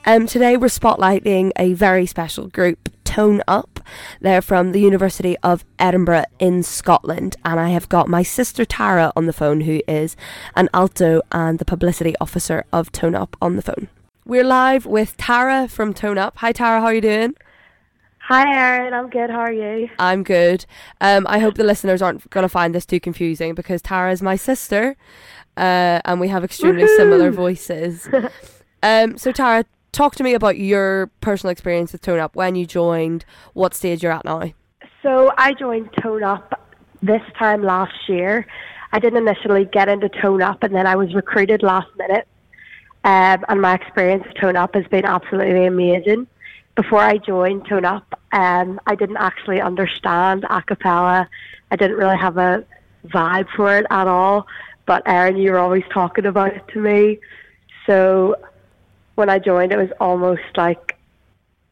Um, 0.05 0.26
today 0.26 0.57
we're 0.57 0.66
spotlighting 0.66 1.53
a 1.55 1.74
very 1.74 2.07
special 2.07 2.49
group, 2.49 2.89
Tone 3.05 3.41
Up. 3.47 3.78
They're 4.20 4.43
from 4.43 4.72
the 4.72 4.81
University 4.81 5.37
of 5.45 5.64
Edinburgh 5.78 6.24
in 6.41 6.64
Scotland, 6.64 7.37
and 7.45 7.61
I 7.61 7.68
have 7.68 7.89
got 7.89 8.09
my 8.09 8.24
sister 8.24 8.64
Tara 8.64 9.12
on 9.14 9.26
the 9.26 9.33
phone, 9.33 9.61
who 9.61 9.81
is 9.87 10.16
an 10.57 10.68
alto 10.74 11.22
and 11.31 11.61
the 11.61 11.64
publicity 11.64 12.16
officer 12.20 12.64
of 12.72 12.91
Tone 12.91 13.14
Up 13.14 13.37
on 13.41 13.55
the 13.55 13.62
phone. 13.62 13.91
We're 14.26 14.43
live 14.43 14.87
with 14.87 15.16
Tara 15.18 15.68
from 15.68 15.95
Tone 15.95 16.18
Up. 16.18 16.39
Hi 16.39 16.51
Tara, 16.51 16.81
how 16.81 16.87
are 16.87 16.95
you 16.95 17.01
doing? 17.01 17.37
Hi, 18.31 18.49
Erin. 18.49 18.95
I'm 18.95 19.11
good. 19.11 19.28
How 19.28 19.41
are 19.41 19.53
you? 19.53 19.89
I'm 19.99 20.22
good. 20.22 20.64
Um, 21.01 21.26
I 21.28 21.41
hope 21.41 21.57
the 21.57 21.64
listeners 21.64 22.01
aren't 22.01 22.31
going 22.31 22.45
to 22.45 22.49
find 22.49 22.72
this 22.72 22.87
too 22.87 23.01
confusing 23.01 23.57
because 23.57 23.83
Tara 23.83 24.12
is 24.12 24.22
my 24.22 24.37
sister, 24.37 24.97
uh, 25.57 26.01
and 26.05 26.20
we 26.20 26.28
have 26.28 26.45
extremely 26.45 26.85
Woohoo! 26.85 26.97
similar 26.97 27.31
voices. 27.33 28.09
um, 28.85 29.18
so 29.18 29.33
Tara, 29.33 29.64
talk 29.91 30.14
to 30.14 30.22
me 30.22 30.35
about 30.35 30.59
your 30.59 31.09
personal 31.20 31.51
experience 31.51 31.91
with 31.91 32.03
Tone 32.03 32.20
Up 32.20 32.37
when 32.37 32.55
you 32.55 32.66
joined, 32.66 33.24
what 33.55 33.74
stage 33.74 34.01
you're 34.01 34.12
at 34.12 34.24
now. 34.24 34.53
So 35.03 35.33
I 35.37 35.53
joined 35.53 35.91
Tone 36.01 36.22
Up 36.22 36.70
this 37.03 37.22
time 37.37 37.64
last 37.64 38.09
year. 38.09 38.47
I 38.93 39.01
didn't 39.01 39.26
initially 39.26 39.64
get 39.64 39.89
into 39.89 40.09
Tone 40.09 40.41
Up, 40.41 40.62
and 40.62 40.72
then 40.72 40.87
I 40.87 40.95
was 40.95 41.16
recruited 41.16 41.64
last 41.64 41.89
minute. 41.99 42.28
Um, 43.03 43.45
and 43.49 43.61
my 43.61 43.74
experience 43.74 44.22
with 44.24 44.37
Tone 44.37 44.55
Up 44.55 44.76
has 44.76 44.87
been 44.87 45.05
absolutely 45.05 45.66
amazing. 45.66 46.28
Before 46.76 47.00
I 47.00 47.18
joined 47.18 47.66
Tone 47.66 47.84
Up, 47.84 48.18
um, 48.32 48.80
I 48.86 48.94
didn't 48.94 49.16
actually 49.18 49.60
understand 49.60 50.46
a 50.48 50.62
cappella. 50.62 51.28
I 51.70 51.76
didn't 51.76 51.96
really 51.96 52.16
have 52.16 52.36
a 52.36 52.64
vibe 53.06 53.48
for 53.56 53.76
it 53.76 53.86
at 53.90 54.06
all. 54.06 54.46
But 54.86 55.02
Erin, 55.06 55.36
you 55.36 55.52
were 55.52 55.58
always 55.58 55.84
talking 55.92 56.26
about 56.26 56.54
it 56.54 56.66
to 56.72 56.80
me. 56.80 57.18
So 57.86 58.36
when 59.14 59.28
I 59.28 59.38
joined, 59.38 59.72
it 59.72 59.78
was 59.78 59.90
almost 60.00 60.42
like 60.56 60.96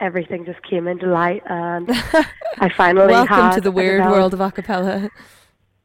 everything 0.00 0.44
just 0.44 0.62
came 0.62 0.86
into 0.86 1.06
light, 1.06 1.42
and 1.46 1.88
I 2.58 2.70
finally 2.76 3.12
Welcome 3.12 3.54
to 3.54 3.60
the 3.60 3.70
weird 3.70 4.04
world 4.04 4.34
of 4.34 4.40
a 4.40 4.50
cappella. 4.50 5.10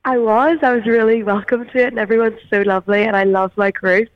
I 0.06 0.18
was. 0.18 0.60
I 0.62 0.74
was 0.74 0.86
really 0.86 1.24
welcome 1.24 1.66
to 1.66 1.78
it, 1.78 1.88
and 1.88 2.00
everyone's 2.00 2.40
so 2.50 2.62
lovely, 2.62 3.04
and 3.04 3.16
I 3.16 3.24
love 3.24 3.52
my 3.56 3.72
group, 3.72 4.10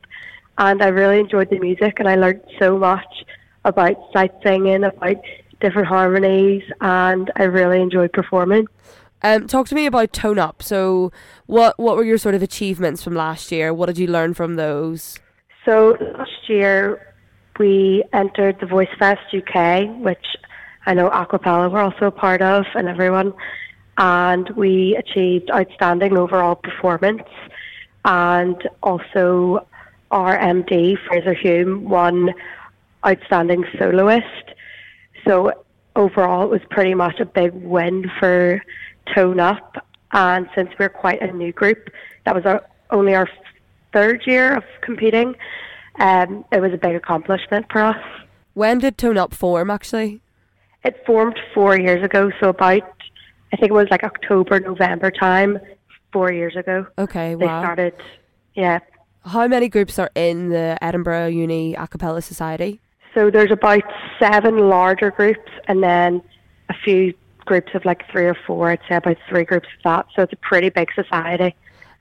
and 0.58 0.82
I 0.82 0.88
really 0.88 1.18
enjoyed 1.18 1.50
the 1.50 1.58
music, 1.58 1.98
and 1.98 2.08
I 2.08 2.16
learned 2.16 2.42
so 2.58 2.78
much 2.78 3.24
about 3.64 3.96
sight 4.12 4.32
singing, 4.42 4.84
about 4.84 5.16
different 5.60 5.88
harmonies, 5.88 6.62
and 6.80 7.30
I 7.36 7.44
really 7.44 7.80
enjoyed 7.80 8.12
performing. 8.12 8.66
Um, 9.22 9.46
talk 9.48 9.66
to 9.68 9.74
me 9.74 9.86
about 9.86 10.12
Tone 10.12 10.38
Up. 10.38 10.62
So, 10.62 11.10
what 11.46 11.78
what 11.78 11.96
were 11.96 12.04
your 12.04 12.18
sort 12.18 12.34
of 12.34 12.42
achievements 12.42 13.02
from 13.02 13.14
last 13.14 13.50
year? 13.50 13.74
What 13.74 13.86
did 13.86 13.98
you 13.98 14.06
learn 14.06 14.34
from 14.34 14.56
those? 14.56 15.18
So 15.64 15.98
last 16.16 16.48
year 16.48 17.14
we 17.58 18.04
entered 18.12 18.58
the 18.60 18.66
Voice 18.66 18.88
Fest 18.98 19.20
UK, 19.34 19.88
which 19.98 20.24
I 20.86 20.94
know 20.94 21.10
Aquapella 21.10 21.70
were 21.70 21.80
also 21.80 22.06
a 22.06 22.10
part 22.10 22.40
of, 22.40 22.64
and 22.74 22.88
everyone, 22.88 23.34
and 23.98 24.48
we 24.50 24.96
achieved 24.96 25.50
outstanding 25.50 26.16
overall 26.16 26.54
performance, 26.54 27.28
and 28.04 28.56
also 28.82 29.66
our 30.10 30.38
MD 30.38 30.96
Fraser 31.06 31.34
Hume 31.34 31.88
won 31.88 32.32
outstanding 33.06 33.64
soloist. 33.78 34.24
So 35.26 35.52
overall, 35.96 36.44
it 36.44 36.50
was 36.50 36.60
pretty 36.70 36.94
much 36.94 37.20
a 37.20 37.24
big 37.26 37.52
win 37.54 38.10
for 38.18 38.62
Tone 39.14 39.40
Up, 39.40 39.84
and 40.12 40.48
since 40.54 40.70
we're 40.78 40.88
quite 40.88 41.20
a 41.22 41.32
new 41.32 41.52
group, 41.52 41.90
that 42.24 42.34
was 42.34 42.44
our 42.46 42.64
only 42.90 43.14
our 43.14 43.28
third 43.92 44.22
year 44.26 44.54
of 44.56 44.64
competing. 44.82 45.34
Um, 46.00 46.44
it 46.52 46.60
was 46.60 46.72
a 46.72 46.76
big 46.78 46.94
accomplishment 46.94 47.66
for 47.70 47.80
us. 47.82 47.96
When 48.54 48.78
did 48.78 48.96
Tone 48.98 49.16
Up 49.18 49.34
form? 49.34 49.70
Actually, 49.70 50.20
It 50.84 51.02
formed 51.06 51.38
four 51.54 51.78
years 51.78 52.04
ago, 52.04 52.30
so 52.40 52.50
about 52.50 52.82
I 53.52 53.56
think 53.56 53.70
it 53.70 53.74
was 53.74 53.88
like 53.90 54.04
October, 54.04 54.60
November 54.60 55.10
time, 55.10 55.58
four 56.12 56.30
years 56.32 56.54
ago. 56.54 56.86
okay, 56.98 57.34
They 57.34 57.46
wow. 57.46 57.62
started, 57.62 57.94
yeah. 58.54 58.78
How 59.24 59.46
many 59.48 59.68
groups 59.68 59.98
are 59.98 60.10
in 60.14 60.50
the 60.50 60.76
Edinburgh 60.82 61.28
Uni 61.28 61.74
A 61.74 61.86
Cappella 61.86 62.20
Society? 62.22 62.80
So 63.14 63.30
there's 63.30 63.50
about 63.50 63.82
seven 64.20 64.68
larger 64.68 65.10
groups, 65.10 65.50
and 65.66 65.82
then 65.82 66.22
a 66.68 66.74
few 66.84 67.14
groups 67.46 67.70
of 67.74 67.84
like 67.84 68.02
three 68.10 68.26
or 68.26 68.36
four. 68.46 68.70
I'd 68.70 68.80
say 68.88 68.96
about 68.96 69.16
three 69.28 69.44
groups 69.44 69.68
of 69.78 69.82
that. 69.84 70.06
So 70.14 70.22
it's 70.22 70.32
a 70.32 70.36
pretty 70.36 70.68
big 70.68 70.88
society. 70.94 71.54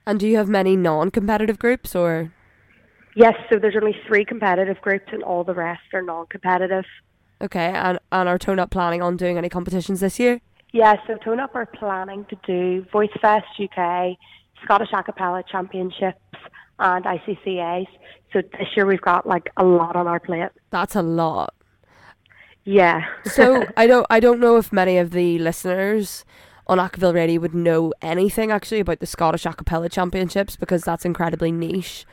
And 0.06 0.20
do 0.20 0.28
you 0.28 0.38
have 0.38 0.48
many 0.48 0.76
non-competitive 0.76 1.60
groups, 1.60 1.96
or 1.96 2.32
Yes, 3.16 3.34
so 3.50 3.58
there's 3.58 3.76
only 3.76 3.96
three 4.08 4.24
competitive 4.26 4.80
groups, 4.82 5.08
and 5.12 5.24
all 5.24 5.44
the 5.44 5.54
rest 5.56 5.82
are 5.94 6.02
non-competitive. 6.02 6.86
okay? 7.42 7.72
And 7.74 8.00
and 8.12 8.30
are 8.30 8.38
Tone 8.38 8.60
Up 8.60 8.70
planning 8.72 9.02
on 9.02 9.18
doing 9.18 9.38
any 9.38 9.50
competitions 9.50 10.00
this 10.02 10.20
year? 10.20 10.42
Yeah, 10.74 10.96
so 11.08 11.16
Tone 11.18 11.40
Up 11.40 11.56
are 11.56 11.66
planning 11.66 12.26
to 12.26 12.38
do 12.46 12.86
Voice 12.92 13.10
Fest 13.22 13.46
UK, 13.60 14.18
Scottish 14.64 14.90
Acapella 14.92 15.44
Championships, 15.48 16.20
and 16.80 17.06
ICCAs. 17.06 17.88
So 18.34 18.42
this 18.42 18.68
year 18.76 18.86
we've 18.86 19.02
got 19.02 19.26
like 19.26 19.50
a 19.58 19.64
lot 19.64 19.96
on 19.96 20.08
our 20.08 20.20
plate. 20.20 20.50
That's 20.70 20.96
a 20.96 21.02
lot. 21.02 21.54
Yeah. 22.64 23.06
So 23.26 23.66
I 23.78 23.88
don't 23.88 24.06
I 24.10 24.20
don't 24.20 24.40
know 24.40 24.58
if 24.58 24.72
many 24.74 24.98
of 24.98 25.12
the 25.12 25.40
listeners 25.40 26.26
on 26.68 26.78
Acaville 26.80 27.14
Radio 27.14 27.40
would 27.42 27.56
know 27.56 27.94
anything 28.02 28.52
actually 28.52 28.82
about 28.82 29.00
the 29.00 29.06
Scottish 29.06 29.46
A 29.46 29.54
Cappella 29.54 29.88
Championships 29.90 30.56
because 30.58 30.84
that's 30.84 31.06
incredibly 31.06 31.52
niche 31.52 32.06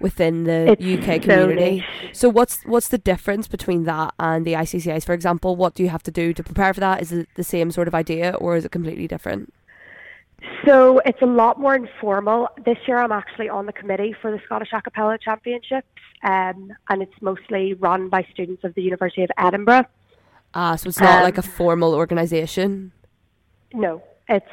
within 0.00 0.44
the 0.44 0.72
It's 0.78 0.82
UK 0.82 1.22
community. 1.22 1.76
niche. 1.76 1.84
So 2.12 2.28
what's 2.28 2.62
what's 2.64 2.88
the 2.88 2.98
difference 2.98 3.48
between 3.48 3.84
that 3.84 4.12
and 4.18 4.44
the 4.44 4.52
ICCAs? 4.52 5.06
For 5.06 5.14
example, 5.14 5.56
what 5.56 5.74
do 5.74 5.82
you 5.82 5.88
have 5.88 6.02
to 6.02 6.10
do 6.10 6.34
to 6.34 6.42
prepare 6.42 6.74
for 6.74 6.80
that? 6.80 7.00
Is 7.00 7.12
it 7.12 7.28
the 7.36 7.44
same 7.44 7.70
sort 7.70 7.88
of 7.88 7.94
idea 7.94 8.32
or 8.34 8.56
is 8.56 8.66
it 8.66 8.72
completely 8.72 9.08
different? 9.08 9.54
So 10.64 11.00
it's 11.04 11.20
a 11.22 11.26
lot 11.26 11.60
more 11.60 11.74
informal. 11.74 12.48
This 12.64 12.78
year 12.86 12.98
I'm 12.98 13.12
actually 13.12 13.48
on 13.48 13.66
the 13.66 13.72
committee 13.72 14.14
for 14.20 14.30
the 14.30 14.40
Scottish 14.44 14.70
Acapella 14.70 15.20
Championships, 15.20 15.86
um, 16.22 16.72
and 16.88 17.02
it's 17.02 17.14
mostly 17.20 17.74
run 17.74 18.08
by 18.08 18.26
students 18.32 18.64
of 18.64 18.74
the 18.74 18.82
University 18.82 19.22
of 19.22 19.30
Edinburgh. 19.38 19.84
Ah, 20.54 20.76
so 20.76 20.88
it's 20.88 21.00
not 21.00 21.18
Um, 21.18 21.22
like 21.22 21.38
a 21.38 21.42
formal 21.42 21.94
organisation. 21.94 22.92
No, 23.72 24.02
it's 24.28 24.46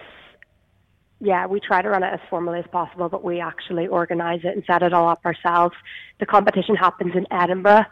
yeah, 1.23 1.45
we 1.45 1.59
try 1.59 1.83
to 1.83 1.89
run 1.89 2.01
it 2.01 2.11
as 2.11 2.19
formally 2.31 2.57
as 2.59 2.65
possible, 2.71 3.07
but 3.07 3.23
we 3.23 3.39
actually 3.39 3.87
organise 3.87 4.41
it 4.43 4.55
and 4.55 4.63
set 4.65 4.81
it 4.81 4.91
all 4.91 5.07
up 5.07 5.23
ourselves. 5.23 5.75
The 6.19 6.25
competition 6.25 6.75
happens 6.75 7.15
in 7.15 7.27
Edinburgh, 7.31 7.85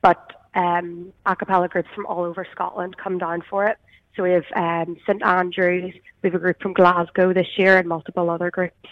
but 0.00 0.32
um, 0.54 1.12
a 1.24 1.36
cappella 1.36 1.68
groups 1.68 1.88
from 1.94 2.06
all 2.06 2.24
over 2.24 2.44
Scotland 2.50 2.96
come 2.96 3.18
down 3.18 3.42
for 3.48 3.68
it. 3.68 3.78
So 4.14 4.22
we 4.22 4.30
have 4.32 4.44
um, 4.54 4.96
St 5.06 5.22
Andrews, 5.22 5.94
we 6.22 6.28
have 6.28 6.34
a 6.34 6.38
group 6.38 6.60
from 6.60 6.74
Glasgow 6.74 7.32
this 7.32 7.46
year, 7.56 7.78
and 7.78 7.88
multiple 7.88 8.28
other 8.28 8.50
groups. 8.50 8.88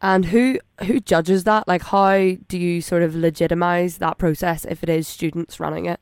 And 0.00 0.26
who 0.26 0.58
who 0.84 1.00
judges 1.00 1.44
that? 1.44 1.68
Like 1.68 1.82
how 1.82 2.36
do 2.48 2.58
you 2.58 2.80
sort 2.80 3.02
of 3.02 3.14
legitimize 3.14 3.98
that 3.98 4.18
process 4.18 4.64
if 4.64 4.82
it 4.82 4.88
is 4.88 5.06
students 5.06 5.60
running 5.60 5.86
it? 5.86 6.00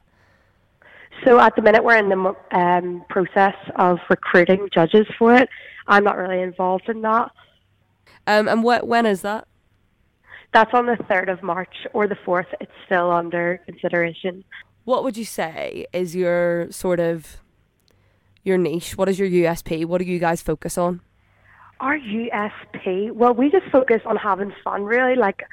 So 1.25 1.39
at 1.39 1.55
the 1.55 1.63
minute, 1.63 1.85
we're 1.85 1.99
in 1.99 2.09
the 2.09 2.35
um, 2.53 3.05
process 3.11 3.55
of 3.77 3.99
recruiting 4.09 4.69
judges 4.73 5.07
for 5.19 5.35
it. 5.35 5.49
I'm 5.87 6.05
not 6.05 6.17
really 6.17 6.41
involved 6.41 6.89
in 6.89 7.03
that. 7.03 7.31
Um, 8.27 8.49
and 8.49 8.63
what 8.63 8.87
when 8.87 9.05
is 9.05 9.23
that? 9.23 9.47
That's 10.53 10.73
on 10.73 10.87
the 10.87 10.97
3rd 10.97 11.33
of 11.33 11.43
March 11.43 11.87
or 11.93 12.09
the 12.09 12.17
4th. 12.17 12.47
It's 12.61 12.73
still 12.87 13.11
under 13.11 13.61
consideration. 13.67 14.43
What 14.85 15.05
would 15.05 15.17
you 15.17 15.25
say 15.25 15.87
is 15.93 16.17
your 16.17 16.71
sort 16.73 16.99
of 16.99 17.41
your 18.45 18.59
niche? 18.59 18.97
What 18.97 19.09
is 19.09 19.19
your 19.19 19.29
USP? 19.29 19.85
What 19.85 19.99
do 19.99 20.05
you 20.05 20.19
guys 20.19 20.43
focus 20.43 20.79
on? 20.79 21.01
Our 21.81 21.99
USP, 21.99 23.11
well, 23.13 23.33
we 23.33 23.51
just 23.51 23.67
focus 23.73 24.03
on 24.05 24.17
having 24.17 24.53
fun, 24.63 24.85
really. 24.85 25.17
Like, 25.17 25.45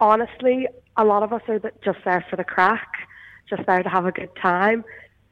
honestly, 0.00 0.66
a 0.96 1.04
lot 1.04 1.22
of 1.22 1.32
us 1.32 1.42
are 1.48 1.60
just 1.84 1.98
there 2.04 2.24
for 2.28 2.36
the 2.36 2.44
crack, 2.44 2.88
just 3.48 3.64
there 3.66 3.82
to 3.82 3.88
have 3.88 4.04
a 4.06 4.12
good 4.12 4.34
time. 4.40 4.84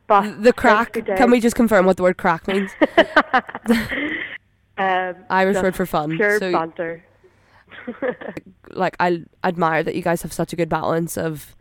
But 0.07 0.43
The 0.43 0.53
crack. 0.53 0.93
Can 0.93 1.31
we 1.33 1.41
just 1.41 1.57
confirm 1.57 1.85
what 1.85 1.97
the 1.97 2.05
word 2.05 2.17
crack 2.17 2.47
means? 2.47 2.71
um, 4.79 5.17
Irish 5.31 5.57
word 5.57 5.75
for 5.75 5.87
fun. 5.87 6.17
Pure 6.17 6.39
So- 6.39 6.53
banter. 6.53 7.05
like 8.71 8.97
I 9.01 9.23
admire 9.45 9.83
that 9.83 9.95
you 9.95 10.03
guys 10.03 10.23
have 10.23 10.33
such 10.33 10.53
a 10.53 10.57
good 10.57 10.69
balance 10.69 11.17
of 11.19 11.55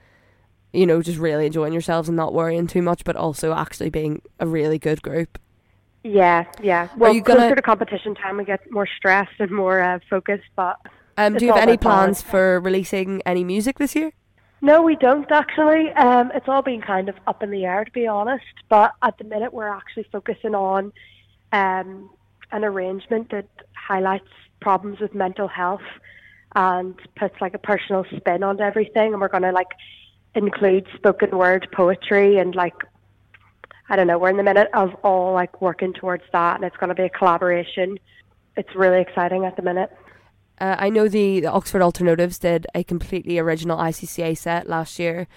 you 0.75 0.85
know 0.85 1.01
just 1.01 1.17
really 1.17 1.45
enjoying 1.45 1.73
yourselves 1.73 2.07
and 2.09 2.15
not 2.15 2.33
worrying 2.33 2.67
too 2.67 2.81
much 2.81 3.03
but 3.03 3.15
also 3.15 3.53
actually 3.53 3.89
being 3.89 4.21
a 4.39 4.47
really 4.47 4.77
good 4.77 5.01
group 5.01 5.39
Yeah, 6.03 6.45
yeah. 6.61 6.89
Well, 6.97 7.13
you 7.13 7.21
gonna- 7.21 7.39
closer 7.39 7.55
to 7.55 7.61
competition 7.61 8.13
time, 8.13 8.37
we 8.37 8.45
get 8.45 8.61
more 8.71 8.87
stressed 8.97 9.39
and 9.39 9.49
more 9.49 9.81
uh, 9.81 9.99
focused. 10.09 10.49
But 10.55 10.77
um 11.17 11.33
do 11.37 11.45
you 11.45 11.53
have 11.53 11.67
any 11.67 11.77
plans 11.77 12.21
for 12.21 12.59
releasing 12.59 13.21
any 13.25 13.43
music 13.43 13.79
this 13.79 13.95
year 13.95 14.11
no, 14.61 14.81
we 14.81 14.95
don't 14.95 15.31
actually. 15.31 15.91
Um, 15.91 16.31
it's 16.33 16.47
all 16.47 16.63
been 16.63 16.81
kind 16.81 17.07
of 17.07 17.15
up 17.27 17.43
in 17.43 17.51
the 17.51 17.65
air, 17.65 17.85
to 17.85 17.91
be 17.91 18.07
honest. 18.07 18.45
But 18.67 18.93
at 19.03 19.15
the 19.19 19.23
minute, 19.23 19.53
we're 19.53 19.69
actually 19.69 20.07
focusing 20.11 20.55
on 20.55 20.91
um, 21.51 22.09
an 22.51 22.63
arrangement 22.63 23.29
that 23.29 23.47
highlights 23.75 24.29
problems 24.61 24.99
with 24.99 25.13
mental 25.13 25.47
health 25.47 25.83
and 26.55 26.95
puts 27.15 27.39
like 27.41 27.53
a 27.53 27.59
personal 27.59 28.05
spin 28.15 28.41
on 28.43 28.59
everything. 28.59 29.11
And 29.11 29.21
we're 29.21 29.27
going 29.27 29.43
to 29.43 29.51
like 29.51 29.71
include 30.35 30.87
spoken 30.95 31.37
word 31.37 31.67
poetry 31.73 32.37
and 32.37 32.55
like 32.55 32.75
I 33.87 33.95
don't 33.95 34.07
know. 34.07 34.17
We're 34.17 34.29
in 34.29 34.37
the 34.37 34.43
minute 34.43 34.69
of 34.73 34.95
all 35.03 35.33
like 35.33 35.61
working 35.61 35.93
towards 35.93 36.23
that, 36.31 36.55
and 36.55 36.63
it's 36.63 36.75
going 36.77 36.89
to 36.89 36.95
be 36.95 37.03
a 37.03 37.09
collaboration. 37.09 37.99
It's 38.57 38.73
really 38.75 38.99
exciting 38.99 39.45
at 39.45 39.55
the 39.55 39.61
minute. 39.61 39.91
Uh, 40.59 40.75
I 40.79 40.89
know 40.89 41.07
the, 41.07 41.41
the 41.41 41.51
Oxford 41.51 41.81
Alternotives 41.81 42.39
did 42.39 42.65
a 42.73 42.83
completely 42.83 43.37
original 43.37 43.77
ICCA 43.77 44.37
set 44.37 44.67
last 44.67 44.97
year 44.97 45.27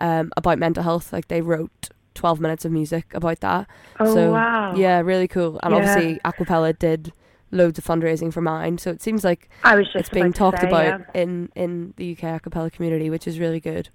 um, 0.00 0.32
about 0.36 0.58
mental 0.58 0.82
health. 0.82 1.12
Like 1.12 1.28
they 1.28 1.40
wrote 1.40 1.90
12 2.14 2.40
minutes 2.40 2.64
of 2.64 2.72
music 2.72 3.14
about 3.14 3.40
that. 3.40 3.68
Oh, 4.00 4.14
so, 4.14 4.32
wow. 4.32 4.74
Yeah, 4.74 5.00
really 5.00 5.28
cool. 5.28 5.60
And 5.62 5.72
Yeah. 5.72 5.78
obviously, 5.78 6.20
Aquapella 6.24 6.78
did 6.78 7.12
loads 7.52 7.78
of 7.78 7.84
fundraising 7.84 8.32
for 8.32 8.40
Mind. 8.40 8.80
So 8.80 8.90
it 8.90 9.00
seems 9.00 9.22
like 9.24 9.48
I 9.62 9.76
was 9.76 9.86
just 9.86 9.96
it's 9.96 10.08
being 10.08 10.32
talked 10.32 10.60
say, 10.60 10.66
about 10.66 11.00
yeah. 11.00 11.22
in, 11.22 11.50
in 11.54 11.94
the 11.96 12.12
UK 12.12 12.42
acapella 12.42 12.72
community, 12.72 13.10
which 13.10 13.28
is 13.28 13.38
really 13.38 13.60
good. 13.60 13.90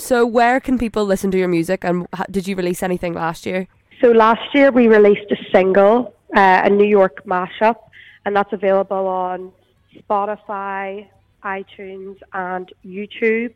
So, 0.00 0.26
where 0.26 0.60
can 0.60 0.78
people 0.78 1.04
listen 1.04 1.30
to 1.30 1.38
your 1.38 1.46
music? 1.46 1.84
And 1.84 2.06
did 2.30 2.48
you 2.48 2.56
release 2.56 2.82
anything 2.82 3.12
last 3.12 3.44
year? 3.44 3.68
So 4.00 4.08
last 4.08 4.54
year 4.54 4.70
we 4.72 4.88
released 4.88 5.30
a 5.30 5.36
single, 5.52 6.14
uh, 6.34 6.62
a 6.64 6.70
New 6.70 6.86
York 6.86 7.22
mashup, 7.26 7.76
and 8.24 8.34
that's 8.34 8.52
available 8.52 9.06
on 9.06 9.52
Spotify, 9.94 11.06
iTunes, 11.44 12.16
and 12.32 12.72
YouTube. 12.84 13.52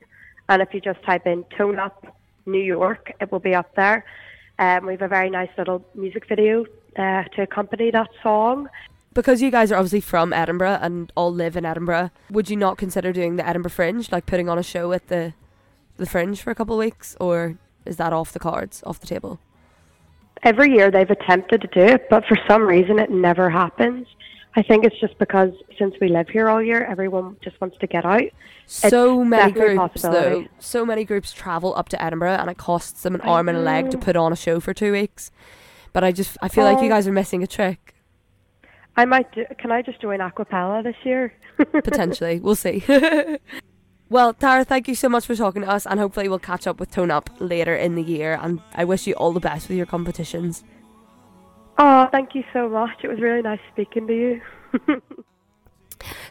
And 0.51 0.61
if 0.61 0.74
you 0.74 0.82
just 0.82 1.03
type 1.03 1.26
in 1.26 1.45
"Tone 1.57 1.78
Up 1.78 2.14
New 2.45 2.62
York," 2.62 3.11
it 3.20 3.32
will 3.32 3.40
be 3.40 3.55
up 3.55 3.74
there. 3.74 4.05
Um, 4.59 4.84
we 4.84 4.92
have 4.92 5.03
a 5.03 5.09
very 5.09 5.30
nice 5.30 5.51
little 5.57 5.82
music 5.95 6.28
video 6.28 6.66
uh, 6.99 7.24
to 7.34 7.42
accompany 7.42 7.90
that 7.90 8.11
song. 8.22 8.68
Because 9.14 9.40
you 9.40 9.51
guys 9.51 9.72
are 9.72 9.76
obviously 9.76 10.03
from 10.03 10.34
Edinburgh 10.34 10.78
and 10.82 11.11
all 11.16 11.32
live 11.32 11.57
in 11.57 11.64
Edinburgh, 11.64 12.11
would 12.30 12.51
you 12.51 12.57
not 12.57 12.76
consider 12.76 13.12
doing 13.12 13.36
the 13.36 13.49
Edinburgh 13.49 13.70
Fringe, 13.70 14.12
like 14.12 14.26
putting 14.26 14.51
on 14.51 14.59
a 14.59 14.62
show 14.62 14.92
at 14.92 15.09
the 15.09 15.32
the 15.97 16.07
Fringe 16.07 16.40
for 16.40 16.51
a 16.51 16.55
couple 16.55 16.74
of 16.76 16.80
weeks, 16.80 17.16
or 17.20 17.59
is 17.84 17.97
that 17.97 18.12
off 18.12 18.32
the 18.32 18.38
cards, 18.38 18.82
off 18.86 19.01
the 19.01 19.07
table? 19.07 19.40
Every 20.42 20.72
year 20.72 20.90
they've 20.90 21.11
attempted 21.11 21.62
to 21.62 21.68
do 21.68 21.80
it, 21.80 22.09
but 22.11 22.24
for 22.26 22.36
some 22.49 22.62
reason 22.62 22.99
it 22.99 23.11
never 23.11 23.49
happens. 23.49 24.07
I 24.57 24.62
think 24.62 24.84
it's 24.84 24.99
just 25.01 25.18
because 25.18 25.51
since 25.78 25.95
we 26.01 26.09
live 26.09 26.28
here 26.28 26.49
all 26.49 26.62
year, 26.62 26.84
everyone 26.84 27.36
just 27.42 27.61
wants 27.61 27.76
to 27.78 27.86
get 27.86 28.05
out. 28.05 28.22
So 28.66 29.24
many 29.24 29.53
groups, 29.53 30.03
though. 30.03 30.47
So 30.61 30.86
many 30.86 31.05
groups 31.05 31.32
travel 31.32 31.74
up 31.74 31.88
to 31.88 32.03
Edinburgh, 32.03 32.36
and 32.36 32.49
it 32.49 32.57
costs 32.57 33.03
them 33.03 33.14
an 33.16 33.20
arm 33.22 33.49
and 33.49 33.59
a 33.59 33.61
leg 33.61 33.90
to 33.90 33.99
put 33.99 34.14
on 34.16 34.32
a 34.32 34.36
show 34.36 34.61
for 34.61 34.72
two 34.72 34.92
weeks. 34.92 35.32
But 35.92 36.05
I 36.05 36.12
just, 36.12 36.36
I 36.40 36.49
feel 36.49 36.64
like 36.64 36.82
you 36.82 36.88
guys 36.88 37.09
are 37.09 37.12
missing 37.12 37.42
a 37.42 37.47
trick. 37.47 37.95
I 38.97 39.05
might 39.05 39.32
do. 39.32 39.45
Can 39.59 39.72
I 39.72 39.82
just 39.82 40.01
join 40.01 40.20
Aquapella 40.20 40.84
this 40.84 40.97
year? 41.03 41.32
Potentially, 41.57 42.38
we'll 42.38 42.55
see. 42.55 42.84
well, 44.11 44.35
Tara, 44.35 44.65
thank 44.65 44.89
you 44.89 44.95
so 44.95 45.09
much 45.09 45.27
for 45.27 45.35
talking 45.35 45.63
to 45.63 45.69
us, 45.69 45.87
and 45.87 45.99
hopefully 45.99 46.29
we'll 46.29 46.39
catch 46.39 46.67
up 46.67 46.79
with 46.79 46.91
Tone 46.91 47.11
Up 47.11 47.31
later 47.39 47.75
in 47.75 47.95
the 47.95 48.03
year. 48.03 48.39
And 48.41 48.61
I 48.75 48.85
wish 48.85 49.07
you 49.07 49.15
all 49.15 49.33
the 49.33 49.41
best 49.41 49.69
with 49.69 49.77
your 49.77 49.87
competitions. 49.87 50.65
Oh, 51.79 52.09
thank 52.13 52.35
you 52.35 52.45
so 52.53 52.69
much. 52.69 53.03
It 53.03 53.09
was 53.09 53.21
really 53.21 53.43
nice 53.43 53.61
speaking 53.73 54.07
to 54.07 54.15
you. 54.15 54.41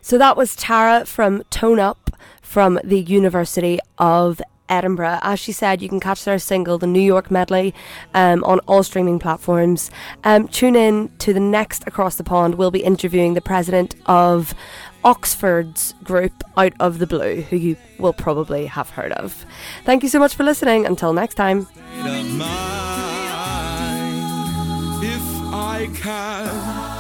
So 0.02 0.18
that 0.18 0.36
was 0.36 0.56
Tara 0.56 1.06
from 1.06 1.44
Tone 1.50 1.80
Up 1.80 2.10
from 2.42 2.80
the 2.84 3.00
University 3.00 3.80
of 3.98 4.42
Edinburgh. 4.70 5.20
As 5.22 5.40
she 5.40 5.52
said, 5.52 5.82
you 5.82 5.90
can 5.90 6.00
catch 6.00 6.24
their 6.26 6.40
single, 6.40 6.78
the 6.78 6.88
New 6.88 7.02
York 7.02 7.32
Medley, 7.32 7.74
um, 8.14 8.44
on 8.44 8.60
all 8.68 8.84
streaming 8.84 9.18
platforms. 9.18 9.90
Um, 10.24 10.48
tune 10.48 10.76
in 10.76 11.10
to 11.20 11.34
the 11.34 11.40
next 11.40 11.88
Across 11.88 12.18
the 12.18 12.24
Pond. 12.24 12.56
We'll 12.56 12.72
be 12.72 12.84
interviewing 12.84 13.34
the 13.34 13.42
president 13.42 13.96
of 14.06 14.54
Oxford's 15.04 15.94
group 16.04 16.44
Out 16.58 16.74
of 16.80 17.00
the 17.00 17.08
Blue, 17.08 17.42
who 17.42 17.56
you 17.58 17.78
will 18.00 18.14
probably 18.14 18.66
have 18.66 18.90
heard 18.92 19.12
of. 19.14 19.46
Thank 19.84 20.04
you 20.04 20.10
so 20.10 20.20
much 20.20 20.36
for 20.36 20.44
listening. 20.44 20.86
Until 20.86 21.14
next 21.14 21.36
time. 21.36 21.68
I 25.56 25.90
can 25.94 26.93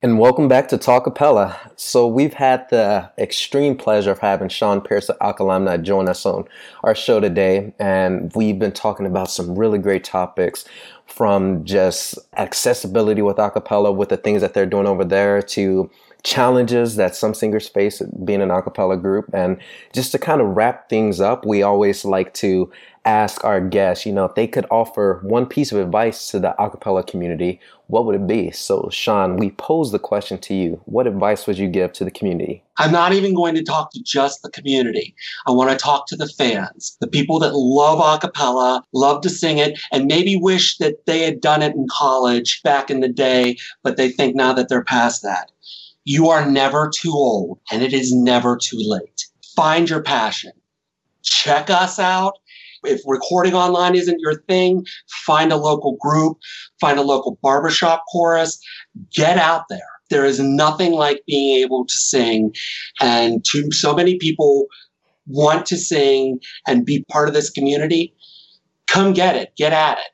And 0.00 0.20
welcome 0.20 0.46
back 0.46 0.68
to 0.68 0.78
Talkapella. 0.78 1.56
So 1.74 2.06
we've 2.06 2.34
had 2.34 2.70
the 2.70 3.10
extreme 3.18 3.76
pleasure 3.76 4.12
of 4.12 4.20
having 4.20 4.48
Sean 4.48 4.80
Pierce 4.80 5.10
at 5.10 5.40
Alumni 5.40 5.76
join 5.76 6.08
us 6.08 6.24
on 6.24 6.44
our 6.84 6.94
show 6.94 7.18
today, 7.18 7.74
and 7.80 8.30
we've 8.36 8.60
been 8.60 8.70
talking 8.70 9.06
about 9.06 9.28
some 9.28 9.58
really 9.58 9.80
great 9.80 10.04
topics 10.04 10.64
from 11.06 11.64
just 11.64 12.16
accessibility 12.36 13.22
with 13.22 13.38
acapella, 13.38 13.92
with 13.92 14.10
the 14.10 14.16
things 14.16 14.40
that 14.40 14.54
they're 14.54 14.66
doing 14.66 14.86
over 14.86 15.04
there, 15.04 15.42
to 15.42 15.90
challenges 16.22 16.94
that 16.94 17.16
some 17.16 17.34
singers 17.34 17.68
face 17.68 18.00
being 18.24 18.40
an 18.40 18.50
acapella 18.50 19.02
group, 19.02 19.28
and 19.34 19.58
just 19.92 20.12
to 20.12 20.18
kind 20.20 20.40
of 20.40 20.46
wrap 20.46 20.88
things 20.88 21.20
up, 21.20 21.44
we 21.44 21.64
always 21.64 22.04
like 22.04 22.32
to 22.34 22.70
ask 23.08 23.42
our 23.42 23.58
guests, 23.58 24.04
you 24.04 24.12
know, 24.12 24.26
if 24.26 24.34
they 24.34 24.46
could 24.46 24.66
offer 24.70 25.20
one 25.22 25.46
piece 25.46 25.72
of 25.72 25.78
advice 25.78 26.30
to 26.30 26.38
the 26.38 26.54
acapella 26.58 27.06
community, 27.06 27.58
what 27.86 28.04
would 28.04 28.14
it 28.14 28.26
be? 28.26 28.50
So, 28.50 28.90
Sean, 28.92 29.38
we 29.38 29.52
pose 29.52 29.92
the 29.92 29.98
question 29.98 30.36
to 30.40 30.54
you. 30.54 30.78
What 30.84 31.06
advice 31.06 31.46
would 31.46 31.56
you 31.56 31.68
give 31.68 31.94
to 31.94 32.04
the 32.04 32.10
community? 32.10 32.62
I'm 32.76 32.92
not 32.92 33.14
even 33.14 33.34
going 33.34 33.54
to 33.54 33.62
talk 33.62 33.92
to 33.92 34.02
just 34.02 34.42
the 34.42 34.50
community. 34.50 35.14
I 35.46 35.52
want 35.52 35.70
to 35.70 35.76
talk 35.76 36.06
to 36.08 36.16
the 36.16 36.28
fans, 36.28 36.98
the 37.00 37.06
people 37.06 37.38
that 37.38 37.54
love 37.54 37.98
a 37.98 38.20
cappella, 38.20 38.84
love 38.92 39.22
to 39.22 39.30
sing 39.30 39.56
it, 39.56 39.80
and 39.90 40.04
maybe 40.04 40.36
wish 40.36 40.76
that 40.76 41.06
they 41.06 41.22
had 41.22 41.40
done 41.40 41.62
it 41.62 41.74
in 41.74 41.86
college 41.90 42.60
back 42.62 42.90
in 42.90 43.00
the 43.00 43.08
day, 43.08 43.56
but 43.82 43.96
they 43.96 44.10
think 44.10 44.36
now 44.36 44.52
that 44.52 44.68
they're 44.68 44.84
past 44.84 45.22
that. 45.22 45.50
You 46.04 46.28
are 46.28 46.48
never 46.48 46.90
too 46.94 47.12
old, 47.12 47.58
and 47.72 47.82
it 47.82 47.94
is 47.94 48.12
never 48.12 48.58
too 48.58 48.80
late. 48.80 49.24
Find 49.56 49.88
your 49.88 50.02
passion. 50.02 50.52
Check 51.22 51.70
us 51.70 51.98
out. 51.98 52.34
If 52.88 53.02
recording 53.06 53.54
online 53.54 53.94
isn't 53.94 54.20
your 54.20 54.42
thing, 54.48 54.86
find 55.26 55.52
a 55.52 55.56
local 55.56 55.96
group, 56.00 56.38
find 56.80 56.98
a 56.98 57.02
local 57.02 57.38
barbershop 57.42 58.04
chorus, 58.10 58.58
get 59.14 59.38
out 59.38 59.64
there. 59.68 59.80
There 60.10 60.24
is 60.24 60.40
nothing 60.40 60.92
like 60.92 61.22
being 61.26 61.62
able 61.62 61.84
to 61.84 61.94
sing 61.94 62.54
and 63.00 63.44
to 63.46 63.70
so 63.72 63.94
many 63.94 64.16
people 64.16 64.66
want 65.26 65.66
to 65.66 65.76
sing 65.76 66.40
and 66.66 66.86
be 66.86 67.04
part 67.10 67.28
of 67.28 67.34
this 67.34 67.50
community. 67.50 68.14
Come 68.86 69.12
get 69.12 69.36
it, 69.36 69.52
get 69.56 69.72
at 69.72 69.98
it. 69.98 70.10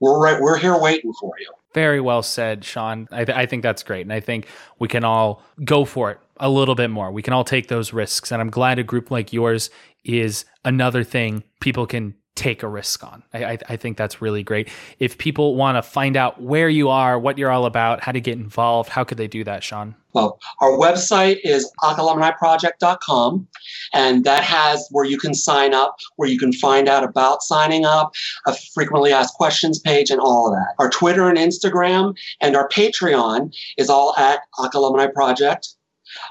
We're 0.00 0.20
right, 0.20 0.40
we're 0.40 0.58
here 0.58 0.78
waiting 0.78 1.12
for 1.18 1.32
you. 1.40 1.50
Very 1.72 2.00
well 2.00 2.22
said, 2.22 2.64
Sean. 2.64 3.06
I, 3.12 3.24
th- 3.24 3.36
I 3.36 3.46
think 3.46 3.62
that's 3.62 3.82
great. 3.82 4.02
And 4.02 4.12
I 4.12 4.20
think 4.20 4.46
we 4.78 4.88
can 4.88 5.04
all 5.04 5.42
go 5.64 5.84
for 5.84 6.10
it 6.10 6.18
a 6.40 6.48
little 6.48 6.74
bit 6.74 6.90
more. 6.90 7.12
We 7.12 7.22
can 7.22 7.32
all 7.32 7.44
take 7.44 7.68
those 7.68 7.92
risks. 7.92 8.32
And 8.32 8.40
I'm 8.40 8.50
glad 8.50 8.78
a 8.78 8.82
group 8.82 9.10
like 9.10 9.32
yours 9.32 9.70
is 10.04 10.44
another 10.64 11.04
thing 11.04 11.44
people 11.60 11.86
can 11.86 12.14
take 12.40 12.62
a 12.62 12.68
risk 12.68 13.04
on. 13.04 13.22
I, 13.34 13.44
I, 13.44 13.58
I 13.68 13.76
think 13.76 13.98
that's 13.98 14.22
really 14.22 14.42
great. 14.42 14.70
If 14.98 15.18
people 15.18 15.56
want 15.56 15.76
to 15.76 15.82
find 15.82 16.16
out 16.16 16.40
where 16.40 16.70
you 16.70 16.88
are, 16.88 17.18
what 17.18 17.36
you're 17.36 17.50
all 17.50 17.66
about, 17.66 18.02
how 18.02 18.12
to 18.12 18.20
get 18.20 18.38
involved, 18.38 18.88
how 18.88 19.04
could 19.04 19.18
they 19.18 19.28
do 19.28 19.44
that, 19.44 19.62
Sean? 19.62 19.94
Well, 20.14 20.40
our 20.60 20.70
website 20.70 21.38
is 21.44 21.70
alumniproject.com, 21.82 23.46
and 23.92 24.24
that 24.24 24.42
has 24.42 24.88
where 24.90 25.04
you 25.04 25.18
can 25.18 25.34
sign 25.34 25.74
up, 25.74 25.96
where 26.16 26.28
you 26.28 26.38
can 26.38 26.52
find 26.52 26.88
out 26.88 27.04
about 27.04 27.42
signing 27.42 27.84
up, 27.84 28.12
a 28.46 28.56
frequently 28.74 29.12
asked 29.12 29.34
questions 29.34 29.78
page, 29.78 30.10
and 30.10 30.20
all 30.20 30.48
of 30.48 30.54
that. 30.54 30.74
Our 30.78 30.90
Twitter 30.90 31.28
and 31.28 31.38
Instagram 31.38 32.16
and 32.40 32.56
our 32.56 32.68
Patreon 32.68 33.54
is 33.76 33.90
all 33.90 34.14
at 34.16 34.40
Alumni 34.74 35.06
Project. 35.08 35.74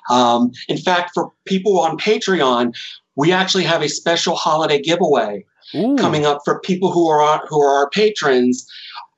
Um, 0.10 0.52
in 0.68 0.78
fact, 0.78 1.12
for 1.14 1.32
people 1.46 1.80
on 1.80 1.98
Patreon, 1.98 2.76
we 3.16 3.32
actually 3.32 3.64
have 3.64 3.82
a 3.82 3.90
special 3.90 4.36
holiday 4.36 4.82
giveaway 4.82 5.46
Ooh. 5.76 5.96
coming 5.98 6.26
up 6.26 6.42
for 6.46 6.60
people 6.62 6.92
who 6.92 7.08
are 7.10 7.22
on, 7.22 7.42
who 7.48 7.62
are 7.62 7.78
our 7.78 7.90
patrons 7.90 8.66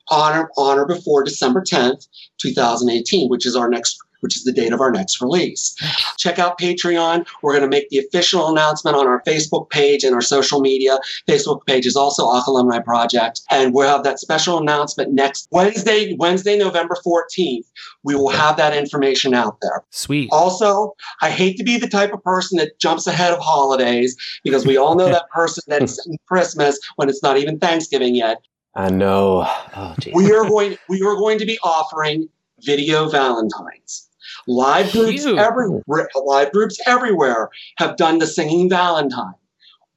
on 0.10 0.38
or, 0.38 0.50
on 0.58 0.78
or 0.78 0.86
before 0.86 1.24
December 1.24 1.62
10th, 1.62 2.08
2018, 2.40 3.30
which 3.30 3.46
is 3.46 3.56
our 3.56 3.70
next 3.70 3.98
which 4.22 4.36
is 4.36 4.44
the 4.44 4.52
date 4.52 4.74
of 4.74 4.82
our 4.82 4.92
next 4.92 5.22
release. 5.22 5.76
Check 6.18 6.40
out 6.40 6.60
Patreon. 6.60 7.28
We're 7.42 7.54
going 7.54 7.64
to 7.64 7.70
make 7.70 7.90
the 7.90 8.00
official 8.00 8.50
announcement 8.50 8.96
on 8.96 9.08
our 9.08 9.22
Facebook 9.24 9.70
page 9.70 10.04
and 10.04 10.16
our 10.16 10.22
social 10.22 10.62
media. 10.62 10.98
Facebook 11.28 11.66
page 11.66 11.86
is 11.86 11.96
also 11.96 12.30
ACA 12.32 12.52
Alumni 12.52 12.80
Project. 12.80 13.42
And 13.52 13.74
we'll 13.74 13.90
have 13.90 14.04
that 14.04 14.20
special 14.20 14.58
announcement 14.58 15.14
next 15.14 15.48
Wednesday, 15.52 16.16
Wednesday, 16.18 16.58
November 16.58 16.98
14th. 17.06 17.66
We 18.04 18.16
will 18.16 18.30
have 18.30 18.58
that 18.58 18.76
information 18.76 19.34
out 19.34 19.58
there. 19.62 19.84
Sweet. 19.90 20.30
Also, 20.32 20.96
I 21.22 21.30
hate 21.30 21.58
to 21.58 21.64
be 21.64 21.78
the 21.78 21.90
type 21.90 22.14
of 22.14 22.24
person 22.24 22.58
that 22.58 22.80
jumps 22.80 23.08
ahead 23.08 23.34
of 23.34 23.40
holidays 23.40 24.16
because 24.44 24.66
we 24.66 24.78
all 24.78 24.96
know 24.96 25.10
that 25.10 25.30
person 25.34 25.64
that's 25.68 26.06
in 26.08 26.18
Christmas 26.28 26.80
when 26.96 27.10
it's 27.10 27.24
not 27.24 27.38
even 27.38 27.60
Thanksgiving 27.60 28.16
yet. 28.16 28.42
I 28.76 28.90
know. 28.90 29.46
Oh. 29.76 29.96
We 30.14 30.32
are 30.32 30.46
going 30.46 30.78
we 30.88 31.02
are 31.02 31.16
going 31.16 31.38
to 31.40 31.46
be 31.46 31.60
offering 31.62 32.30
video 32.62 33.10
Valentines. 33.10 34.08
Live 34.48 34.92
groups 34.92 35.24
Cute. 35.24 35.38
every 35.38 35.68
live 36.16 36.52
groups 36.52 36.80
everywhere 36.88 37.50
have 37.78 37.98
done 37.98 38.20
the 38.20 38.28
singing 38.28 38.70
Valentine. 38.70 39.34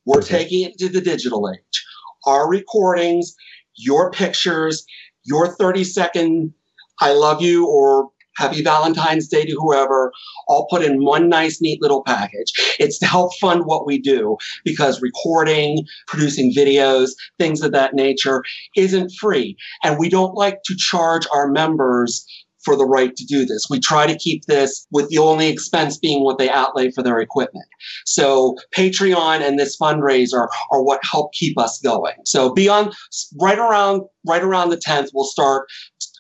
We're 0.05 0.21
Mhm. 0.21 0.27
taking 0.27 0.63
it 0.63 0.79
to 0.79 0.89
the 0.89 1.01
digital 1.01 1.51
age. 1.51 1.85
Our 2.27 2.49
recordings, 2.49 3.35
your 3.77 4.11
pictures, 4.11 4.85
your 5.25 5.49
30 5.49 5.85
second 5.85 6.53
I 7.01 7.13
love 7.13 7.43
you 7.43 7.67
or 7.67 8.11
happy 8.37 8.63
Valentine's 8.63 9.29
Day 9.29 9.45
to 9.45 9.53
whoever, 9.53 10.13
all 10.49 10.67
put 10.71 10.83
in 10.85 11.05
one 11.05 11.29
nice, 11.29 11.61
neat 11.61 11.81
little 11.83 12.03
package. 12.03 12.53
It's 12.79 12.99
to 12.99 13.07
help 13.07 13.35
fund 13.37 13.63
what 13.65 13.87
we 13.87 13.99
do 13.99 14.37
because 14.65 15.01
recording, 15.03 15.87
producing 16.07 16.53
videos, 16.53 17.11
things 17.39 17.63
of 17.63 17.73
that 17.73 17.95
nature 17.95 18.43
isn't 18.77 19.13
free. 19.21 19.57
And 19.83 19.99
we 19.99 20.09
don't 20.09 20.35
like 20.35 20.63
to 20.65 20.77
charge 20.77 21.27
our 21.33 21.49
members 21.49 22.25
for 22.65 22.77
the 22.77 22.87
right 22.87 23.15
to 23.17 23.25
do 23.25 23.45
this. 23.45 23.67
We 23.71 23.81
try 23.81 24.07
to 24.07 24.17
keep 24.17 24.45
this 24.47 24.87
with 24.91 25.09
the 25.09 25.19
only 25.19 25.49
expense 25.49 25.99
being 25.99 26.25
what 26.25 26.39
they 26.39 26.51
outlay 26.51 26.91
for 26.91 27.03
their 27.03 27.21
equipment. 27.21 27.67
So 28.07 28.57
Patreon 28.77 29.47
and 29.47 29.59
this 29.59 29.77
fundraiser 29.77 30.49
are 30.71 30.83
what 30.83 31.01
help 31.03 31.33
keep 31.33 31.59
us 31.59 31.81
going. 31.81 32.15
So 32.25 32.53
beyond 32.53 32.95
right 33.41 33.59
around 33.59 34.03
right 34.27 34.43
around 34.43 34.70
the 34.70 34.77
10th, 34.77 35.09
we'll 35.14 35.25
start. 35.25 35.66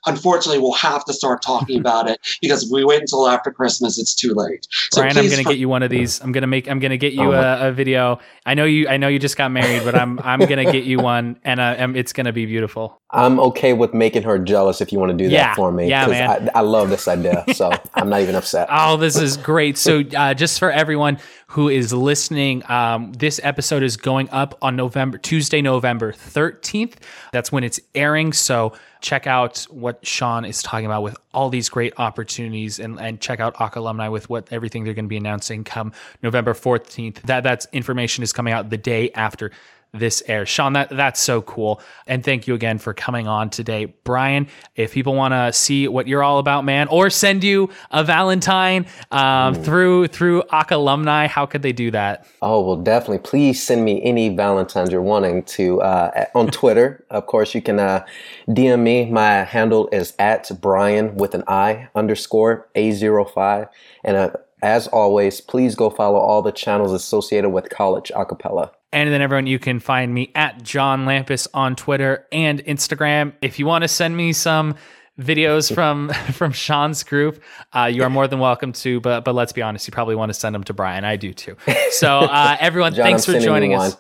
Unfortunately, 0.06 0.58
we'll 0.58 0.72
have 0.74 1.02
to 1.06 1.14
start 1.14 1.40
talking 1.40 1.80
about 1.80 2.10
it 2.10 2.20
because 2.42 2.64
if 2.64 2.68
we 2.70 2.84
wait 2.84 3.00
until 3.00 3.26
after 3.26 3.50
Christmas, 3.50 3.98
it's 3.98 4.14
too 4.14 4.34
late. 4.34 4.66
So 4.92 5.00
Brian, 5.00 5.16
I'm 5.16 5.30
gonna 5.30 5.42
for- 5.42 5.48
get 5.50 5.58
you 5.58 5.68
one 5.70 5.82
of 5.82 5.88
these. 5.88 6.20
I'm 6.20 6.30
gonna 6.30 6.46
make. 6.46 6.68
I'm 6.68 6.78
gonna 6.78 6.98
get 6.98 7.14
you 7.14 7.22
Oh 7.22 7.32
a, 7.32 7.68
a 7.68 7.72
video. 7.72 8.18
I 8.44 8.52
know 8.52 8.64
you. 8.66 8.86
I 8.86 8.98
know 8.98 9.08
you 9.08 9.18
just 9.18 9.38
got 9.38 9.50
married, 9.50 9.82
but 9.82 9.94
I'm. 9.94 10.18
I'm 10.20 10.40
gonna 10.40 10.70
get 10.70 10.84
you 10.84 10.98
one, 10.98 11.40
and 11.42 11.58
uh, 11.58 11.76
um, 11.78 11.96
it's 11.96 12.12
gonna 12.12 12.34
be 12.34 12.44
beautiful. 12.44 13.00
I'm 13.10 13.40
okay 13.40 13.72
with 13.72 13.94
making 13.94 14.24
her 14.24 14.38
jealous 14.38 14.82
if 14.82 14.92
you 14.92 14.98
want 14.98 15.12
to 15.12 15.16
do 15.16 15.24
Yeah. 15.30 15.44
that 15.46 15.56
for 15.56 15.72
me. 15.72 15.88
Yeah, 15.88 16.02
'cause 16.04 16.10
man. 16.10 16.50
I, 16.54 16.58
I 16.58 16.60
love 16.62 16.90
this 16.90 17.08
idea, 17.08 17.42
so 17.54 17.70
I'm 17.94 18.10
not 18.10 18.20
even 18.20 18.34
upset. 18.34 18.68
Oh, 18.70 18.98
this 18.98 19.16
is 19.16 19.38
great. 19.38 19.78
So, 19.78 20.02
uh, 20.16 20.34
just 20.34 20.58
for 20.58 20.70
everyone 20.70 21.18
who 21.48 21.68
is 21.68 21.92
listening, 21.92 22.68
um, 22.70 23.12
this 23.12 23.40
episode 23.42 23.82
is 23.82 23.96
going 23.96 24.28
up 24.30 24.58
on 24.62 24.76
November, 24.76 25.18
Tuesday, 25.18 25.62
November 25.62 26.12
13th. 26.12 26.94
That's 27.32 27.52
when 27.52 27.64
it's 27.64 27.80
airing. 27.94 28.32
So, 28.32 28.72
check 29.04 29.26
out 29.26 29.58
what 29.68 30.04
Sean 30.06 30.46
is 30.46 30.62
talking 30.62 30.86
about 30.86 31.02
with 31.02 31.14
all 31.34 31.50
these 31.50 31.68
great 31.68 31.92
opportunities 31.98 32.78
and, 32.78 32.98
and 32.98 33.20
check 33.20 33.38
out 33.38 33.54
ACA 33.60 33.78
alumni 33.78 34.08
with 34.08 34.30
what 34.30 34.50
everything 34.50 34.82
they're 34.82 34.94
going 34.94 35.04
to 35.04 35.10
be 35.10 35.18
announcing 35.18 35.62
come 35.62 35.92
November 36.22 36.54
14th. 36.54 37.20
That, 37.22 37.42
that's 37.42 37.66
information 37.72 38.24
is 38.24 38.32
coming 38.32 38.54
out 38.54 38.70
the 38.70 38.78
day 38.78 39.10
after 39.12 39.50
this 39.94 40.22
airs. 40.26 40.48
Sean, 40.48 40.72
that 40.74 40.90
that's 40.90 41.20
so 41.20 41.40
cool. 41.42 41.80
And 42.06 42.22
thank 42.22 42.46
you 42.46 42.54
again 42.54 42.78
for 42.78 42.92
coming 42.92 43.26
on 43.28 43.48
today. 43.48 43.86
Brian, 44.04 44.48
if 44.74 44.92
people 44.92 45.14
want 45.14 45.32
to 45.32 45.52
see 45.52 45.88
what 45.88 46.08
you're 46.08 46.22
all 46.22 46.38
about, 46.38 46.64
man, 46.64 46.88
or 46.88 47.08
send 47.08 47.44
you 47.44 47.70
a 47.90 48.02
Valentine 48.04 48.86
um, 49.10 49.54
through 49.54 50.08
through 50.08 50.42
ACA 50.50 50.76
alumni, 50.76 51.26
how 51.26 51.46
could 51.46 51.62
they 51.62 51.72
do 51.72 51.90
that? 51.92 52.26
Oh, 52.42 52.60
well, 52.66 52.76
definitely. 52.76 53.18
Please 53.18 53.62
send 53.62 53.84
me 53.84 54.02
any 54.02 54.34
Valentines 54.34 54.90
you're 54.90 55.00
wanting 55.00 55.44
to 55.44 55.80
uh, 55.80 56.26
on 56.34 56.48
Twitter. 56.48 57.00
Of 57.14 57.26
course, 57.26 57.54
you 57.54 57.62
can 57.62 57.78
uh, 57.78 58.04
DM 58.48 58.80
me. 58.80 59.08
My 59.08 59.44
handle 59.44 59.88
is 59.92 60.14
at 60.18 60.50
Brian 60.60 61.14
with 61.14 61.32
an 61.34 61.44
I 61.46 61.88
underscore 61.94 62.68
A05. 62.74 63.68
And 64.02 64.16
uh, 64.16 64.30
as 64.64 64.88
always, 64.88 65.40
please 65.40 65.74
go 65.74 65.90
follow 65.90 66.18
all 66.18 66.42
the 66.42 66.50
channels 66.50 66.92
associated 66.92 67.50
with 67.50 67.70
College 67.70 68.10
Acapella. 68.16 68.70
And 68.94 69.12
then 69.12 69.20
everyone, 69.20 69.48
you 69.48 69.58
can 69.58 69.80
find 69.80 70.14
me 70.14 70.30
at 70.36 70.62
John 70.62 71.04
Lampus 71.04 71.48
on 71.52 71.74
Twitter 71.74 72.28
and 72.30 72.64
Instagram. 72.64 73.32
If 73.42 73.58
you 73.58 73.66
want 73.66 73.82
to 73.82 73.88
send 73.88 74.16
me 74.16 74.32
some 74.32 74.76
videos 75.18 75.74
from 75.74 76.10
from 76.32 76.52
Sean's 76.52 77.02
group, 77.02 77.42
uh, 77.72 77.90
you 77.92 78.04
are 78.04 78.08
more 78.08 78.28
than 78.28 78.38
welcome 78.38 78.72
to. 78.72 79.00
But 79.00 79.24
but 79.24 79.34
let's 79.34 79.52
be 79.52 79.62
honest, 79.62 79.88
you 79.88 79.92
probably 79.92 80.14
want 80.14 80.30
to 80.30 80.34
send 80.34 80.54
them 80.54 80.62
to 80.64 80.72
Brian. 80.72 81.04
I 81.04 81.16
do 81.16 81.34
too. 81.34 81.56
So 81.90 82.18
uh, 82.20 82.56
everyone, 82.60 82.94
John, 82.94 83.04
thanks 83.04 83.22
I'm 83.22 83.34
for 83.34 83.40
sending 83.40 83.42
you 83.42 83.48
joining 83.48 83.70
one. 83.72 83.86
us. 83.88 83.96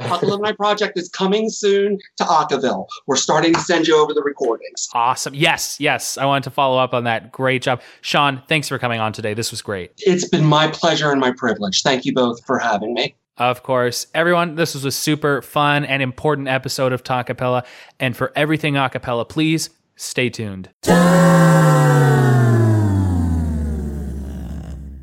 ACA 0.00 0.26
Alumni 0.26 0.50
Project 0.50 0.98
is 0.98 1.08
coming 1.08 1.48
soon 1.48 2.00
to 2.16 2.24
Acaville. 2.24 2.88
We're 3.06 3.14
starting 3.14 3.54
to 3.54 3.60
send 3.60 3.86
you 3.86 3.96
over 3.96 4.12
the 4.12 4.24
recordings. 4.24 4.88
Awesome. 4.92 5.32
Yes, 5.34 5.78
yes. 5.78 6.18
I 6.18 6.24
wanted 6.24 6.42
to 6.44 6.50
follow 6.50 6.78
up 6.78 6.92
on 6.92 7.04
that. 7.04 7.30
Great 7.30 7.62
job. 7.62 7.80
Sean, 8.00 8.42
thanks 8.48 8.68
for 8.68 8.80
coming 8.80 8.98
on 8.98 9.12
today. 9.12 9.34
This 9.34 9.52
was 9.52 9.62
great. 9.62 9.92
It's 9.98 10.28
been 10.28 10.44
my 10.44 10.66
pleasure 10.66 11.12
and 11.12 11.20
my 11.20 11.30
privilege. 11.30 11.84
Thank 11.84 12.04
you 12.04 12.12
both 12.12 12.44
for 12.44 12.58
having 12.58 12.92
me. 12.92 13.14
Of 13.36 13.62
course. 13.62 14.06
Everyone, 14.14 14.54
this 14.54 14.74
was 14.74 14.84
a 14.84 14.92
super 14.92 15.42
fun 15.42 15.84
and 15.84 16.02
important 16.02 16.48
episode 16.48 16.92
of 16.92 17.02
Talkapella. 17.02 17.64
And 17.98 18.16
for 18.16 18.32
everything 18.36 18.74
acapella, 18.74 19.28
please 19.28 19.70
stay 19.96 20.30
tuned. 20.30 20.70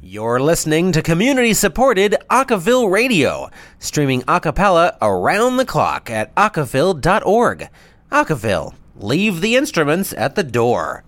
You're 0.02 0.40
listening 0.42 0.92
to 0.92 1.02
community 1.02 1.54
supported 1.54 2.16
Acaville 2.30 2.92
Radio, 2.92 3.50
streaming 3.80 4.24
a 4.28 4.40
cappella 4.42 4.98
around 5.02 5.56
the 5.58 5.66
clock 5.66 6.10
at 6.10 6.36
acaville.org. 6.36 7.70
Acaville, 8.12 8.74
leave 8.96 9.40
the 9.40 9.56
instruments 9.56 10.14
at 10.14 10.36
the 10.36 10.44
door. 10.44 11.06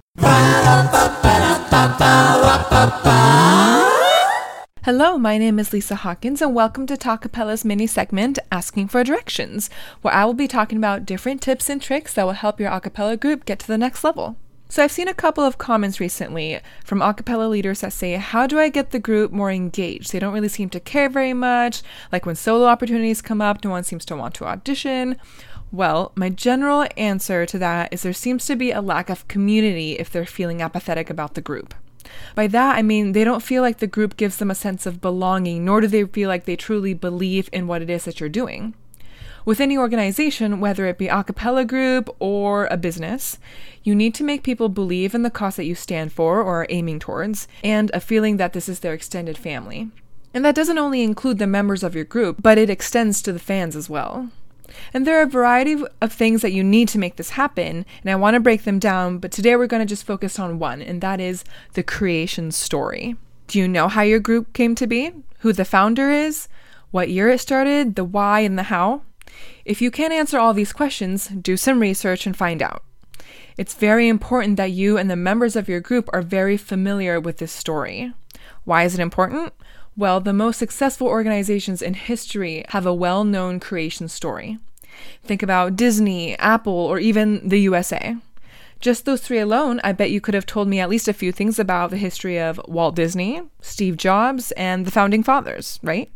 Hello, 4.85 5.17
my 5.17 5.37
name 5.37 5.59
is 5.59 5.71
Lisa 5.71 5.95
Hawkins, 5.95 6.41
and 6.41 6.53
welcome 6.53 6.85
to 6.87 6.97
Talkapella's 6.97 7.63
mini 7.63 7.87
segment, 7.87 8.37
Asking 8.51 8.89
for 8.89 9.01
Directions, 9.01 9.69
where 10.01 10.13
I 10.13 10.25
will 10.25 10.33
be 10.33 10.45
talking 10.45 10.77
about 10.77 11.05
different 11.05 11.41
tips 11.41 11.69
and 11.69 11.81
tricks 11.81 12.13
that 12.13 12.25
will 12.25 12.33
help 12.33 12.59
your 12.59 12.69
acapella 12.69 13.17
group 13.17 13.45
get 13.45 13.59
to 13.59 13.67
the 13.67 13.77
next 13.77 14.03
level. 14.03 14.35
So, 14.67 14.83
I've 14.83 14.91
seen 14.91 15.07
a 15.07 15.13
couple 15.13 15.45
of 15.45 15.57
comments 15.57 16.01
recently 16.01 16.59
from 16.83 16.99
acapella 16.99 17.49
leaders 17.49 17.79
that 17.79 17.93
say, 17.93 18.15
How 18.15 18.45
do 18.45 18.59
I 18.59 18.67
get 18.67 18.91
the 18.91 18.99
group 18.99 19.31
more 19.31 19.49
engaged? 19.49 20.11
They 20.11 20.19
don't 20.19 20.33
really 20.33 20.49
seem 20.49 20.69
to 20.71 20.81
care 20.81 21.07
very 21.07 21.33
much. 21.33 21.81
Like 22.11 22.25
when 22.25 22.35
solo 22.35 22.65
opportunities 22.65 23.21
come 23.21 23.41
up, 23.41 23.63
no 23.63 23.69
one 23.69 23.85
seems 23.85 24.03
to 24.07 24.17
want 24.17 24.35
to 24.35 24.45
audition. 24.45 25.15
Well, 25.71 26.11
my 26.15 26.27
general 26.27 26.87
answer 26.97 27.45
to 27.45 27.57
that 27.57 27.93
is 27.93 28.01
there 28.01 28.11
seems 28.11 28.45
to 28.47 28.57
be 28.57 28.71
a 28.71 28.81
lack 28.81 29.09
of 29.09 29.29
community 29.29 29.93
if 29.93 30.09
they're 30.09 30.25
feeling 30.25 30.61
apathetic 30.61 31.09
about 31.09 31.35
the 31.35 31.41
group. 31.41 31.73
By 32.35 32.47
that, 32.47 32.77
I 32.77 32.81
mean 32.81 33.11
they 33.11 33.23
don't 33.23 33.43
feel 33.43 33.61
like 33.61 33.79
the 33.79 33.87
group 33.87 34.17
gives 34.17 34.37
them 34.37 34.51
a 34.51 34.55
sense 34.55 34.85
of 34.85 35.01
belonging, 35.01 35.65
nor 35.65 35.81
do 35.81 35.87
they 35.87 36.03
feel 36.05 36.29
like 36.29 36.45
they 36.45 36.55
truly 36.55 36.93
believe 36.93 37.49
in 37.51 37.67
what 37.67 37.81
it 37.81 37.89
is 37.89 38.05
that 38.05 38.19
you're 38.19 38.29
doing. 38.29 38.73
With 39.45 39.59
any 39.59 39.77
organization, 39.77 40.61
whether 40.61 40.85
it 40.85 40.97
be 40.97 41.09
a 41.09 41.23
cappella 41.23 41.65
group 41.65 42.09
or 42.19 42.67
a 42.67 42.77
business, 42.77 43.37
you 43.83 43.93
need 43.93 44.15
to 44.15 44.23
make 44.23 44.41
people 44.41 44.69
believe 44.69 45.13
in 45.13 45.23
the 45.23 45.29
cause 45.29 45.57
that 45.57 45.65
you 45.65 45.75
stand 45.75 46.13
for 46.13 46.41
or 46.41 46.61
are 46.61 46.67
aiming 46.69 46.99
towards, 46.99 47.47
and 47.61 47.91
a 47.93 47.99
feeling 47.99 48.37
that 48.37 48.53
this 48.53 48.69
is 48.69 48.79
their 48.79 48.93
extended 48.93 49.37
family. 49.37 49.89
And 50.33 50.45
that 50.45 50.55
doesn't 50.55 50.77
only 50.77 51.03
include 51.03 51.39
the 51.39 51.47
members 51.47 51.83
of 51.83 51.93
your 51.93 52.05
group, 52.05 52.41
but 52.41 52.57
it 52.57 52.69
extends 52.69 53.21
to 53.21 53.33
the 53.33 53.39
fans 53.39 53.75
as 53.75 53.89
well. 53.89 54.29
And 54.93 55.05
there 55.05 55.19
are 55.19 55.23
a 55.23 55.27
variety 55.27 55.83
of- 56.01 56.13
things 56.13 56.41
that 56.41 56.53
you 56.53 56.63
need 56.63 56.87
to 56.89 56.99
make 56.99 57.15
this 57.15 57.31
happen, 57.31 57.85
and 58.03 58.11
I 58.11 58.15
want 58.15 58.35
to 58.35 58.39
break 58.39 58.63
them 58.63 58.79
down, 58.79 59.17
but 59.17 59.31
today 59.31 59.55
we're 59.55 59.67
going 59.67 59.85
to 59.85 59.89
just 59.89 60.05
focus 60.05 60.39
on 60.39 60.59
one, 60.59 60.81
and 60.81 61.01
that 61.01 61.19
is 61.19 61.43
the 61.73 61.83
creation 61.83 62.51
story. 62.51 63.15
Do 63.47 63.59
you 63.59 63.67
know 63.67 63.87
how 63.87 64.01
your 64.01 64.19
group 64.19 64.53
came 64.53 64.75
to 64.75 64.87
be? 64.87 65.11
Who 65.39 65.53
the 65.53 65.65
founder 65.65 66.09
is? 66.09 66.47
What 66.91 67.09
year 67.09 67.29
it 67.29 67.39
started? 67.39 67.95
The 67.95 68.03
why 68.03 68.41
and 68.41 68.57
the 68.57 68.63
how? 68.63 69.01
If 69.65 69.81
you 69.81 69.91
can't 69.91 70.13
answer 70.13 70.37
all 70.37 70.53
these 70.53 70.73
questions, 70.73 71.27
do 71.27 71.57
some 71.57 71.79
research 71.79 72.25
and 72.25 72.37
find 72.37 72.61
out. 72.61 72.83
It's 73.57 73.73
very 73.73 74.07
important 74.07 74.57
that 74.57 74.71
you 74.71 74.97
and 74.97 75.09
the 75.09 75.15
members 75.15 75.55
of 75.55 75.67
your 75.67 75.79
group 75.79 76.09
are 76.13 76.21
very 76.21 76.57
familiar 76.57 77.19
with 77.19 77.37
this 77.37 77.51
story. 77.51 78.13
Why 78.63 78.83
is 78.83 78.93
it 78.93 78.99
important? 78.99 79.53
Well, 79.95 80.19
the 80.19 80.33
most 80.33 80.57
successful 80.57 81.07
organizations 81.07 81.81
in 81.81 81.93
history 81.93 82.65
have 82.69 82.85
a 82.85 82.93
well 82.93 83.23
known 83.23 83.59
creation 83.59 84.07
story. 84.07 84.57
Think 85.23 85.43
about 85.43 85.75
Disney, 85.75 86.37
Apple, 86.39 86.73
or 86.73 86.99
even 86.99 87.47
the 87.47 87.59
USA. 87.59 88.15
Just 88.79 89.05
those 89.05 89.21
three 89.21 89.39
alone, 89.39 89.79
I 89.83 89.91
bet 89.93 90.11
you 90.11 90.19
could 90.19 90.33
have 90.33 90.45
told 90.45 90.67
me 90.67 90.79
at 90.79 90.89
least 90.89 91.07
a 91.07 91.13
few 91.13 91.31
things 91.31 91.57
about 91.57 91.89
the 91.89 91.97
history 91.97 92.39
of 92.39 92.59
Walt 92.67 92.95
Disney, 92.95 93.41
Steve 93.61 93.95
Jobs, 93.95 94.51
and 94.53 94.85
the 94.85 94.91
founding 94.91 95.23
fathers, 95.23 95.79
right? 95.83 96.11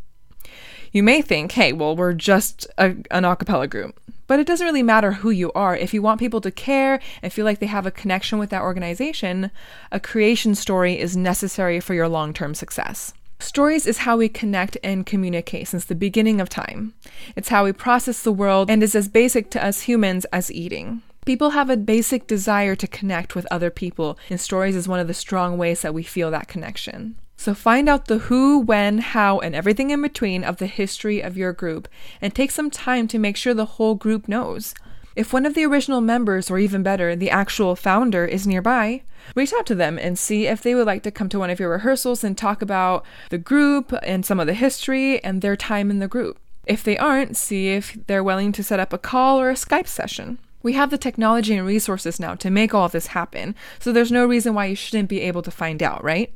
You 0.91 1.03
may 1.03 1.21
think, 1.21 1.51
hey, 1.53 1.71
well, 1.71 1.95
we're 1.95 2.13
just 2.13 2.67
a, 2.78 2.95
an 3.11 3.25
a 3.25 3.36
cappella 3.36 3.67
group. 3.67 3.99
But 4.25 4.39
it 4.39 4.47
doesn't 4.47 4.65
really 4.65 4.84
matter 4.84 5.13
who 5.13 5.30
you 5.30 5.51
are. 5.53 5.78
If 5.78 5.93
you 5.93 6.01
want 6.01 6.19
people 6.19 6.41
to 6.41 6.51
care 6.51 6.99
and 7.21 7.32
feel 7.32 7.45
like 7.45 7.59
they 7.59 7.67
have 7.67 7.86
a 7.86 7.91
connection 7.91 8.39
with 8.39 8.49
that 8.49 8.61
organization, 8.61 9.51
a 9.91 9.99
creation 9.99 10.53
story 10.53 10.99
is 10.99 11.15
necessary 11.15 11.80
for 11.80 11.93
your 11.93 12.09
long 12.09 12.34
term 12.34 12.53
success. 12.53 13.13
Stories 13.40 13.86
is 13.86 14.00
how 14.00 14.18
we 14.18 14.30
connect 14.30 14.78
and 14.84 15.06
communicate 15.06 15.68
since 15.68 15.86
the 15.86 15.96
beginning 15.96 16.42
of 16.42 16.50
time. 16.50 16.94
It's 17.36 17.50
how 17.50 17.66
we 17.66 17.72
process 17.72 18.22
the 18.24 18.32
world 18.32 18.70
and 18.70 18.82
is 18.82 18.96
as 18.96 19.08
basic 19.08 19.50
to 19.52 19.64
us 19.64 19.82
humans 19.82 20.26
as 20.34 20.52
eating. 20.52 21.02
People 21.26 21.52
have 21.52 21.70
a 21.70 21.78
basic 21.78 22.26
desire 22.26 22.76
to 22.76 22.88
connect 22.88 23.36
with 23.36 23.46
other 23.52 23.70
people, 23.70 24.18
and 24.30 24.40
stories 24.40 24.76
is 24.76 24.88
one 24.88 25.00
of 25.00 25.08
the 25.08 25.14
strong 25.14 25.58
ways 25.58 25.82
that 25.82 25.94
we 25.94 26.04
feel 26.04 26.32
that 26.32 26.48
connection. 26.48 27.16
So 27.36 27.54
find 27.54 27.88
out 27.88 28.06
the 28.06 28.18
who, 28.18 28.60
when, 28.60 29.00
how, 29.00 29.40
and 29.40 29.54
everything 29.54 29.92
in 29.92 30.02
between 30.02 30.44
of 30.44 30.58
the 30.58 30.68
history 30.68 31.22
of 31.22 31.38
your 31.38 31.54
group, 31.54 31.88
and 32.22 32.34
take 32.34 32.50
some 32.50 32.72
time 32.72 33.08
to 33.10 33.20
make 33.20 33.38
sure 33.38 33.54
the 33.54 33.66
whole 33.66 33.96
group 33.96 34.28
knows. 34.28 34.74
If 35.18 35.34
one 35.34 35.47
of 35.47 35.55
the 35.55 35.65
original 35.65 35.99
members, 35.99 36.51
or 36.51 36.59
even 36.59 36.84
better, 36.84 37.15
the 37.15 37.32
actual 37.32 37.76
founder, 37.76 38.24
is 38.24 38.45
nearby, 38.45 39.01
reach 39.34 39.51
out 39.51 39.65
to 39.65 39.74
them 39.74 39.97
and 39.97 40.18
see 40.18 40.45
if 40.45 40.61
they 40.61 40.76
would 40.76 40.86
like 40.86 41.01
to 41.01 41.11
come 41.11 41.28
to 41.30 41.39
one 41.39 41.49
of 41.49 41.59
your 41.59 41.72
rehearsals 41.72 42.24
and 42.24 42.38
talk 42.38 42.61
about 42.61 43.03
the 43.32 43.39
group 43.39 43.91
and 44.03 44.24
some 44.24 44.39
of 44.39 44.45
the 44.45 44.53
history 44.53 45.20
and 45.24 45.41
their 45.41 45.55
time 45.55 45.89
in 45.89 45.97
the 45.97 46.07
group. 46.07 46.38
If 46.68 46.84
they 46.84 46.99
aren't, 46.99 47.36
see 47.36 47.70
if 47.70 47.97
they're 48.05 48.24
willing 48.24 48.51
to 48.51 48.63
set 48.63 48.80
up 48.80 48.93
a 48.93 48.99
call 48.99 49.39
or 49.39 49.49
a 49.49 49.55
Skype 49.55 49.88
session. 49.88 50.38
We 50.61 50.74
have 50.74 50.91
the 50.91 50.99
technology 50.99 51.55
and 51.55 51.65
resources 51.65 52.20
now 52.20 52.36
to 52.36 52.51
make 52.51 52.76
all 52.76 52.88
this 52.88 53.07
happen, 53.07 53.55
so 53.80 53.91
there's 53.91 54.11
no 54.11 54.24
reason 54.24 54.53
why 54.53 54.65
you 54.68 54.76
shouldn't 54.76 55.09
be 55.09 55.22
able 55.22 55.41
to 55.41 55.49
find 55.49 55.82
out, 55.82 56.03
right? 56.03 56.32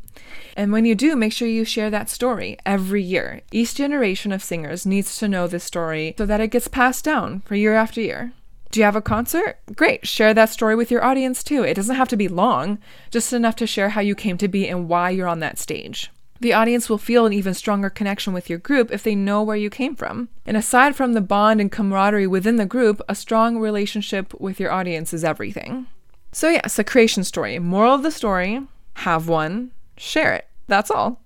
And 0.58 0.72
when 0.72 0.86
you 0.86 0.96
do, 0.96 1.16
make 1.16 1.34
sure 1.34 1.48
you 1.48 1.66
share 1.66 1.92
that 1.92 2.10
story 2.10 2.58
every 2.66 3.04
year. 3.04 3.42
Each 3.52 3.76
generation 3.76 4.32
of 4.32 4.42
singers 4.42 4.88
needs 4.88 5.20
to 5.20 5.28
know 5.28 5.46
this 5.46 5.64
story 5.64 6.16
so 6.18 6.26
that 6.26 6.42
it 6.42 6.48
gets 6.48 6.68
passed 6.68 7.06
down 7.06 7.42
for 7.42 7.54
year 7.54 7.76
after 7.76 8.02
year. 8.02 8.34
Do 8.72 8.80
you 8.80 8.86
have 8.86 8.96
a 8.96 9.02
concert? 9.02 9.60
Great, 9.76 10.08
share 10.08 10.34
that 10.34 10.50
story 10.50 10.76
with 10.76 10.90
your 10.90 11.04
audience 11.04 11.44
too. 11.44 11.64
It 11.64 11.74
doesn't 11.74 11.98
have 11.98 12.08
to 12.08 12.18
be 12.18 12.30
long, 12.30 12.80
just 13.10 13.34
enough 13.34 13.58
to 13.58 13.68
share 13.68 13.90
how 13.90 14.02
you 14.02 14.16
came 14.16 14.38
to 14.38 14.48
be 14.48 14.68
and 14.68 14.88
why 14.88 15.10
you're 15.10 15.28
on 15.28 15.42
that 15.42 15.60
stage. 15.60 16.10
The 16.40 16.54
audience 16.54 16.90
will 16.90 16.98
feel 16.98 17.26
an 17.26 17.34
even 17.34 17.54
stronger 17.54 17.90
connection 17.90 18.34
with 18.34 18.50
your 18.50 18.58
group 18.58 18.90
if 18.92 19.04
they 19.04 19.14
know 19.14 19.44
where 19.44 19.58
you 19.58 19.70
came 19.70 19.96
from. 19.96 20.30
And 20.46 20.58
aside 20.58 20.96
from 20.96 21.14
the 21.14 21.22
bond 21.22 21.62
and 21.62 21.72
camaraderie 21.72 22.26
within 22.26 22.56
the 22.56 22.66
group, 22.66 23.00
a 23.08 23.14
strong 23.14 23.60
relationship 23.60 24.34
with 24.40 24.60
your 24.60 24.72
audience 24.72 25.14
is 25.14 25.24
everything. 25.24 25.86
So, 26.32 26.50
yes, 26.50 26.80
a 26.80 26.84
creation 26.84 27.24
story. 27.26 27.60
Moral 27.60 27.94
of 27.94 28.04
the 28.04 28.10
story 28.10 28.66
have 28.96 29.28
one, 29.28 29.72
share 29.98 30.34
it. 30.34 30.48
That's 30.68 30.90
all. 30.90 31.22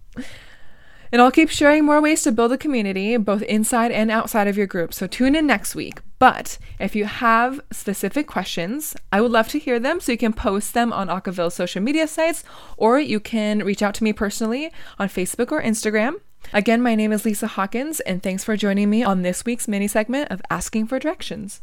And 1.11 1.21
I'll 1.21 1.31
keep 1.31 1.49
sharing 1.49 1.85
more 1.85 2.01
ways 2.01 2.23
to 2.23 2.31
build 2.31 2.51
a 2.51 2.57
community, 2.57 3.17
both 3.17 3.41
inside 3.43 3.91
and 3.91 4.11
outside 4.11 4.47
of 4.47 4.57
your 4.57 4.67
group. 4.67 4.93
So 4.93 5.07
tune 5.07 5.35
in 5.35 5.47
next 5.47 5.75
week. 5.75 5.99
But 6.19 6.57
if 6.79 6.95
you 6.95 7.05
have 7.05 7.59
specific 7.71 8.27
questions, 8.27 8.95
I 9.11 9.21
would 9.21 9.31
love 9.31 9.47
to 9.49 9.59
hear 9.59 9.79
them. 9.79 9.99
So 9.99 10.11
you 10.11 10.17
can 10.17 10.33
post 10.33 10.73
them 10.73 10.91
on 10.91 11.07
Acaville's 11.07 11.53
social 11.53 11.81
media 11.81 12.07
sites, 12.07 12.43
or 12.77 12.99
you 12.99 13.19
can 13.19 13.59
reach 13.59 13.83
out 13.83 13.93
to 13.95 14.03
me 14.03 14.13
personally 14.13 14.71
on 14.97 15.07
Facebook 15.07 15.51
or 15.51 15.61
Instagram. 15.61 16.15
Again, 16.53 16.81
my 16.81 16.95
name 16.95 17.11
is 17.11 17.25
Lisa 17.25 17.47
Hawkins, 17.47 17.99
and 18.01 18.21
thanks 18.21 18.43
for 18.43 18.55
joining 18.55 18.89
me 18.89 19.03
on 19.03 19.23
this 19.23 19.45
week's 19.45 19.67
mini 19.67 19.87
segment 19.87 20.31
of 20.31 20.41
Asking 20.49 20.87
for 20.87 20.99
Directions. 20.99 21.61